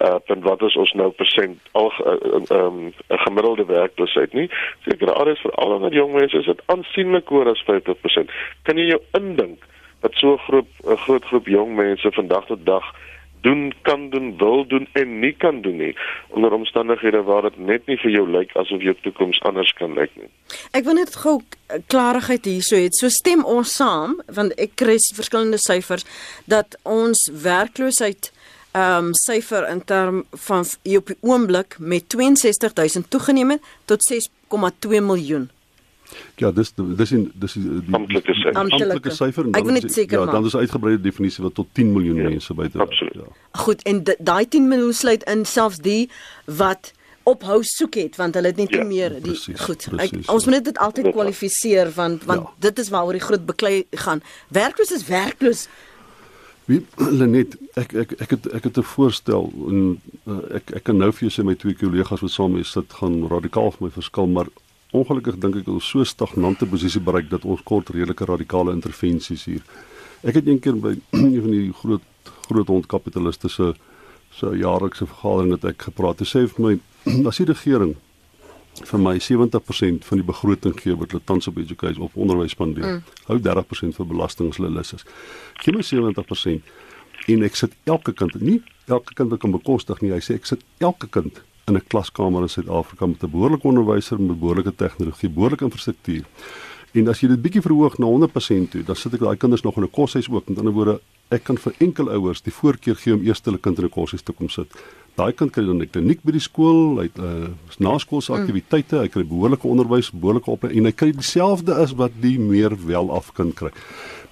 uh 0.00 0.14
punt 0.28 0.44
wat 0.44 0.64
is 0.68 0.76
ons 0.80 0.92
nou 0.96 1.10
persent 1.16 1.60
al 1.72 1.92
uh, 2.04 2.16
um, 2.56 2.78
'n 2.86 2.94
uh, 3.08 3.20
gemiddelde 3.26 3.64
werkloosheid 3.68 4.32
nie. 4.32 4.48
Sekere 4.88 5.12
areas 5.12 5.44
veral 5.44 5.76
onder 5.76 5.92
jong 5.92 6.16
mense 6.16 6.40
is 6.40 6.48
dit 6.48 6.62
aansienlik 6.66 7.28
hoër 7.28 7.52
as 7.52 7.64
50%. 7.68 8.32
Kan 8.62 8.80
jy 8.80 8.88
jou 8.94 9.02
indink 9.20 9.68
dat 10.00 10.16
so 10.16 10.32
'n 10.32 10.44
groep 10.48 10.68
'n 10.88 10.96
groot 11.04 11.24
groep 11.24 11.46
jong 11.46 11.76
mense 11.76 12.12
vandag 12.12 12.46
tot 12.46 12.64
dag 12.66 12.94
doen 13.40 13.72
kan 13.82 14.08
doen, 14.10 14.36
wil 14.38 14.66
doen 14.66 14.88
en 14.92 15.18
nie 15.20 15.32
kan 15.32 15.60
doen 15.62 15.76
nie 15.76 15.94
onder 16.28 16.52
omstandighede 16.52 17.22
waar 17.22 17.42
dit 17.42 17.58
net 17.58 17.86
nie 17.86 17.98
vir 18.02 18.10
jou 18.10 18.26
lyk 18.30 18.54
asof 18.60 18.82
jou 18.82 18.94
toekoms 19.02 19.40
anders 19.48 19.72
kan 19.78 19.94
lyk 19.98 20.12
nie. 20.20 20.28
Ek 20.76 20.84
wil 20.84 20.98
net 21.00 21.14
gou 21.22 21.40
klarigheid 21.92 22.44
hierso 22.44 22.76
het. 22.76 22.96
So 22.98 23.08
stem 23.08 23.44
ons 23.44 23.74
saam 23.76 24.18
want 24.26 24.56
ek 24.60 24.76
kry 24.80 24.98
verskillende 25.14 25.60
syfers 25.60 26.06
dat 26.50 26.78
ons 26.84 27.28
werkloosheid 27.44 28.32
ehm 28.70 29.10
um, 29.10 29.14
syfer 29.18 29.64
in 29.68 29.80
term 29.84 30.24
van 30.46 30.64
op 30.96 31.06
die 31.06 31.16
oomblik 31.20 31.74
met 31.78 32.04
62000 32.06 33.10
toegeneem 33.10 33.50
het 33.50 33.62
tot 33.84 34.06
6,2 34.12 35.00
miljoen. 35.02 35.50
Ja, 36.36 36.50
dis 36.50 36.72
dis 36.76 37.12
in 37.12 37.30
dis 37.34 37.52
die 37.52 37.82
amptelike 37.92 38.34
syfer. 38.34 38.54
Amptelike 38.54 39.10
syfer 39.10 39.44
en 39.44 39.54
Ek 39.54 39.64
wil 39.64 39.72
net 39.72 39.92
seker 39.92 40.18
ja, 40.18 40.24
maak. 40.24 40.34
dan 40.34 40.44
is 40.46 40.54
'n 40.54 40.58
uitgebreide 40.58 41.00
definisie 41.02 41.44
wat 41.44 41.54
tot 41.54 41.66
10 41.72 41.92
miljoen 41.92 42.16
Ja, 42.16 42.28
mense 42.28 42.54
buite 42.54 42.78
absoluut. 42.78 43.14
Ja. 43.14 43.28
Goed, 43.62 43.82
en 43.82 44.02
daai 44.18 44.48
10 44.48 44.68
miljoen 44.68 44.92
sluit 44.92 45.22
in 45.24 45.44
selfs 45.44 45.78
die 45.78 46.08
wat 46.46 46.92
ophou 47.22 47.62
soek 47.62 47.94
het 47.94 48.16
want 48.16 48.34
hulle 48.34 48.46
het 48.46 48.56
net 48.56 48.70
nie 48.70 48.78
Ja, 48.78 48.84
meer 48.84 49.10
die 49.10 49.20
presies, 49.20 49.60
goed. 49.60 49.88
Ek, 49.98 50.10
ons 50.26 50.44
ja. 50.44 50.50
moet 50.50 50.64
dit 50.64 50.78
altyd 50.78 51.04
Ja. 51.06 51.12
kwalifiseer 51.12 51.90
want 51.94 52.24
want 52.24 52.40
Ja. 52.42 52.50
dit 52.58 52.78
is 52.78 52.88
waaroor 52.88 53.12
die 53.12 53.20
groot 53.20 53.46
beklei 53.46 53.84
gaan. 53.90 54.22
Werkloos 54.48 54.90
is 54.92 55.06
werkloos. 55.06 55.68
Wie 56.64 56.86
Lenet, 57.18 57.56
ek 57.74 57.92
ek 57.94 58.12
ek 58.20 58.30
het 58.30 58.46
ek 58.52 58.64
het 58.64 58.76
'n 58.78 58.82
voorstel 58.82 59.52
en 59.68 60.00
uh, 60.26 60.54
ek 60.54 60.70
ek 60.74 60.82
kan 60.84 60.96
nou 60.96 61.12
vir 61.12 61.28
jou 61.28 61.30
sê 61.30 61.44
my 61.44 61.54
twee 61.54 61.74
kollegas 61.74 62.20
wat 62.20 62.30
saam 62.30 62.56
is 62.58 62.70
sit 62.70 62.92
gaan 62.92 63.26
radikaal 63.28 63.70
vir 63.70 63.82
my 63.86 63.90
verskil, 63.90 64.26
maar 64.26 64.46
ongelukkig 64.96 65.38
dink 65.40 65.60
ek 65.60 65.70
ons 65.70 65.86
so 65.92 66.04
stagnante 66.04 66.66
posisie 66.66 67.02
bereik 67.02 67.30
dat 67.30 67.46
ons 67.46 67.62
kort 67.66 67.92
redelike 67.94 68.26
radikale 68.26 68.74
intervensies 68.74 69.46
hier. 69.46 69.62
Ek 70.26 70.36
het 70.36 70.48
eendag 70.48 70.80
by 70.82 70.94
een 71.18 71.40
van 71.40 71.54
die 71.54 71.70
groot 71.82 72.06
groot 72.50 72.68
hondkapitaliste 72.68 73.48
se 73.48 73.72
se 74.34 74.46
jaarlikse 74.54 75.06
vergadering 75.06 75.56
het 75.56 75.64
ek 75.72 75.88
gepraat. 75.88 76.22
Hy 76.22 76.26
sê 76.26 76.44
vir 76.50 76.64
my 76.66 76.74
as 77.30 77.38
die 77.40 77.48
regering 77.50 77.96
vir 78.86 79.02
my 79.02 79.16
70% 79.18 80.06
van 80.06 80.20
die 80.20 80.26
begroting 80.26 80.76
gee 80.78 80.94
wat 80.96 81.10
hulle 81.12 81.24
tans 81.26 81.48
op 81.50 81.58
education 81.58 82.04
of 82.06 82.14
onderwys 82.14 82.54
spandeer. 82.54 82.86
Mm. 82.86 83.16
Hou 83.26 83.38
30% 83.42 83.98
vir 83.98 84.08
belasting 84.12 84.52
as 84.52 84.60
hulle 84.60 84.70
lus 84.72 84.94
is. 84.96 85.06
Gee 85.62 85.74
my 85.74 85.82
70% 85.86 86.70
en 87.30 87.44
ek 87.46 87.58
sit 87.58 87.74
elke 87.90 88.14
kind, 88.16 88.34
nie 88.40 88.60
elke 88.90 89.14
kind 89.14 89.30
wat 89.30 89.42
kan 89.42 89.54
bekostig 89.54 90.00
nie. 90.02 90.14
Hy 90.14 90.22
sê 90.24 90.38
ek 90.38 90.48
sit 90.48 90.64
elke 90.82 91.10
kind 91.12 91.42
in 91.70 91.76
'n 91.76 91.86
klaskamer 91.86 92.42
in 92.42 92.48
Suid-Afrika 92.48 93.06
met 93.06 93.22
'n 93.22 93.30
behoorlike 93.30 93.66
onderwyser 93.66 94.20
met 94.20 94.40
behoorlike 94.40 94.74
tegnologie, 94.74 95.30
behoorlike 95.30 95.64
infrastruktuur. 95.64 96.24
En 96.92 97.06
as 97.08 97.20
jy 97.22 97.28
dit 97.30 97.42
bietjie 97.42 97.62
verhoog 97.62 98.00
na 98.02 98.08
100% 98.10 98.72
toe, 98.72 98.80
dan 98.82 98.96
sit 98.98 99.14
ek 99.14 99.22
daai 99.22 99.38
kinders 99.38 99.62
nog 99.62 99.76
in 99.76 99.84
'n 99.84 99.90
koshuis 99.90 100.28
ook. 100.28 100.48
Met 100.48 100.58
ander 100.58 100.74
woorde, 100.74 101.00
ek 101.30 101.44
kan 101.44 101.56
vir 101.56 101.72
enkel 101.78 102.10
ouers 102.10 102.42
die 102.42 102.52
voorkeur 102.52 102.96
gee 102.96 103.14
om 103.14 103.22
eers 103.22 103.40
hulle 103.44 103.58
kind 103.58 103.78
in 103.78 103.84
'n 103.84 103.90
koshuis 103.90 104.22
te 104.22 104.32
kom 104.32 104.48
sit. 104.48 104.66
Daai 105.14 105.32
kind 105.32 105.52
kry 105.52 105.64
dan 105.64 105.80
'n 105.82 105.90
kliniek 105.90 106.22
by 106.24 106.32
die 106.32 106.40
skool, 106.40 106.98
hy 106.98 107.04
het 107.04 107.18
uh, 107.18 107.50
naskoolse 107.78 108.32
aktiwiteite, 108.32 108.98
hy 108.98 109.08
kry 109.08 109.22
behoorlike 109.22 109.66
onderwys, 109.66 110.10
behoorlike 110.10 110.50
opleiding 110.50 110.80
en 110.80 110.84
hy 110.86 110.92
kry 110.92 111.12
dieselfde 111.12 111.74
as 111.74 111.92
wat 111.92 112.10
die 112.20 112.38
meer 112.38 112.74
wel 112.86 113.10
af 113.10 113.32
kind 113.34 113.54
kry. 113.54 113.70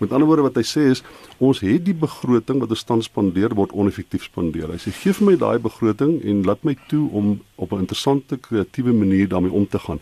Met 0.01 0.12
ander 0.12 0.27
woorde 0.27 0.42
wat 0.42 0.57
hy 0.57 0.62
sê 0.62 0.90
is 0.90 1.03
ons 1.38 1.61
het 1.61 1.85
die 1.85 1.94
begroting 1.94 2.59
wat 2.61 2.71
ons 2.71 2.85
tans 2.85 3.05
spandeer 3.05 3.55
word 3.55 3.73
oneffektief 3.73 4.25
spandeer. 4.25 4.71
Hy 4.73 4.79
sê 4.79 4.90
gee 4.90 5.12
vir 5.12 5.27
my 5.27 5.37
daai 5.37 5.59
begroting 5.59 6.23
en 6.25 6.42
laat 6.42 6.64
my 6.64 6.77
toe 6.88 7.09
om 7.12 7.40
op 7.57 7.73
'n 7.73 7.87
interessante 7.87 8.37
kreatiewe 8.37 8.92
manier 8.92 9.29
daarmee 9.29 9.53
om 9.53 9.66
te 9.66 9.79
gaan. 9.79 10.01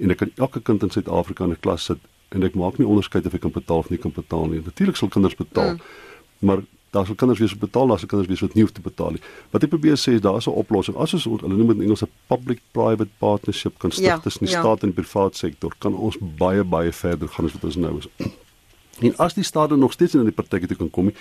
En 0.00 0.10
ek 0.10 0.16
kan 0.22 0.30
elke 0.36 0.60
kind 0.64 0.82
in 0.82 0.90
Suid-Afrika 0.90 1.44
in 1.44 1.50
'n 1.50 1.60
klas 1.60 1.84
sit 1.84 1.98
en 2.28 2.42
ek 2.42 2.54
maak 2.54 2.78
nie 2.78 2.86
onderskeid 2.86 3.26
of 3.26 3.32
hy 3.32 3.38
kan 3.38 3.52
betaal 3.52 3.78
of 3.78 3.90
nie 3.90 3.98
kan 3.98 4.12
betaal 4.14 4.46
nie. 4.46 4.60
Natuurlik 4.64 4.96
sal 4.96 5.08
kinders 5.08 5.34
betaal. 5.34 5.72
Mm. 5.74 5.80
Maar 6.38 6.62
daar 6.90 7.06
sal 7.06 7.14
kinders 7.14 7.38
wees 7.38 7.50
wat 7.50 7.60
betaal, 7.60 7.86
daar 7.86 7.98
sal 7.98 8.08
kinders 8.08 8.28
wees 8.30 8.40
wat 8.40 8.54
nie 8.54 8.62
hoef 8.62 8.72
te 8.72 8.80
betaal 8.80 9.10
nie. 9.10 9.22
Wat 9.50 9.62
ek 9.62 9.72
probeer 9.72 9.98
sê 9.98 10.14
is 10.18 10.20
daar's 10.20 10.46
'n 10.46 10.54
oplossing. 10.62 10.96
As 10.96 11.14
ons 11.14 11.24
hulle 11.24 11.56
noem 11.56 11.66
dit 11.66 11.76
in 11.76 11.82
Engels 11.82 12.02
'n 12.02 12.10
public-private 12.26 13.10
partnership 13.18 13.78
kan 13.78 13.90
stig 13.90 14.06
Ja, 14.06 14.18
tussen 14.18 14.46
die 14.46 14.54
ja. 14.54 14.60
staat 14.60 14.82
en 14.82 14.92
die 14.92 15.02
privaat 15.02 15.36
sektor, 15.36 15.72
kan 15.78 15.94
ons 15.94 16.16
baie 16.18 16.64
baie 16.64 16.92
verder 16.92 17.28
gaan 17.28 17.44
as 17.44 17.52
wat 17.52 17.64
ons 17.64 17.76
nou 17.76 17.98
is. 17.98 18.08
En 19.00 19.16
as 19.16 19.34
die 19.34 19.44
staat 19.44 19.70
nog 19.70 19.92
steeds 19.92 20.14
in 20.14 20.24
die 20.24 20.32
praktyk 20.32 20.66
toe 20.66 20.76
kan 20.76 20.90
kom, 20.90 21.12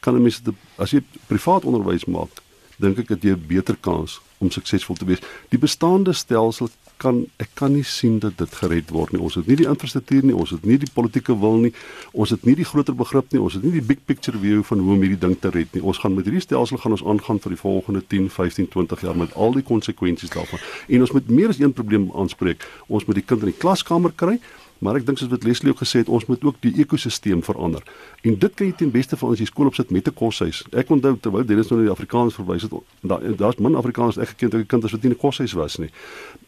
kan 0.00 0.14
'n 0.14 0.22
mens 0.22 0.42
dit 0.42 0.54
as 0.76 0.90
jy 0.90 1.02
privaat 1.26 1.64
onderwys 1.64 2.04
maak, 2.04 2.42
dink 2.78 2.98
ek 2.98 3.08
dat 3.08 3.22
jy 3.22 3.30
'n 3.30 3.44
beter 3.46 3.76
kans 3.76 4.20
om 4.40 4.50
suksesvol 4.50 4.96
te 4.96 5.06
wees. 5.08 5.20
Die 5.52 5.60
bestaande 5.60 6.14
stelsel 6.16 6.70
kan 7.00 7.22
ek 7.40 7.52
kan 7.56 7.72
nie 7.72 7.84
sien 7.86 8.18
dat 8.20 8.36
dit 8.40 8.56
gered 8.60 8.90
word 8.92 9.14
nie. 9.14 9.20
Ons 9.24 9.38
het 9.40 9.48
nie 9.48 9.56
die 9.60 9.68
infrastruktuur 9.68 10.26
nie, 10.28 10.36
ons 10.36 10.52
het 10.52 10.64
nie 10.68 10.76
die 10.80 10.88
politieke 10.92 11.36
wil 11.40 11.60
nie, 11.62 11.72
ons 12.12 12.32
het 12.34 12.44
nie 12.48 12.56
die 12.58 12.66
groter 12.68 12.96
begrip 12.96 13.32
nie, 13.32 13.40
ons 13.40 13.56
het 13.56 13.64
nie 13.64 13.72
die 13.78 13.84
big 13.84 14.02
picture 14.08 14.40
view 14.40 14.64
van 14.68 14.84
hoe 14.84 14.96
om 14.96 15.04
hierdie 15.04 15.20
ding 15.20 15.36
te 15.40 15.52
red 15.54 15.72
nie. 15.76 15.84
Ons 15.84 16.00
gaan 16.02 16.16
met 16.16 16.28
hierdie 16.28 16.44
stelsel 16.44 16.80
gaan 16.80 16.96
ons 16.96 17.04
aangaan 17.04 17.40
vir 17.44 17.56
die 17.56 17.60
volgende 17.60 18.04
10, 18.14 18.28
15, 18.36 18.68
20 18.74 19.04
jaar 19.06 19.20
met 19.20 19.36
al 19.36 19.56
die 19.56 19.64
konsekwensies 19.66 20.32
daarvan. 20.34 20.60
En 20.88 21.06
ons 21.06 21.14
moet 21.16 21.32
meer 21.32 21.54
as 21.54 21.60
een 21.60 21.76
probleem 21.76 22.10
aanspreek. 22.16 22.64
Ons 22.88 23.08
moet 23.08 23.20
die 23.20 23.24
kind 23.24 23.44
in 23.46 23.52
die 23.54 23.60
klaskamer 23.60 24.12
kry, 24.16 24.38
Maar 24.80 24.96
ek 24.96 25.06
dink 25.06 25.18
soos 25.20 25.28
wat 25.28 25.44
Leslie 25.44 25.72
ook 25.72 25.82
gesê 25.82 26.00
het, 26.00 26.08
ons 26.08 26.24
moet 26.26 26.44
ook 26.44 26.56
die 26.64 26.72
ekosisteem 26.80 27.42
verander. 27.44 27.82
En 28.24 28.38
dit 28.40 28.54
kan 28.56 28.66
jy 28.66 28.72
ten 28.78 28.90
beste 28.90 29.16
van 29.20 29.34
as 29.34 29.42
jy 29.42 29.48
skool 29.50 29.68
opsit 29.68 29.90
met 29.92 30.08
'n 30.08 30.14
koshuis. 30.16 30.62
Ek 30.72 30.88
onthou 30.90 31.18
terwyl 31.20 31.44
Dennis 31.44 31.68
nou 31.68 31.80
na 31.80 31.86
die 31.86 31.92
Afrikaans 31.92 32.34
verwys 32.34 32.62
het, 32.62 32.72
daar 33.00 33.20
daar's 33.36 33.58
min 33.58 33.76
Afrikaners 33.76 34.16
ek 34.16 34.28
geken 34.28 34.50
het, 34.50 34.60
ek 34.60 34.68
kinders 34.68 34.92
wat 34.92 35.02
nie 35.02 35.10
in 35.10 35.16
'n 35.16 35.20
koshuis 35.20 35.52
was 35.52 35.76
nie. 35.76 35.90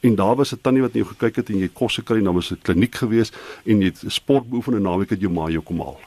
En 0.01 0.14
daar 0.14 0.37
was 0.37 0.53
'n 0.53 0.61
tannie 0.62 0.83
wat 0.83 0.95
na 0.95 1.01
jou 1.01 1.09
gekyk 1.14 1.37
het 1.37 1.49
en 1.51 1.59
jy 1.59 1.68
kos 1.73 1.95
gekry, 1.95 2.23
dan 2.23 2.35
was 2.35 2.51
'n 2.51 2.59
kliniek 2.62 2.95
gewees 2.95 3.33
en 3.64 3.81
jy 3.81 3.92
sport 4.07 4.49
beoefen 4.49 4.75
en 4.75 4.83
naweek 4.83 5.11
het 5.11 5.21
jou 5.21 5.33
ma 5.33 5.49
jou 5.49 5.62
kom 5.62 5.81
haal. 5.81 6.01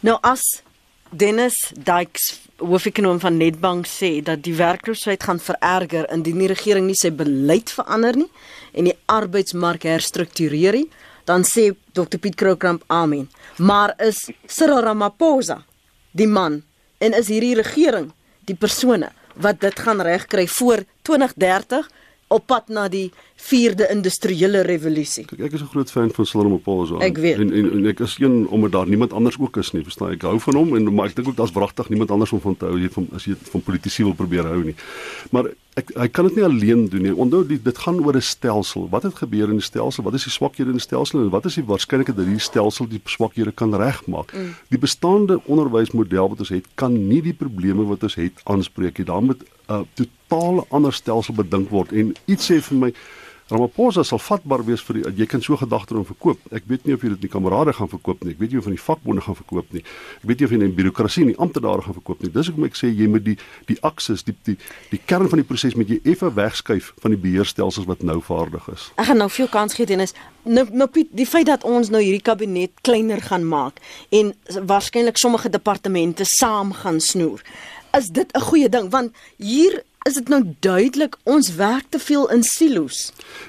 Nou 0.00 0.18
as 0.20 0.62
Dennis 1.10 1.72
Dykes 1.72 2.40
hoofekonoom 2.56 3.20
van 3.20 3.36
Nedbank 3.36 3.86
sê 3.86 4.22
dat 4.22 4.42
die 4.42 4.54
werkloosheid 4.54 5.22
gaan 5.22 5.40
vererger 5.40 6.08
indien 6.12 6.38
die 6.38 6.50
regering 6.50 6.86
nie 6.86 6.98
sy 6.98 7.10
beleid 7.10 7.70
verander 7.70 8.16
nie 8.16 8.30
en 8.72 8.84
die 8.84 8.96
arbeidsmark 9.06 9.82
herstruktureer 9.82 10.72
nie, 10.72 10.88
dan 11.24 11.44
sê 11.44 11.72
Dr 11.92 12.18
Piet 12.18 12.34
Kroukamp 12.34 12.84
amen. 12.86 13.28
Maar 13.56 13.94
is 13.98 14.30
Cyril 14.46 14.82
Ramaphosa 14.84 15.62
die 16.12 16.28
man 16.28 16.62
en 16.98 17.16
is 17.16 17.28
hierdie 17.28 17.56
regering 17.58 18.12
die 18.48 18.56
persone 18.56 19.10
wat 19.34 19.60
dit 19.60 19.78
gaan 19.78 20.02
regkry 20.04 20.46
voor 20.46 20.84
2030 21.02 21.88
op 22.34 22.46
pad 22.46 22.68
na 22.72 22.86
die 22.88 23.10
4de 23.44 23.88
industriële 23.92 24.62
revolusie? 24.66 25.26
Ek 25.38 25.52
is 25.52 25.62
'n 25.62 25.70
groot 25.72 25.90
fan 25.90 26.10
van 26.10 26.26
Cyril 26.26 26.46
Ramaphosa. 26.46 26.98
Ek 26.98 27.16
weet. 27.16 27.38
En, 27.38 27.52
en 27.52 27.72
en 27.72 27.86
ek 27.86 28.00
is 28.00 28.16
een 28.18 28.46
omdat 28.48 28.72
daar 28.72 28.88
niemand 28.88 29.12
anders 29.12 29.38
ook 29.38 29.56
is 29.56 29.72
nie, 29.72 29.82
verstaan 29.82 30.12
ek 30.12 30.22
hou 30.22 30.40
van 30.40 30.54
hom 30.54 30.76
en 30.76 30.94
maar 30.94 31.06
ek 31.06 31.16
dink 31.16 31.28
ook 31.28 31.36
daar's 31.36 31.52
wragtig 31.52 31.88
niemand 31.88 32.10
anders 32.10 32.32
om 32.32 32.40
van 32.40 32.56
te 32.56 32.64
hou 32.64 32.78
jy 32.78 32.88
van 32.90 33.08
as 33.14 33.24
jy 33.24 33.34
van 33.50 33.62
politici 33.62 34.02
wil 34.02 34.14
probeer 34.14 34.44
hou 34.44 34.64
nie. 34.64 34.74
Maar 35.30 35.50
ek 35.78 35.90
hy 35.98 36.06
kan 36.14 36.28
dit 36.28 36.36
nie 36.38 36.44
alleen 36.46 36.84
doen 36.90 37.02
nie. 37.02 37.14
Onthou 37.14 37.42
die, 37.46 37.58
dit 37.62 37.78
gaan 37.78 37.98
oor 38.04 38.16
'n 38.16 38.22
stelsel. 38.22 38.88
Wat 38.90 39.02
het 39.02 39.14
gebeur 39.14 39.48
in 39.48 39.58
die 39.58 39.66
stelsel? 39.66 40.04
Wat 40.04 40.14
is 40.14 40.24
die 40.24 40.32
swakhede 40.32 40.70
in 40.70 40.78
die 40.78 40.86
stelsel 40.86 41.20
en 41.20 41.30
wat 41.30 41.44
is 41.44 41.54
die 41.54 41.64
waarskynlikheid 41.64 42.16
dat 42.16 42.26
hierdie 42.26 42.48
stelsel 42.50 42.88
die 42.88 43.00
swakhede 43.04 43.52
kan 43.52 43.74
regmaak? 43.74 44.32
Mm. 44.32 44.54
Die 44.68 44.78
bestaande 44.78 45.40
onderwysmodel 45.44 46.28
wat 46.28 46.38
ons 46.38 46.48
het, 46.48 46.66
kan 46.74 47.08
nie 47.08 47.22
die 47.22 47.34
probleme 47.34 47.84
wat 47.84 48.02
ons 48.02 48.14
het 48.14 48.40
aanspreek 48.44 48.98
nie. 48.98 49.06
Daar 49.06 49.22
moet 49.22 49.42
'n 49.42 49.72
uh, 49.72 49.82
totale 49.94 50.64
ander 50.68 50.92
stelsel 50.92 51.34
bedink 51.34 51.68
word 51.70 51.92
en 51.92 52.14
iets 52.26 52.50
sê 52.50 52.60
vir 52.60 52.78
my 52.78 52.94
Ramaphosa 53.52 54.00
sal 54.08 54.20
vatbaar 54.24 54.62
wees 54.64 54.80
vir 54.86 54.96
die 54.96 55.10
jy 55.20 55.26
kan 55.28 55.42
so 55.44 55.58
gedagte 55.60 55.92
om 55.98 56.04
verkoop. 56.08 56.40
Ek 56.56 56.64
weet 56.70 56.86
nie 56.88 56.94
of 56.96 57.02
jy 57.04 57.10
dit 57.12 57.18
in 57.18 57.26
die 57.26 57.32
kamerade 57.32 57.74
gaan 57.76 57.90
verkoop 57.92 58.22
nie. 58.24 58.32
Ek 58.32 58.40
weet 58.40 58.54
nie 58.54 58.60
of 58.62 58.64
van 58.64 58.72
die 58.72 58.80
vakbonde 58.80 59.24
gaan 59.26 59.36
verkoop 59.36 59.74
nie. 59.76 59.82
Ek 60.16 60.24
weet 60.30 60.40
nie 60.40 60.48
of 60.48 60.54
jy 60.54 60.60
in 60.60 60.64
die 60.64 60.76
birokrasie 60.78 61.26
en 61.26 61.32
die 61.34 61.36
amptenare 61.44 61.84
gaan 61.84 61.96
verkoop 61.98 62.24
nie. 62.24 62.30
Dis 62.32 62.48
hoekom 62.48 62.64
ek 62.70 62.80
sê 62.80 62.88
jy 62.88 63.10
moet 63.12 63.26
die 63.26 63.36
die 63.68 63.76
akses, 63.84 64.24
die 64.24 64.32
die 64.48 64.56
die 64.94 65.02
kern 65.12 65.28
van 65.28 65.42
die 65.42 65.46
proses 65.50 65.76
met 65.76 65.92
jy 65.92 66.00
effe 66.14 66.32
wegskuif 66.32 66.94
van 67.04 67.12
die 67.12 67.20
beheerstelsels 67.20 67.88
wat 67.90 68.00
nou 68.00 68.16
vaardig 68.24 68.64
is. 68.72 68.88
Ek 68.96 69.10
gaan 69.10 69.20
nou 69.20 69.28
veel 69.28 69.52
kans 69.52 69.76
gee 69.76 69.92
Dennis. 69.92 70.16
Nou 70.48 70.64
nou 70.72 70.88
Piet, 70.88 71.12
die 71.12 71.28
feit 71.28 71.50
dat 71.52 71.68
ons 71.68 71.92
nou 71.92 72.00
hierdie 72.00 72.24
kabinet 72.24 72.72
kleiner 72.80 73.20
gaan 73.28 73.44
maak 73.44 73.84
en 74.08 74.32
waarskynlik 74.72 75.20
sommige 75.20 75.52
departemente 75.52 76.24
saam 76.24 76.72
gaan 76.80 77.00
snoer. 77.00 77.44
Is 77.92 78.08
dit 78.08 78.32
'n 78.32 78.40
goeie 78.40 78.68
ding 78.68 78.88
want 78.90 79.12
hier 79.36 79.84
is 80.04 80.18
dit 80.18 80.28
nou 80.28 80.42
duidelik 80.60 81.14
ons 81.24 81.46
werk 81.56 81.86
te 81.88 81.98
veel 81.98 82.26
in 82.34 82.42
silo's. 82.44 83.06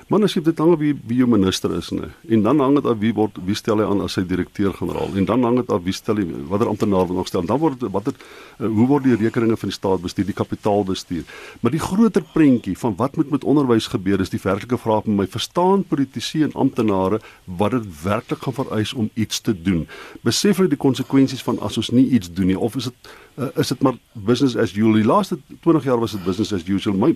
Man 0.08 0.24
as 0.24 0.38
jy 0.38 0.42
dit 0.46 0.60
hang 0.62 0.72
af 0.72 0.80
wie 0.80 0.94
wie 1.10 1.18
jou 1.20 1.28
minister 1.28 1.74
is 1.76 1.90
nê. 1.92 2.08
En 2.32 2.46
dan 2.46 2.62
hang 2.64 2.78
dit 2.78 2.86
af 2.88 3.02
wie 3.02 3.12
word 3.18 3.42
wie 3.44 3.58
stel 3.60 3.82
hy 3.84 3.88
aan 3.92 4.04
as 4.06 4.16
sy 4.16 4.24
direkteur-generaal 4.30 5.18
en 5.20 5.28
dan 5.28 5.44
hang 5.44 5.60
dit 5.60 5.74
af 5.76 5.84
wie 5.84 5.96
stel 5.96 6.22
hy 6.22 6.24
watter 6.48 6.72
amptenaar 6.72 7.10
word 7.10 7.20
nog 7.20 7.28
stel. 7.28 7.44
Dan 7.50 7.60
word 7.60 7.84
watter 7.92 8.16
uh, 8.16 8.70
hoe 8.70 8.88
word 8.88 9.04
die 9.04 9.18
rekeninge 9.20 9.58
van 9.60 9.74
die 9.74 9.76
staat 9.76 10.06
bestuur, 10.06 10.30
die 10.30 10.38
kapitaalbestuur. 10.38 11.26
Maar 11.60 11.76
die 11.76 11.84
groter 11.84 12.24
prentjie 12.32 12.78
van 12.80 12.96
wat 13.04 13.20
moet 13.20 13.36
met 13.36 13.44
onderwys 13.44 13.90
gebeur 13.92 14.24
is 14.24 14.32
die 14.32 14.40
werklike 14.40 14.80
vraag 14.80 15.04
vir 15.10 15.20
my 15.20 15.28
verstaan 15.36 15.84
politici 15.84 16.46
en 16.48 16.56
amptenare 16.56 17.20
wat 17.60 17.76
dit 17.76 17.92
werklik 18.06 18.48
gaan 18.48 18.56
vereis 18.62 18.96
om 18.96 19.12
iets 19.14 19.44
te 19.44 19.52
doen. 19.52 19.84
Besef 20.24 20.64
hulle 20.64 20.72
die 20.72 20.80
konsekwensies 20.80 21.44
van 21.44 21.60
as 21.60 21.76
ons 21.84 21.92
nie 21.92 22.08
iets 22.16 22.32
doen 22.32 22.54
nie 22.54 22.60
of 22.60 22.80
is 22.80 22.88
dit 22.94 23.16
uh, 23.38 23.52
is 23.56 23.68
dit 23.68 23.82
maar 23.82 23.98
business 24.14 24.56
as 24.56 24.74
usual. 24.76 24.94
Die 24.94 25.06
laaste 25.08 25.40
20 25.62 25.84
jaar 25.84 26.00
was 26.00 26.12
dit 26.12 26.24
business 26.24 26.54
as 26.54 26.68
usual. 26.68 26.96
My 26.96 27.14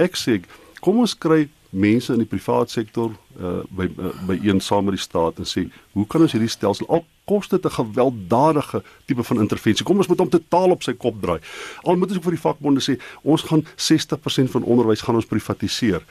ek 0.00 0.16
sê 0.16 0.40
kom 0.80 1.00
ons 1.02 1.16
kry 1.18 1.48
mense 1.70 2.12
in 2.12 2.22
die 2.22 2.28
privaat 2.28 2.70
sektor 2.70 3.12
uh, 3.38 3.60
by 3.70 3.86
uh, 3.94 4.10
by 4.26 4.36
een 4.42 4.60
saam 4.60 4.88
met 4.88 4.96
die 4.96 5.02
staat 5.02 5.38
en 5.38 5.46
sê 5.46 5.68
hoe 5.94 6.06
kan 6.10 6.24
ons 6.24 6.34
hierdie 6.34 6.50
stelsel 6.50 6.88
al 6.90 7.04
kos 7.30 7.48
dit 7.48 7.64
'n 7.64 7.70
gewelddadige 7.70 8.82
tipe 9.06 9.22
van 9.22 9.40
intervensie 9.40 9.86
kom 9.86 9.96
ons 9.96 10.10
moet 10.10 10.18
hom 10.18 10.28
totaal 10.28 10.70
op 10.70 10.82
sy 10.82 10.92
kop 10.92 11.20
draai 11.22 11.38
al 11.84 11.96
moet 11.96 12.10
ons 12.10 12.18
ook 12.18 12.26
vir 12.26 12.38
die 12.38 12.46
vakbonde 12.46 12.82
sê 12.82 12.98
ons 13.22 13.42
gaan 13.42 13.62
60% 13.76 14.50
van 14.50 14.62
onderwys 14.62 15.00
gaan 15.06 15.14
ons 15.14 15.30
privatiseer 15.30 16.02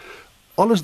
alles 0.55 0.83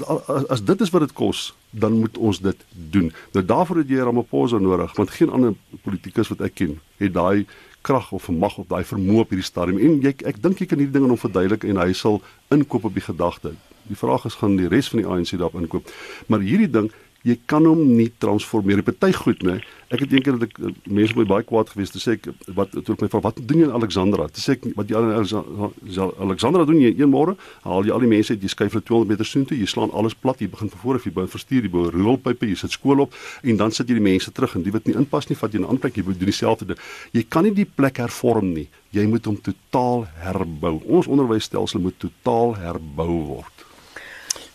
as, 0.50 0.64
dit 0.64 0.82
is 0.82 0.90
wat 0.90 1.02
dit 1.02 1.14
kos 1.14 1.54
dan 1.72 2.00
moet 2.00 2.18
ons 2.18 2.40
dit 2.40 2.66
doen 2.72 3.14
nou 3.32 3.46
daarvoor 3.46 3.78
het 3.78 3.90
jy 3.90 4.04
Ramaphosa 4.04 4.60
nodig 4.60 4.96
want 4.96 5.10
geen 5.10 5.32
ander 5.32 5.56
politikus 5.84 6.28
wat 6.28 6.42
ek 6.42 6.56
ken 6.56 6.80
het 6.98 7.14
daai 7.14 7.46
krag 7.86 8.12
of 8.18 8.28
mag 8.34 8.58
of 8.58 8.68
daai 8.72 8.84
vermoë 8.84 9.24
op 9.26 9.32
hierdie 9.34 9.48
stadium 9.52 9.80
en 9.80 10.02
jy 10.04 10.16
ek 10.32 10.42
dink 10.42 10.60
jy 10.62 10.70
kan 10.72 10.82
hierdie 10.82 10.98
ding 10.98 11.06
aan 11.08 11.16
hom 11.16 11.22
verduidelik 11.22 11.68
en 11.70 11.82
hy 11.84 11.94
sal 11.94 12.22
inkoop 12.54 12.90
op 12.90 12.98
die 12.98 13.06
gedagte 13.06 13.54
Die 13.86 13.98
vraag 13.98 14.26
is 14.26 14.38
gaan 14.40 14.56
die 14.58 14.70
res 14.72 14.88
van 14.90 15.02
die 15.02 15.08
ANC 15.08 15.36
daarop 15.38 15.60
inkoop. 15.62 15.90
Maar 16.28 16.42
hierdie 16.42 16.70
ding, 16.70 16.88
jy 17.26 17.36
kan 17.50 17.66
hom 17.66 17.82
nie 17.98 18.12
transformeer. 18.22 18.82
Die 18.82 18.86
party 18.86 19.12
goed, 19.18 19.42
né? 19.46 19.58
Ek 19.94 20.02
het 20.02 20.14
eendag 20.14 20.40
dat 20.40 20.50
ek 20.50 20.60
eh, 20.60 20.74
mense 20.98 21.16
my 21.18 21.26
baie 21.30 21.46
kwaad 21.46 21.72
gewees 21.74 21.94
te 21.94 22.02
sê 22.02 22.16
ek 22.18 22.30
wat 22.58 22.74
toe 22.74 22.96
ek 22.96 23.06
my 23.06 23.10
vra 23.14 23.22
wat 23.28 23.40
doen 23.42 23.64
jy 23.64 23.68
in 23.70 23.76
Alexandra? 23.78 24.28
Te 24.34 24.42
sê 24.42 24.56
ek 24.58 24.68
wat 24.78 24.90
jy 24.90 25.02
in 25.02 26.00
Alexandra 26.26 26.66
doen 26.70 26.82
jy 26.82 26.92
een 26.94 27.10
môre, 27.10 27.36
haal 27.66 27.86
jy 27.86 27.94
al 27.96 28.06
die 28.06 28.12
mense 28.12 28.34
uit, 28.34 28.46
jy 28.46 28.52
skuif 28.54 28.78
hulle 28.78 28.86
200 28.86 29.12
meter 29.14 29.30
soontoe, 29.30 29.58
jy 29.58 29.70
slaan 29.70 29.94
alles 29.98 30.18
plat, 30.18 30.42
jy 30.42 30.50
begin 30.54 30.70
van 30.74 30.82
voor 30.84 31.00
af, 31.00 31.06
jy 31.06 31.14
begin 31.18 31.34
verstuur, 31.34 31.66
jy 31.66 31.74
bou 31.74 31.86
rioolpype, 31.94 32.50
jy 32.50 32.60
sit 32.62 32.78
skool 32.78 33.06
op 33.06 33.18
en 33.46 33.62
dan 33.62 33.74
sit 33.74 33.90
jy 33.90 33.98
die 34.00 34.08
mense 34.10 34.34
terug 34.34 34.58
en 34.58 34.66
die 34.66 34.74
wat 34.74 34.90
nie 34.90 34.98
inpas 34.98 35.30
nie, 35.30 35.38
vat 35.40 35.54
jy 35.54 35.62
'n 35.62 35.70
ander 35.70 35.82
plek, 35.86 35.98
jy 35.98 36.06
doen 36.06 36.30
dieselfde 36.30 36.66
ding. 36.74 36.82
Jy 37.14 37.26
kan 37.30 37.44
nie 37.44 37.54
die 37.54 37.66
plek 37.66 37.98
hervorm 37.98 38.54
nie. 38.54 38.68
Jy 38.92 39.06
moet 39.08 39.26
hom 39.26 39.38
totaal 39.38 40.08
herbou. 40.24 40.82
Ons 40.88 41.08
onderwysstelsel 41.08 41.80
moet 41.80 41.98
totaal 42.00 42.56
herbou 42.56 43.12
word. 43.28 43.66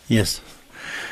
Yes. 0.07 0.41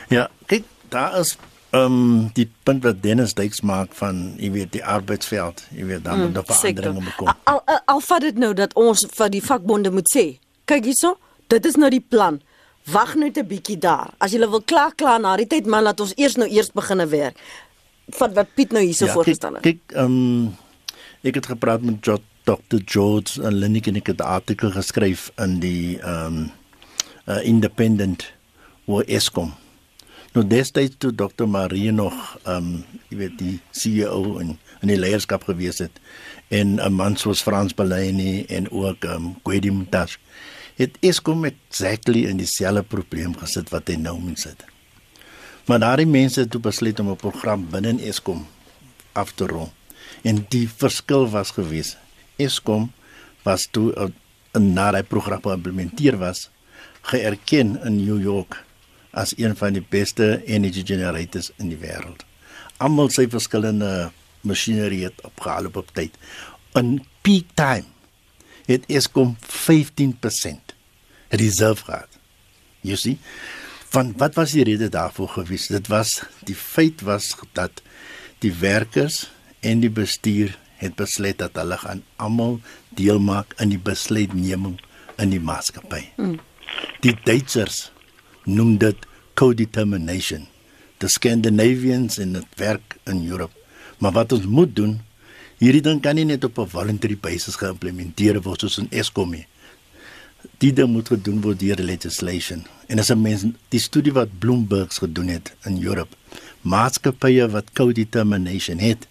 Ja, 0.09 0.27
kyk, 0.49 0.65
daar 0.91 1.19
is 1.19 1.37
ehm 1.69 1.85
um, 1.85 2.29
die 2.33 2.47
punt 2.63 2.83
wat 2.83 3.03
Dennis 3.03 3.35
Dykes 3.37 3.61
maak 3.61 3.93
van, 3.93 4.33
jy 4.41 4.49
weet, 4.51 4.71
die 4.73 4.81
arbeidsveld, 4.85 5.61
jy 5.69 5.85
weet, 5.85 6.03
dan 6.03 6.17
moet 6.17 6.27
mm, 6.27 6.33
daar 6.33 6.45
veranderinge 6.49 7.13
kom. 7.17 7.27
Al 7.43 7.61
al, 7.65 7.81
al 7.93 8.01
vat 8.01 8.25
dit 8.25 8.39
nou 8.41 8.53
dat 8.57 8.73
ons 8.73 9.05
vir 9.13 9.29
die 9.29 9.41
vakbonde 9.45 9.91
moet 9.93 10.09
sê, 10.09 10.23
kyk 10.65 10.89
hierso, 10.89 11.13
dit 11.53 11.65
is 11.69 11.77
nou 11.77 11.91
die 11.93 12.01
plan. 12.01 12.41
Wag 12.89 13.13
net 13.21 13.37
'n 13.37 13.45
bietjie 13.45 13.77
daar. 13.77 14.15
As 14.17 14.33
jy 14.33 14.39
wil 14.49 14.65
klaar 14.65 14.95
klaar 14.95 15.19
na 15.21 15.35
die 15.37 15.45
tyd, 15.45 15.69
man, 15.69 15.83
laat 15.83 15.99
ons 15.99 16.13
eers 16.17 16.35
nou 16.41 16.49
eers 16.49 16.71
begine 16.73 17.05
werk. 17.07 17.37
Vat 18.17 18.33
wat 18.33 18.47
Piet 18.55 18.71
nou 18.71 18.81
hierso 18.81 19.05
ja, 19.05 19.13
voorgestel 19.13 19.53
het. 19.53 19.63
Kyk, 19.63 19.93
ehm 19.93 20.05
um, 20.05 20.57
ek 21.21 21.35
het 21.35 21.45
gepraat 21.45 21.81
met 21.81 22.05
jo 22.05 22.17
Dr. 22.49 22.81
George 22.85 23.43
en 23.43 23.53
Lenny 23.53 23.81
en 23.85 23.95
ek 23.95 24.07
het 24.07 24.19
'n 24.19 24.25
artikel 24.25 24.71
geskryf 24.71 25.31
in 25.37 25.59
die 25.59 26.01
ehm 26.01 26.25
um, 26.25 26.51
uh, 27.27 27.45
Independent 27.45 28.31
oor 28.85 29.03
Eskom. 29.05 29.53
Nou 30.33 30.43
destyds 30.45 30.99
toe 31.01 31.09
Dr 31.15 31.47
Marie 31.49 31.91
nog 31.91 32.13
ehm 32.43 32.57
um, 32.57 32.83
jy 33.09 33.17
weet 33.17 33.37
die 33.39 33.55
CEO 33.73 34.37
en 34.37 34.57
in 34.83 34.91
die 34.91 34.97
leierskap 34.99 35.47
gewees 35.49 35.81
het 35.81 35.97
en 36.53 36.77
'n 36.77 36.93
man 36.93 37.17
soos 37.17 37.41
Frans 37.41 37.73
Bellini 37.73 38.45
en 38.45 38.69
ook 38.69 39.03
ehm 39.03 39.15
um, 39.15 39.35
Gwedi 39.43 39.71
Mtash 39.71 40.17
het 40.75 40.97
Eskom 41.01 41.45
exactly 41.45 42.23
in 42.29 42.37
dieselfde 42.37 42.83
probleem 42.83 43.33
gesit 43.37 43.69
wat 43.69 43.87
hy 43.87 43.95
nou 43.95 44.19
moet 44.19 44.39
sit. 44.39 44.63
Maar 45.65 45.79
daardie 45.79 46.07
mense 46.07 46.39
het 46.39 46.51
toe 46.51 46.61
besluit 46.61 46.99
om 46.99 47.09
'n 47.09 47.15
program 47.15 47.67
binne 47.69 47.97
Eskom 48.01 48.47
af 49.11 49.31
te 49.31 49.47
rol. 49.47 49.71
En 50.21 50.45
die 50.49 50.69
verskil 50.69 51.29
was 51.29 51.51
gewees. 51.51 51.97
Eskom 52.37 52.91
was 53.43 53.67
toe 53.71 53.93
'n 54.53 54.73
naai 54.73 55.03
program 55.03 55.41
geïmplementeer 55.41 56.17
was 56.17 56.49
geerken 57.01 57.81
in 57.83 58.05
New 58.05 58.21
York 58.21 58.68
as 59.11 59.33
een 59.37 59.55
van 59.57 59.73
die 59.73 59.85
beste 59.89 60.41
energy 60.45 60.83
generators 60.85 61.51
in 61.57 61.71
die 61.73 61.79
wêreld. 61.81 62.25
Almal 62.77 63.09
sy 63.13 63.27
verskillende 63.29 64.11
masjinerie 64.47 65.03
het 65.07 65.21
opgehaal 65.27 65.69
op 65.71 65.89
tyd. 65.93 66.15
In 66.77 66.99
peak 67.25 67.49
time 67.59 67.87
het 68.69 68.85
Eskom 68.87 69.35
15% 69.41 70.75
reserve 71.29 71.85
gehad. 71.85 72.19
You 72.81 72.95
see? 72.97 73.17
Van 73.89 74.13
wat 74.17 74.37
was 74.37 74.53
die 74.53 74.63
rede 74.63 74.89
daarvoor 74.89 75.29
gewees? 75.29 75.67
Dit 75.67 75.89
was 75.89 76.21
die 76.45 76.55
feit 76.55 77.01
was 77.01 77.33
dat 77.57 77.81
die 78.39 78.53
werkers 78.53 79.31
en 79.59 79.81
die 79.81 79.89
bestuur 79.91 80.53
het 80.79 80.95
besluit 80.95 81.37
dat 81.41 81.57
hulle 81.59 81.77
gaan 81.77 82.03
almal 82.15 82.59
deel 82.95 83.19
maak 83.19 83.57
in 83.59 83.73
die 83.73 83.81
besluitneming 83.81 84.77
in 85.19 85.33
die 85.33 85.41
maatskappy. 85.43 86.05
Mm. 86.15 86.37
Die 87.03 87.17
Duitsers 87.25 87.89
noem 88.53 88.77
dit 88.81 89.05
co-determination. 89.39 90.47
The 90.99 91.07
Scandinavians 91.07 92.17
in 92.17 92.33
het 92.33 92.47
werk 92.55 92.97
in 93.05 93.23
Europe. 93.27 93.55
Maar 93.99 94.11
wat 94.11 94.31
ons 94.31 94.45
moet 94.45 94.75
doen, 94.75 94.99
hierdie 95.59 95.83
ding 95.83 96.01
kan 96.01 96.15
nie 96.15 96.25
net 96.25 96.43
op 96.43 96.59
'n 96.59 96.67
voluntary 96.67 97.17
basis 97.17 97.55
geïmplementeer 97.55 98.41
word 98.41 98.59
soos 98.59 98.77
in 98.77 98.91
Eskom 98.91 99.31
nie. 99.31 99.47
Dit 100.57 100.87
moet 100.87 101.07
gedoen 101.07 101.41
word 101.41 101.59
deur 101.59 101.79
legislation. 101.79 102.65
En 102.87 102.99
as 102.99 103.11
'n 103.11 103.21
mens 103.21 103.45
die 103.69 103.79
studie 103.79 104.13
wat 104.13 104.39
Bloomberg's 104.39 104.97
gedoen 104.97 105.27
het 105.27 105.55
in 105.65 105.83
Europe, 105.83 106.15
maatskappye 106.61 107.49
wat 107.49 107.71
co-determination 107.73 108.79
het, 108.79 109.07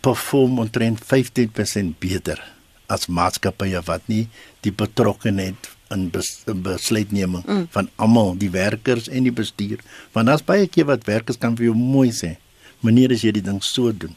perform 0.00 0.58
omtrent 0.58 1.00
15% 1.00 1.98
beter 1.98 2.54
as 2.86 3.06
maatskappye 3.06 3.80
wat 3.86 4.02
nie 4.06 4.28
die 4.60 4.72
betrokkenheid 4.72 5.70
in, 5.94 6.08
bes, 6.12 6.42
in 6.50 6.60
besluitneming 6.64 7.44
mm. 7.46 7.62
van 7.74 7.88
almal, 8.02 8.34
die 8.38 8.50
werkers 8.54 9.08
en 9.08 9.26
die 9.28 9.34
bestuur. 9.34 9.82
Want 10.16 10.30
daar's 10.30 10.44
baie 10.46 10.66
keer 10.70 10.88
wat 10.90 11.06
werkers 11.08 11.40
kan 11.40 11.56
vir 11.58 11.70
jou 11.70 11.78
mooi 11.78 12.10
sê, 12.12 12.36
"Meneer, 12.84 13.12
as 13.12 13.24
jy 13.24 13.32
die 13.32 13.42
ding 13.42 13.62
so 13.62 13.92
doen, 13.92 14.16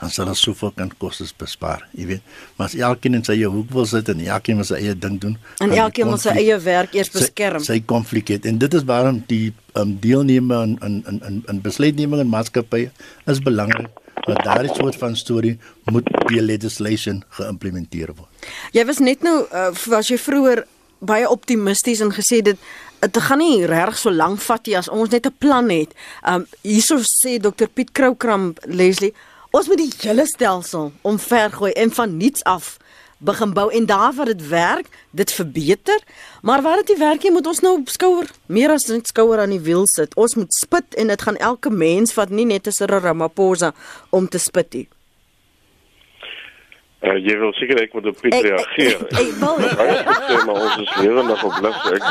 dan 0.00 0.10
sal 0.10 0.28
ons 0.28 0.40
soveel 0.40 0.72
kan 0.76 0.90
kostes 0.98 1.32
bespaar." 1.32 1.86
Jy 1.94 2.06
weet, 2.06 2.22
maar 2.56 2.66
as 2.66 2.74
elkeen 2.74 3.14
in 3.14 3.24
sy 3.24 3.32
eie 3.38 3.50
hoek 3.50 3.70
wil 3.70 3.86
sit 3.86 4.08
en 4.08 4.20
elkeen 4.20 4.56
wil 4.56 4.64
sy 4.64 4.80
eie 4.80 4.94
ding 4.94 5.20
doen, 5.20 5.38
en 5.60 5.70
elkeen 5.70 6.08
wil 6.08 6.18
sy 6.18 6.30
eie 6.30 6.58
werk 6.58 6.94
eers 6.94 7.10
beskerm. 7.10 7.60
Sy, 7.60 7.74
sy 7.74 7.80
konflik 7.80 8.28
het 8.28 8.46
en 8.46 8.58
dit 8.58 8.74
is 8.74 8.84
waarom 8.84 9.22
die 9.26 9.52
um, 9.74 9.98
deelname 10.00 10.62
in 10.62 10.78
in 10.82 11.20
in 11.26 11.44
in 11.48 11.60
besluitneming 11.60 12.20
in 12.20 12.28
maatskappye 12.28 12.90
is 13.26 13.40
belangrik 13.40 13.90
maar 14.26 14.42
daardie 14.42 14.74
soort 14.74 14.96
van 14.96 15.16
storie 15.16 15.58
moet 15.84 16.08
die 16.28 16.42
legislation 16.42 17.22
geïmplementeer 17.36 18.12
word. 18.16 18.48
Jy 18.72 18.84
was 18.88 19.00
net 19.04 19.24
nou 19.26 19.42
uh, 19.44 19.70
was 19.92 20.10
jy 20.10 20.18
vroeër 20.20 20.64
baie 21.04 21.28
optimisties 21.28 22.00
en 22.00 22.12
gesê 22.12 22.42
dit 22.42 22.58
dit 23.04 23.22
gaan 23.22 23.38
nie 23.38 23.66
reg 23.68 23.98
so 23.98 24.10
lank 24.10 24.40
vat 24.40 24.66
nie 24.66 24.76
as 24.78 24.88
ons 24.88 25.10
net 25.10 25.26
'n 25.26 25.36
plan 25.38 25.68
het. 25.70 25.92
Um 26.26 26.46
hierso 26.62 26.98
sê 26.98 27.38
Dr 27.38 27.68
Piet 27.68 27.92
Kroukram 27.92 28.54
Leslie, 28.64 29.14
ons 29.50 29.68
moet 29.68 29.78
die 29.78 29.92
hele 30.00 30.26
stelsel 30.26 30.92
omvergooi 31.02 31.72
en 31.72 31.90
van 31.90 32.16
niets 32.16 32.42
af 32.44 32.78
begin 33.24 33.52
bou 33.52 33.70
en 33.72 33.86
daar 33.86 34.12
waar 34.14 34.26
dit 34.26 34.48
werk, 34.48 34.88
dit 35.10 35.32
verbeter, 35.32 36.00
maar 36.42 36.62
waar 36.62 36.76
dit 36.76 36.88
nie 36.88 36.98
werk 36.98 37.22
nie, 37.22 37.32
moet 37.32 37.46
ons 37.46 37.60
nou 37.60 37.80
skouer 37.84 38.30
meer 38.46 38.74
as 38.74 38.86
net 38.90 39.08
skouer 39.08 39.40
aan 39.40 39.54
die 39.54 39.62
wiel 39.64 39.86
sit. 39.94 40.14
Ons 40.20 40.34
moet 40.34 40.52
spit 40.54 40.94
en 41.00 41.12
dit 41.12 41.22
gaan 41.22 41.36
elke 41.36 41.70
mens 41.70 42.12
vat 42.12 42.30
nie 42.30 42.44
net 42.44 42.66
'n 42.66 42.72
Cyril 42.72 43.00
Ramaphosa 43.00 43.72
om 44.10 44.28
te 44.28 44.38
spit 44.38 44.72
nie. 44.74 44.88
Uh, 47.04 47.18
jy 47.20 47.34
wil 47.36 47.52
seker 47.52 47.82
ek 47.82 47.92
moet 47.92 48.06
op 48.08 48.20
Piet 48.22 48.34
reageer. 48.46 49.02
Ek, 49.12 49.32
wil 49.40 49.58
sê 50.24 50.36
maar 50.48 50.60
ons 50.62 50.76
is 50.80 50.92
lewendig 51.02 51.42
op 51.44 51.58
lig. 51.66 51.80
Ek 51.92 52.06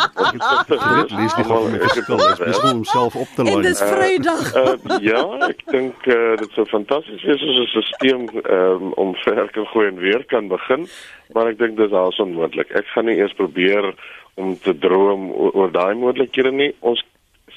wat 0.70 1.16
lees 1.18 1.38
nie 1.40 1.46
mal 1.50 1.66
ek 1.80 1.96
het 1.98 2.12
al 2.14 2.22
dis 2.22 2.60
om 2.60 2.68
homself 2.68 3.18
op 3.24 3.32
te 3.34 3.46
lei. 3.48 3.56
Dis 3.66 3.82
Vrydag. 3.82 4.44
Uh, 4.60 4.76
ja, 5.02 5.24
ek 5.50 5.64
dink 5.74 6.10
uh, 6.14 6.36
dit 6.44 6.58
sou 6.58 6.68
fantasties 6.70 7.26
wees 7.26 7.42
as 7.42 7.62
'n 7.64 7.86
stelsel 7.90 8.44
um, 8.44 8.92
om 9.02 9.16
werk 9.26 9.58
en 9.58 9.66
gooi 9.74 9.88
en 9.88 9.98
weer 9.98 10.28
kan 10.30 10.52
begin, 10.52 10.86
maar 11.34 11.50
ek 11.50 11.58
dink 11.58 11.78
dit 11.78 11.90
is 11.90 11.98
al 11.98 12.14
onmoontlik. 12.26 12.70
Ek 12.78 12.86
gaan 12.94 13.10
nie 13.10 13.18
eers 13.18 13.34
probeer 13.34 13.94
om 14.38 14.54
te 14.62 14.78
droom 14.78 15.32
oor, 15.32 15.58
oor 15.58 15.74
daai 15.74 15.98
moontlikhede 15.98 16.52
nie. 16.54 16.72
Ons 16.86 17.02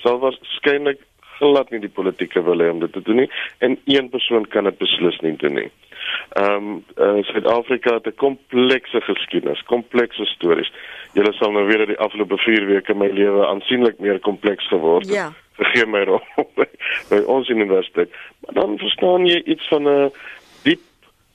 sal 0.01 0.21
waarskynlik 0.25 1.05
glad 1.37 1.71
nie 1.71 1.83
die 1.85 1.93
politieke 1.93 2.41
wil 2.45 2.63
hê 2.65 2.71
om 2.73 2.81
dit 2.81 2.93
te 2.93 3.03
doen 3.05 3.21
nie 3.23 3.31
en 3.65 3.77
een 3.85 4.09
persoon 4.09 4.47
kan 4.49 4.65
dit 4.65 4.79
beslis 4.81 5.19
nie 5.21 5.37
doen 5.41 5.61
nie. 5.61 5.71
Ehm 6.29 6.55
um, 6.55 6.85
uh, 6.97 7.25
Suid-Afrika 7.25 7.95
het 7.95 8.07
'n 8.07 8.15
komplekse 8.17 9.01
geskiedenis, 9.01 9.63
komplekse 9.63 10.25
stories. 10.25 10.73
Julle 11.13 11.33
sal 11.33 11.53
nou 11.53 11.67
weer 11.67 11.87
die 11.87 11.99
afgelope 11.99 12.37
4 12.39 12.67
weke 12.67 12.95
my 12.95 13.09
lewe 13.09 13.47
aansienlik 13.47 13.99
meer 13.99 14.19
kompleks 14.19 14.69
geword 14.69 15.07
het. 15.07 15.15
Ja. 15.15 15.33
Gegee 15.57 15.87
my 15.87 16.05
rol 16.05 16.21
by, 16.59 16.67
by 17.09 17.23
ons 17.27 17.49
universiteit. 17.49 18.11
Maar 18.41 18.55
dan 18.55 18.79
verstaan 18.79 19.27
jy 19.27 19.43
iets 19.45 19.69
van 19.69 19.89
'n 19.89 20.11
diep 20.63 20.83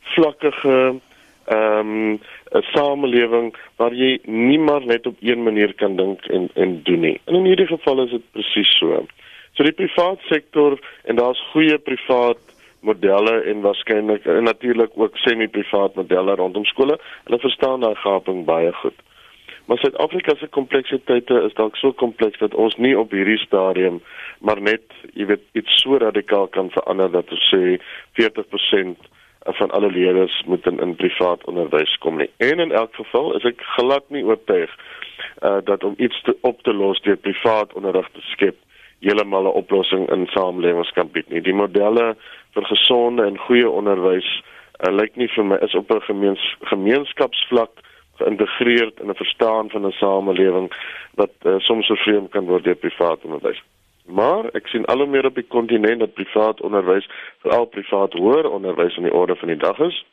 vlakkige 0.02 1.00
ehm 1.46 1.90
um, 1.90 2.20
'n 2.52 2.62
samelewing 2.62 3.56
waar 3.76 3.94
jy 3.94 4.20
nie 4.24 4.60
maar 4.60 4.86
net 4.86 5.08
op 5.08 5.16
een 5.20 5.44
manier 5.44 5.74
kan 5.74 5.96
dink 5.96 6.26
en 6.26 6.50
en 6.54 6.84
doen 6.84 7.00
nie. 7.00 7.22
En 7.26 7.36
in 7.36 7.46
hierdie 7.46 7.68
geval 7.68 8.04
is 8.04 8.12
dit 8.12 8.32
presies 8.32 8.78
so. 8.78 9.06
So 9.54 9.64
die 9.64 9.76
privaat 9.76 10.20
sektor 10.20 10.80
en 11.04 11.16
daar's 11.16 11.42
goeie 11.52 11.78
privaat 11.78 12.38
modelle 12.82 13.42
en 13.52 13.62
waarskynlik 13.62 14.26
en 14.26 14.44
natuurlik 14.44 14.92
ook 14.96 15.18
semi-privaat 15.18 15.96
modelle 15.96 16.36
rondom 16.36 16.66
skole. 16.66 17.00
Hulle 17.24 17.40
verstaan 17.40 17.86
daai 17.86 17.96
gaping 17.96 18.46
baie 18.46 18.74
goed. 18.74 18.98
Maar 19.66 19.78
Suid-Afrika 19.78 20.36
se 20.36 20.48
kompleksiteite 20.48 21.42
is 21.46 21.54
dalk 21.54 21.76
so 21.76 21.94
kompleks 21.94 22.40
dat 22.40 22.54
ons 22.54 22.76
nie 22.76 22.98
op 23.00 23.12
hierdie 23.12 23.40
stadium 23.40 24.02
maar 24.42 24.62
net, 24.62 24.84
jy 25.14 25.26
weet, 25.30 25.44
iets 25.54 25.82
so 25.84 25.98
radikaal 26.02 26.48
kan 26.48 26.72
verander 26.74 27.12
dat 27.14 27.30
ons 27.32 27.50
sê 27.54 27.78
40% 28.20 29.10
van 29.60 29.72
alle 29.72 29.92
leerders 29.92 30.42
moet 30.46 30.66
in, 30.70 30.80
in 30.80 30.96
privaat 30.96 31.46
onderwys 31.50 31.94
kom 32.02 32.18
nie. 32.18 32.30
En 32.38 32.60
in 32.60 32.72
elk 32.72 32.96
geval 32.96 33.36
is 33.38 33.46
ek 33.50 33.62
glad 33.78 34.10
nie 34.10 34.26
oortuig 34.26 34.74
uh 35.46 35.60
dat 35.66 35.84
om 35.84 35.94
iets 35.98 36.22
te, 36.26 36.36
op 36.42 36.62
te 36.66 36.74
los 36.74 37.02
deur 37.06 37.18
privaat 37.18 37.74
onderrig 37.78 38.10
te 38.14 38.22
skep 38.34 38.58
heeltemal 39.02 39.50
'n 39.50 39.58
oplossing 39.62 40.10
in 40.14 40.28
samelewings 40.28 40.92
kan 40.98 41.10
bied 41.12 41.30
nie. 41.30 41.42
Die 41.42 41.54
modelle 41.54 42.16
vir 42.54 42.66
gesonde 42.66 43.26
en 43.26 43.38
goeie 43.38 43.70
onderwys 43.70 44.30
uh, 44.82 44.92
lyk 44.94 45.16
nie 45.16 45.30
vir 45.36 45.46
my 45.46 45.58
is 45.62 45.76
op 45.76 45.92
'n 45.92 46.02
gemeens, 46.02 46.56
gemeenskapsvlak 46.74 47.72
geïntegreerd 48.22 49.00
in 49.00 49.10
'n 49.10 49.22
verstaan 49.24 49.70
van 49.70 49.86
'n 49.86 49.92
samelewing 49.92 50.72
wat 51.16 51.34
uh, 51.46 51.60
soms 51.60 51.86
so 51.86 51.96
vreemd 51.96 52.32
kan 52.32 52.46
word 52.46 52.64
deur 52.64 52.76
privaat 52.76 53.20
onderwys. 53.24 53.62
Maar 54.06 54.46
ek 54.54 54.68
sien 54.68 54.86
al 54.86 54.98
hoe 54.98 55.08
meer 55.08 55.26
op 55.26 55.36
die 55.36 55.48
kontinent 55.48 56.00
dat 56.00 56.14
privaat 56.14 56.62
onderwys, 56.62 57.10
veral 57.42 57.66
privaat 57.66 58.14
hoër 58.14 58.50
onderwys 58.50 58.98
aan 58.98 59.10
die 59.10 59.14
orde 59.14 59.36
van 59.36 59.48
die 59.48 59.58
dag 59.58 59.80
is. 59.80 60.06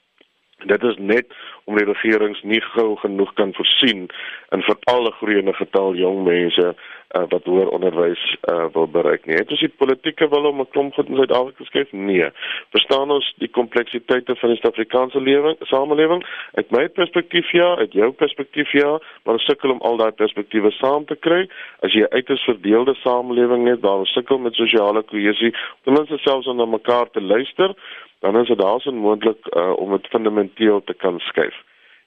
Dit 0.66 0.82
is 0.82 0.96
net 0.96 1.26
om 1.64 1.76
die 1.76 1.84
regerings 1.84 2.42
nie 2.42 2.60
gou 2.60 2.96
genoeg 2.96 3.32
kan 3.32 3.54
voorsien 3.54 4.08
in 4.50 4.62
veral 4.62 5.06
'n 5.06 5.18
groeiende 5.20 5.52
getal 5.52 5.94
jong 5.94 6.24
mense 6.24 6.74
uh, 7.16 7.24
wat 7.28 7.44
hoër 7.44 7.68
onderwys 7.68 8.36
uh, 8.50 8.64
wil 8.72 8.88
bereik 8.88 9.26
nie. 9.26 9.36
Het 9.36 9.50
ons 9.50 9.60
die 9.60 9.72
politieke 9.80 10.28
wil 10.28 10.44
om 10.50 10.60
'n 10.60 10.70
klomp 10.70 10.94
goed 10.94 11.08
in 11.08 11.16
Suid-Afrika 11.16 11.64
skryf? 11.64 11.92
Nee. 11.92 12.30
Verstaan 12.70 13.10
ons 13.10 13.34
die 13.38 13.48
kompleksiteite 13.48 14.36
van 14.36 14.48
die 14.48 14.58
Suid-Afrikaanse 14.58 15.20
lewing, 15.20 15.56
samelewing? 15.60 16.24
Uit 16.54 16.70
my 16.70 16.88
perspektief 16.88 17.50
ja, 17.52 17.76
uit 17.76 17.92
jou 17.92 18.10
perspektief 18.12 18.72
ja, 18.72 18.98
maar 19.24 19.34
ons 19.34 19.44
sukkel 19.44 19.70
om 19.70 19.80
al 19.80 19.96
daai 19.96 20.12
perspektiewe 20.12 20.70
saam 20.70 21.04
te 21.04 21.16
kry. 21.16 21.48
As 21.80 21.92
jy 21.92 22.06
'n 22.10 22.36
verdeelde 22.36 22.94
samelewing 22.94 23.64
net 23.64 23.80
waar 23.80 23.98
ons 23.98 24.12
sukkel 24.12 24.38
met 24.38 24.54
sosiale 24.54 25.02
kohesie, 25.02 25.54
ten 25.84 25.92
minste 25.92 26.18
selfs 26.18 26.46
om 26.46 26.56
na 26.56 26.64
mekaar 26.64 27.10
te 27.10 27.20
luister, 27.20 27.74
dan 28.20 28.36
is 28.36 28.48
dit 28.48 28.58
daar's 28.58 28.86
onmoontlik 28.86 29.56
uh, 29.56 29.72
om 29.76 29.90
dit 29.90 30.06
fundamenteel 30.06 30.82
te 30.84 30.94
kan 30.94 31.18
skuif. 31.18 31.54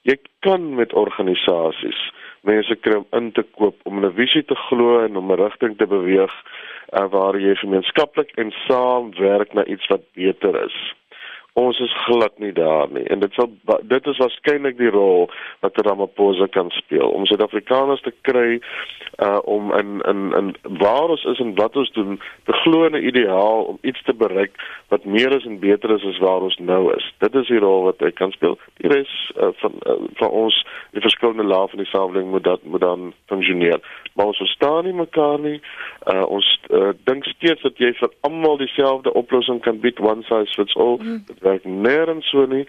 Jy 0.02 0.18
kan 0.41 0.76
met 0.76 0.93
organisasies 0.93 1.99
mense 2.47 2.76
kry 2.82 2.95
om 2.97 3.06
in 3.18 3.32
te 3.38 3.43
koop 3.58 3.78
om 3.86 4.02
'n 4.06 4.14
visie 4.18 4.43
te 4.43 4.56
glo 4.68 5.04
en 5.06 5.18
om 5.18 5.32
'n 5.32 5.38
rigting 5.38 5.78
te 5.78 5.86
beweeg 5.86 6.34
uh, 6.93 7.06
waar 7.14 7.38
jy 7.38 7.56
gemeenskaplik 7.56 8.32
en 8.38 8.52
saam 8.68 9.14
werk 9.20 9.54
na 9.54 9.66
iets 9.66 9.88
wat 9.88 10.02
beter 10.14 10.64
is 10.66 10.78
ons 11.54 11.80
is 11.80 11.93
glad 12.06 12.38
nie 12.39 12.54
daar 12.56 12.88
nie 12.91 13.04
en 13.12 13.20
dit 13.20 13.34
sal 13.36 13.49
dit 13.84 14.06
is 14.08 14.20
waarskynlik 14.24 14.78
die 14.80 14.91
rol 14.91 15.28
wat 15.60 15.80
Ramaphosa 15.84 16.47
kan 16.47 16.70
speel. 16.72 17.10
Om 17.12 17.26
Suid-Afrikaners 17.28 18.02
te 18.06 18.14
kry 18.28 18.62
uh 19.20 19.39
om 19.43 19.74
in 19.76 19.99
in 20.08 20.22
in 20.38 20.56
waar 20.80 21.12
ons 21.12 21.24
is 21.24 21.39
en 21.43 21.56
wat 21.56 21.76
ons 21.76 21.91
doen 21.91 22.20
te 22.47 22.54
glo 22.64 22.86
in 22.86 22.95
'n 22.95 23.08
ideaal 23.08 23.64
om 23.64 23.78
iets 23.82 24.04
te 24.04 24.14
bereik 24.14 24.56
wat 24.88 25.06
meer 25.06 25.36
is 25.36 25.45
en 25.45 25.60
beter 25.60 25.91
is 25.91 26.04
as 26.04 26.18
waar 26.18 26.41
ons 26.41 26.58
nou 26.58 26.95
is. 26.95 27.14
Dit 27.18 27.36
is 27.36 27.47
die 27.47 27.60
rol 27.60 27.84
wat 27.84 27.99
hy 27.99 28.12
kan 28.12 28.32
speel. 28.32 28.58
Die 28.78 28.88
res 28.88 29.32
uh, 29.38 29.52
van 29.54 29.74
uh, 29.88 29.99
van 30.14 30.30
ons 30.30 30.66
die 30.91 31.02
verskillende 31.02 31.43
lae 31.43 31.68
van 31.68 31.84
die 31.84 31.91
samelewing 31.91 32.32
moet 32.32 32.43
dat 32.43 32.64
moet 32.64 32.82
dan 32.82 33.14
funksioneer. 33.26 33.80
Maar 34.14 34.26
ons 34.26 34.38
verstaan 34.38 34.84
nie 34.84 34.93
mekaar 34.93 35.39
nie. 35.39 35.62
Uh 36.08 36.26
ons 36.28 36.60
uh, 36.70 36.89
dink 37.04 37.26
steeds 37.26 37.62
dat 37.62 37.78
jy 37.78 37.93
vir 37.93 38.10
almal 38.22 38.58
dieselfde 38.58 39.14
oplossing 39.14 39.62
kan 39.62 39.80
bied 39.80 39.99
one 39.99 40.24
size 40.24 40.54
fits 40.56 40.76
all. 40.76 40.97
Mm 40.97 41.24
werk 41.42 41.64
nêrens 41.66 42.30
so 42.30 42.46
nie 42.46 42.66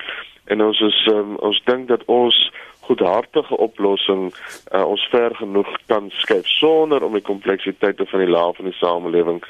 en 0.51 0.62
ons 0.64 0.81
is 0.81 0.99
um, 1.12 1.37
ons 1.39 1.62
dink 1.64 1.89
dat 1.89 2.05
ons 2.11 2.39
goedhartige 2.87 3.57
oplossing 3.57 4.33
uh, 4.75 4.85
ons 4.85 5.05
ver 5.14 5.35
genoeg 5.39 5.70
kan 5.87 6.11
skep 6.25 6.47
sonder 6.59 7.05
om 7.07 7.14
die 7.14 7.27
kompleksiteite 7.27 8.07
van 8.11 8.25
die 8.25 8.33
laag 8.33 8.57
van 8.59 8.70
die 8.70 8.79
samelewing 8.81 9.43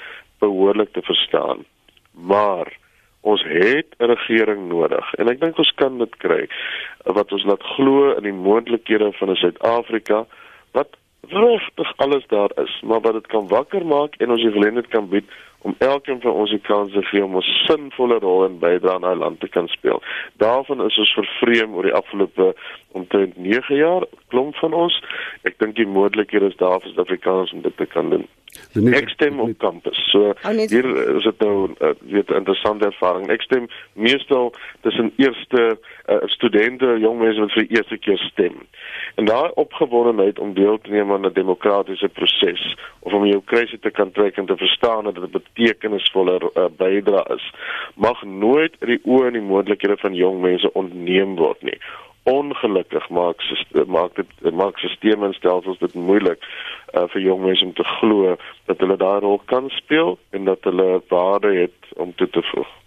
behoorlik 0.43 0.93
te 0.93 1.03
verstaan. 1.07 1.65
Maar 2.13 2.69
ons 3.21 3.43
het 3.47 3.95
'n 3.99 4.11
regering 4.15 4.69
nodig 4.69 5.15
en 5.15 5.29
ek 5.29 5.41
dink 5.41 5.59
ons 5.59 5.75
kan 5.75 5.99
dit 5.99 6.17
kry 6.17 6.49
wat 7.05 7.33
ons 7.33 7.45
laat 7.45 7.63
glo 7.63 8.13
in 8.17 8.23
die 8.23 8.41
moontlikhede 8.47 9.13
van 9.13 9.31
'n 9.31 9.37
Suid-Afrika 9.37 10.27
wat 10.73 10.97
regtig 11.21 11.93
alles 11.97 12.27
daar 12.27 12.51
is, 12.65 12.81
maar 12.85 13.01
wat 13.01 13.13
dit 13.13 13.27
kan 13.27 13.49
wakker 13.49 13.87
maak 13.87 14.15
en 14.17 14.31
ons 14.31 14.43
die 14.43 14.53
geleentheid 14.53 14.89
kan 14.89 15.09
bied 15.09 15.29
om 15.63 15.75
elkeen 15.79 16.21
van 16.21 16.33
ons 16.33 16.51
die 16.51 16.61
kans 16.61 16.93
te 16.93 17.03
gee 17.03 17.25
om 17.25 17.37
'n 17.37 17.41
sinvolle 17.67 18.19
rol 18.19 18.45
in 18.45 18.59
bydra 18.59 18.95
aan 18.95 19.05
our 19.05 19.17
land 19.17 19.41
te 19.41 19.49
kan 19.49 19.69
speel. 19.69 20.03
Daarvan 20.37 20.85
is 20.85 20.99
ons 20.99 21.13
vervreem 21.13 21.75
oor 21.75 21.83
die 21.83 21.95
afgelope 21.95 22.55
omtrent 22.93 23.37
9 23.37 23.77
jaar 23.77 24.05
klomp 24.29 24.55
van 24.57 24.73
ons. 24.73 25.03
Ek 25.43 25.59
dink 25.59 25.77
die 25.77 25.87
moontlikhede 25.87 26.47
is 26.47 26.57
daar 26.57 26.81
vir 26.81 26.89
Suid-Afrikaners 26.89 27.53
om 27.53 27.63
dit 27.63 27.77
te 27.77 27.87
kan 27.87 28.11
doen. 28.11 28.27
Ek 28.73 29.09
stem 29.09 29.41
op 29.41 29.53
kampus. 29.59 29.99
So 30.11 30.33
oh, 30.33 30.51
hier 30.51 30.87
is 31.17 31.25
dit 31.25 31.39
nou 31.39 31.69
'n 31.69 31.77
uh, 31.81 32.23
interessante 32.37 32.85
ervaring. 32.85 33.31
Ek 33.31 33.43
stem 33.43 33.69
meestal 33.93 34.53
tussen 34.81 35.13
eerste 35.17 35.79
uh, 36.07 36.17
studente, 36.27 36.97
jong 37.01 37.19
mense 37.19 37.41
wat 37.41 37.53
vir 37.53 37.67
die 37.67 37.77
eerste 37.77 37.99
keer 37.99 38.19
stem. 38.19 38.57
En 39.15 39.25
daai 39.25 39.51
opgewondenheid 39.55 40.39
om 40.39 40.55
deel 40.55 40.79
te 40.79 40.91
neem 40.91 41.13
aan 41.13 41.27
'n 41.27 41.33
demokratiese 41.33 42.09
proses 42.09 42.77
of 43.01 43.13
om 43.13 43.27
jou 43.27 43.43
kruisie 43.45 43.79
te 43.79 43.91
kan 43.91 44.11
trek 44.13 44.37
en 44.37 44.47
te 44.47 44.57
verstaan 44.57 45.05
dat 45.05 45.15
dit 45.15 45.25
'n 45.25 45.41
betekenisvolle 45.41 46.41
uh, 46.41 46.69
bydra 46.77 47.25
is, 47.35 47.53
mag 47.95 48.23
nooit 48.23 48.77
uit 48.81 48.91
die 48.91 49.03
oë 49.05 49.27
en 49.27 49.33
die 49.33 49.49
moontlikhede 49.49 49.97
van 49.97 50.15
jong 50.15 50.41
mense 50.41 50.73
ontneem 50.73 51.37
word 51.37 51.63
nie 51.63 51.79
ongelukkig 52.23 53.09
maak 53.09 53.41
maak 53.87 54.15
dit 54.15 54.53
maak 54.55 54.79
sisteme 54.79 55.27
en 55.27 55.35
stelsels 55.35 55.79
dit 55.79 55.95
moeilik 55.95 56.45
uh, 56.95 57.09
vir 57.15 57.21
jong 57.21 57.43
mense 57.43 57.65
om 57.65 57.75
te 57.75 57.87
glo 57.99 58.37
dat 58.67 58.79
hulle 58.79 58.97
daai 58.97 59.21
rol 59.21 59.41
kan 59.45 59.71
speel 59.71 60.19
en 60.31 60.45
dat 60.45 60.63
hulle 60.69 61.03
waarde 61.09 61.55
het 61.57 61.93
om 61.97 62.15
toe 62.15 62.29
te 62.31 62.43
voeg. 62.53 62.82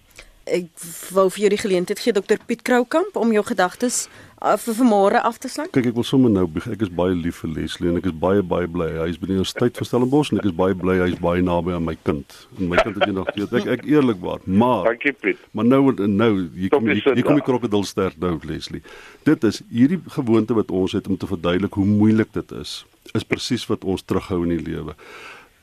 Ek 0.45 0.67
wou 1.09 1.25
vir 1.33 1.41
jou 1.41 1.49
die 1.55 1.57
geleentheid 1.57 1.99
gee 2.03 2.13
Dr 2.13 2.37
Piet 2.45 2.61
Kroukamp 2.61 3.15
om 3.17 3.31
jou 3.33 3.41
gedagtes 3.47 4.03
uh, 4.45 4.53
vir 4.61 4.75
vanmôre 4.77 5.21
af 5.25 5.39
te 5.41 5.49
sluit. 5.49 5.71
Kyk 5.73 5.87
ek 5.89 5.95
wil 5.97 6.05
sommer 6.05 6.29
nou 6.29 6.43
ek 6.69 6.83
is 6.85 6.91
baie 6.93 7.15
lief 7.17 7.39
vir 7.41 7.53
Leslie 7.55 7.89
en 7.89 7.97
ek 7.97 8.11
is 8.11 8.13
baie 8.21 8.43
baie 8.45 8.69
bly 8.69 8.91
hy 8.99 9.07
is 9.09 9.17
by 9.17 9.31
die 9.31 9.39
Universiteit 9.39 9.81
van 9.81 9.89
Stellenbosch 9.89 10.29
en 10.29 10.43
ek 10.43 10.45
is 10.51 10.55
baie 10.59 10.77
bly 10.77 10.99
hy 11.01 11.09
is 11.15 11.17
baie 11.23 11.41
naby 11.41 11.73
aan 11.73 11.87
my 11.87 11.97
kind. 12.05 12.37
En 12.59 12.69
my 12.69 12.77
kind 12.77 12.99
het 12.99 13.07
eendag 13.09 13.33
weet 13.33 13.57
ek 13.57 13.71
ek 13.77 13.89
eerlikwaar, 13.89 14.45
maar 14.45 14.85
Dankie 14.91 15.15
Piet. 15.17 15.41
Maar 15.57 15.69
nou 15.71 15.81
nou 15.97 16.31
jy 16.53 16.69
kom 16.75 16.93
jy, 16.93 16.99
jy 17.01 17.25
kom 17.25 17.41
die 17.41 17.47
krokodil 17.49 17.89
sterk 17.89 18.21
nou 18.21 18.35
Leslie. 18.45 18.85
Dit 19.25 19.49
is 19.49 19.63
hierdie 19.73 20.03
gewoonte 20.19 20.57
wat 20.61 20.69
ons 20.69 20.93
het 20.93 21.09
om 21.09 21.17
te 21.17 21.29
verduidelik 21.31 21.73
hoe 21.73 21.89
moeilik 21.89 22.29
dit 22.37 22.59
is. 22.61 22.83
Is 23.17 23.25
presies 23.25 23.65
wat 23.71 23.81
ons 23.81 24.05
terughou 24.05 24.43
in 24.45 24.59
die 24.59 24.65
lewe. 24.69 24.93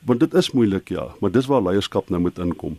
Want 0.03 0.19
dit 0.19 0.33
is 0.35 0.51
moeilik 0.51 0.91
ja, 0.91 1.13
maar 1.23 1.31
dis 1.31 1.47
waar 1.47 1.63
leierskap 1.63 2.11
nou 2.11 2.25
moet 2.25 2.41
inkom. 2.43 2.75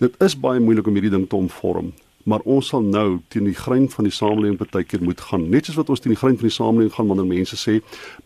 Dit 0.00 0.14
is 0.24 0.32
baie 0.40 0.60
moeilik 0.64 0.86
om 0.88 0.94
hierdie 0.96 1.12
ding 1.12 1.26
te 1.28 1.36
omvorm 1.36 1.90
maar 2.28 2.42
ons 2.44 2.68
sal 2.70 2.82
nou 2.84 3.20
teen 3.32 3.46
die 3.48 3.56
grein 3.56 3.86
van 3.90 4.04
die 4.04 4.12
samelewing 4.12 4.58
partykeer 4.60 5.02
moet 5.04 5.20
gaan. 5.24 5.46
Net 5.50 5.66
soos 5.66 5.78
wat 5.80 5.90
ons 5.92 6.02
teen 6.04 6.12
die 6.12 6.20
grein 6.20 6.36
van 6.38 6.48
die 6.48 6.54
samelewing 6.54 6.92
gaan 6.92 7.08
wanneer 7.08 7.28
mense 7.28 7.56
sê, 7.56 7.78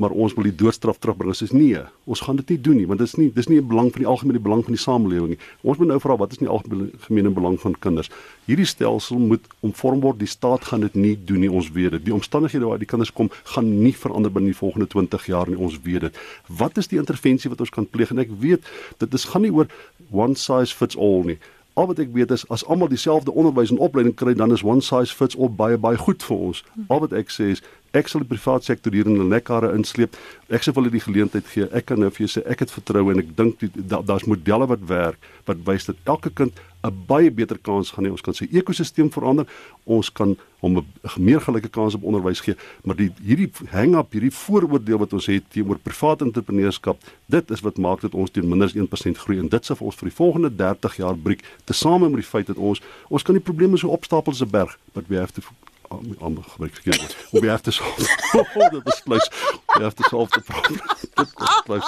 maar 0.03 0.15
ons 0.15 0.35
wil 0.35 0.49
die 0.49 0.55
doodstraf 0.65 0.99
terugbring. 1.03 1.31
Ons 1.31 1.45
sê 1.45 1.49
nee, 1.55 1.83
ons 2.11 2.23
gaan 2.27 2.41
dit 2.41 2.55
nie 2.55 2.59
doen 2.67 2.81
nie, 2.81 2.89
want 2.91 3.03
dit 3.03 3.09
is 3.09 3.17
nie 3.21 3.31
dis 3.35 3.49
nie 3.49 3.61
'n 3.61 3.69
belang 3.69 3.93
van 3.95 4.03
die 4.03 4.11
algemene 4.11 4.41
belang 4.41 4.65
van 4.65 4.75
die 4.75 4.83
samelewing 4.83 5.31
nie. 5.35 5.39
Ons 5.63 5.79
moet 5.79 5.89
nou 5.89 6.01
vra 6.01 6.17
wat 6.17 6.33
is 6.33 6.41
nie 6.41 6.49
algemene 6.49 7.31
belang 7.31 7.59
van 7.61 7.75
kinders? 7.79 8.11
Hierdie 8.47 8.67
stelsel 8.67 9.19
moet 9.19 9.43
omvorm 9.63 10.01
word. 10.01 10.19
Die 10.19 10.29
staat 10.29 10.65
gaan 10.65 10.81
dit 10.81 10.95
nie 10.95 11.17
doen 11.25 11.41
nie, 11.41 11.51
ons 11.51 11.71
weet 11.71 11.91
dit. 11.93 12.05
Die 12.05 12.15
omstandighede 12.15 12.67
waar 12.67 12.79
die 12.79 12.87
kinders 12.87 13.13
kom, 13.13 13.31
gaan 13.45 13.83
nie 13.83 13.95
verander 13.95 14.31
binne 14.31 14.49
die 14.49 14.59
volgende 14.59 14.87
20 14.87 15.27
jaar 15.27 15.49
nie, 15.49 15.59
ons 15.59 15.81
weet 15.83 16.01
dit. 16.01 16.19
Wat 16.49 16.77
is 16.79 16.89
die 16.89 16.99
intervensie 16.99 17.51
wat 17.51 17.61
ons 17.61 17.71
kan 17.71 17.87
pleeg? 17.87 18.11
En 18.11 18.19
ek 18.19 18.31
weet 18.41 18.63
dit 18.99 19.15
is 19.15 19.25
gaan 19.25 19.43
nie 19.43 19.53
oor 19.53 19.69
one 20.11 20.35
size 20.35 20.75
fits 20.75 20.97
all 20.97 21.23
nie. 21.25 21.39
Al 21.75 21.87
wat 21.91 21.99
ek 21.99 22.13
weet 22.15 22.31
is 22.31 22.45
as 22.55 22.63
almal 22.71 22.89
dieselfde 22.89 23.33
onderwys 23.35 23.71
en 23.75 23.79
opleiding 23.83 24.15
kry, 24.15 24.35
dan 24.35 24.53
is 24.53 24.63
one 24.63 24.81
size 24.81 25.15
fits 25.15 25.37
all 25.37 25.51
baie 25.51 25.79
baie 25.79 25.99
goed 25.99 26.23
vir 26.23 26.37
ons. 26.37 26.63
Al 26.87 27.03
wat 27.03 27.13
ek 27.13 27.33
sê 27.35 27.51
is 27.57 27.63
ek 27.95 28.11
sal 28.11 28.25
die 28.25 28.29
private 28.29 28.67
sektor 28.67 28.93
hier 28.93 29.07
in 29.07 29.21
'n 29.21 29.29
lekkare 29.31 29.73
insleep. 29.75 30.17
Ek 30.51 30.63
sê 30.63 30.75
vir 30.75 30.83
hulle 30.83 30.91
die 30.91 31.07
geleentheid 31.07 31.47
gee. 31.47 31.69
Ek 31.73 31.87
kan 31.87 31.99
nou 31.99 32.11
vir 32.11 32.27
jou 32.27 32.31
sê 32.41 32.47
ek 32.47 32.61
het 32.61 32.71
vertroue 32.71 33.13
en 33.13 33.19
ek 33.19 33.37
dink 33.37 33.59
daar's 33.75 34.25
da, 34.25 34.29
modelle 34.29 34.67
wat 34.67 34.83
werk 34.87 35.19
wat 35.47 35.57
wys 35.65 35.87
dat 35.87 35.97
elke 36.05 36.31
kind 36.31 36.53
'n 36.85 37.05
baie 37.07 37.31
beter 37.31 37.59
kans 37.59 37.91
gaan 37.91 38.05
hê. 38.05 38.11
Ons 38.11 38.21
kan 38.21 38.35
sy 38.35 38.49
ekosisteem 38.53 39.11
verander. 39.11 39.47
Ons 39.85 40.13
kan 40.13 40.37
hom 40.61 40.79
'n 40.79 40.87
meer 41.19 41.41
gelyke 41.41 41.69
kans 41.69 41.95
op 41.95 42.03
onderwys 42.03 42.41
gee, 42.41 42.57
maar 42.85 42.97
die 42.97 43.13
hierdie 43.23 43.51
hang-up, 43.71 44.13
hierdie 44.13 44.33
vooroordeel 44.33 44.99
wat 44.99 45.13
ons 45.13 45.27
het 45.27 45.45
teenoor 45.51 45.79
private 45.79 46.25
entrepreneurskap, 46.25 46.97
dit 47.27 47.51
is 47.51 47.61
wat 47.61 47.79
maak 47.79 48.01
dat 48.01 48.15
ons 48.15 48.31
teen 48.31 48.49
minder 48.49 48.67
as 48.67 48.75
1% 48.75 49.19
groei 49.19 49.39
en 49.39 49.49
dit 49.49 49.65
sê 49.65 49.77
vir 49.77 49.87
ons 49.87 49.97
vir 49.97 50.09
die 50.09 50.17
volgende 50.17 50.51
30 50.51 50.97
jaar 50.97 51.17
breek, 51.17 51.45
tesame 51.65 52.09
met 52.09 52.21
die 52.21 52.31
feit 52.31 52.47
dat 52.47 52.57
ons 52.57 52.81
ons 53.09 53.23
kan 53.23 53.35
die 53.35 53.45
probleme 53.45 53.77
so 53.77 53.89
opstapel 53.89 54.33
as 54.33 54.43
'n 54.43 54.51
berg, 54.51 54.79
but 54.93 55.09
we 55.09 55.17
have 55.17 55.33
to 55.33 55.43
ander 55.89 56.43
gebruik 56.43 56.75
verkeerd 56.75 57.17
word. 57.31 57.63
To 57.65 57.71
solve. 57.71 58.09
Oh, 58.35 58.71
dit 58.71 58.87
is 58.87 59.01
plus. 59.05 59.31
We 59.77 59.83
have 59.83 59.95
to 59.95 60.03
solve 60.03 60.31
the 60.31 60.41
problem. 60.41 60.81
Dit 61.15 61.29
is 61.41 61.61
plus. 61.65 61.85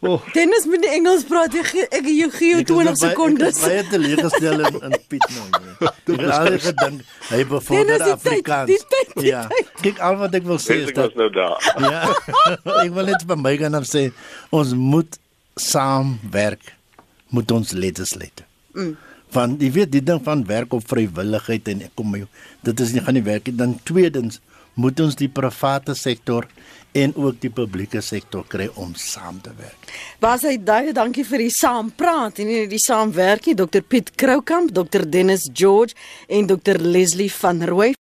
Oh, 0.00 0.20
Dennis 0.32 0.64
moet 0.64 0.80
nie 0.80 0.90
Engels 0.96 1.24
praat. 1.28 1.54
Ek 1.60 1.72
ek 1.88 2.04
gee 2.06 2.16
jou 2.16 2.30
gee 2.34 2.50
jou 2.54 2.62
20 2.72 2.96
sekondes. 3.00 3.60
Ek 3.60 3.62
het 3.62 3.68
baie 3.68 3.84
teleurgestel 3.90 4.64
in, 4.68 4.78
in 4.88 4.96
Piet 5.12 5.26
nou. 5.36 5.46
nee. 5.60 5.90
Ek 5.90 6.10
het 6.12 6.24
al 6.36 6.58
gedink 6.66 7.04
hy 7.30 7.42
bevorder 7.44 7.92
Dennis, 7.92 8.06
die 8.06 8.14
tyd, 8.14 8.32
Afrikaans. 8.32 8.70
die 8.70 8.80
tyd, 8.94 9.14
die 9.20 9.28
ja. 9.30 9.44
Kyk 9.84 10.02
al 10.08 10.18
wat 10.22 10.38
ek 10.40 10.48
wil 10.48 10.60
sê 10.62 10.80
is 10.84 10.92
Ek 10.92 11.00
was 11.00 11.12
dat 11.12 11.20
nou 11.20 11.30
daar. 11.36 11.70
ja. 11.92 12.02
ek 12.80 12.96
wil 12.96 13.12
net 13.12 13.26
by 13.28 13.38
my 13.40 13.54
gaan 13.60 13.78
af 13.78 13.88
sê 13.90 14.08
ons 14.56 14.74
moet 14.76 15.20
saamwerk 15.60 16.74
moet 17.30 17.52
ons 17.54 17.76
legislate. 17.76 18.46
Mm. 18.74 18.96
Van 19.30 19.56
jy 19.60 19.70
weet 19.74 19.92
die 19.92 20.02
ding 20.02 20.22
van 20.24 20.44
werk 20.48 20.72
op 20.74 20.86
vrywilligheid 20.90 21.68
en 21.70 21.84
ek 21.86 21.94
kom 21.98 22.16
dit 22.66 22.80
is 22.80 22.92
nie 22.92 23.02
gaan 23.04 23.14
nie 23.14 23.26
werk 23.26 23.46
nie. 23.46 23.56
Dan 23.56 23.78
tweedens 23.84 24.40
moet 24.74 25.00
ons 25.00 25.16
die 25.18 25.28
private 25.28 25.94
sektor 25.94 26.46
en 26.92 27.14
ook 27.14 27.38
die 27.42 27.52
publieke 27.54 28.00
sektor 28.02 28.44
kry 28.50 28.66
om 28.74 28.94
saam 28.98 29.38
te 29.42 29.52
werk. 29.58 29.92
Was 30.22 30.42
hy 30.48 30.56
baie 30.58 30.94
dankie 30.96 31.24
vir 31.26 31.44
die 31.46 31.54
saampraat 31.54 32.42
en 32.42 32.52
die 32.70 32.82
saamwerk 32.82 33.46
nie. 33.46 33.56
Dr 33.58 33.86
Piet 33.86 34.14
Kroukamp, 34.18 34.74
Dr 34.74 35.06
Dennis 35.06 35.48
George 35.52 35.94
en 36.28 36.50
Dr 36.50 36.82
Leslie 36.82 37.30
van 37.40 37.62
Rooi 37.66 37.94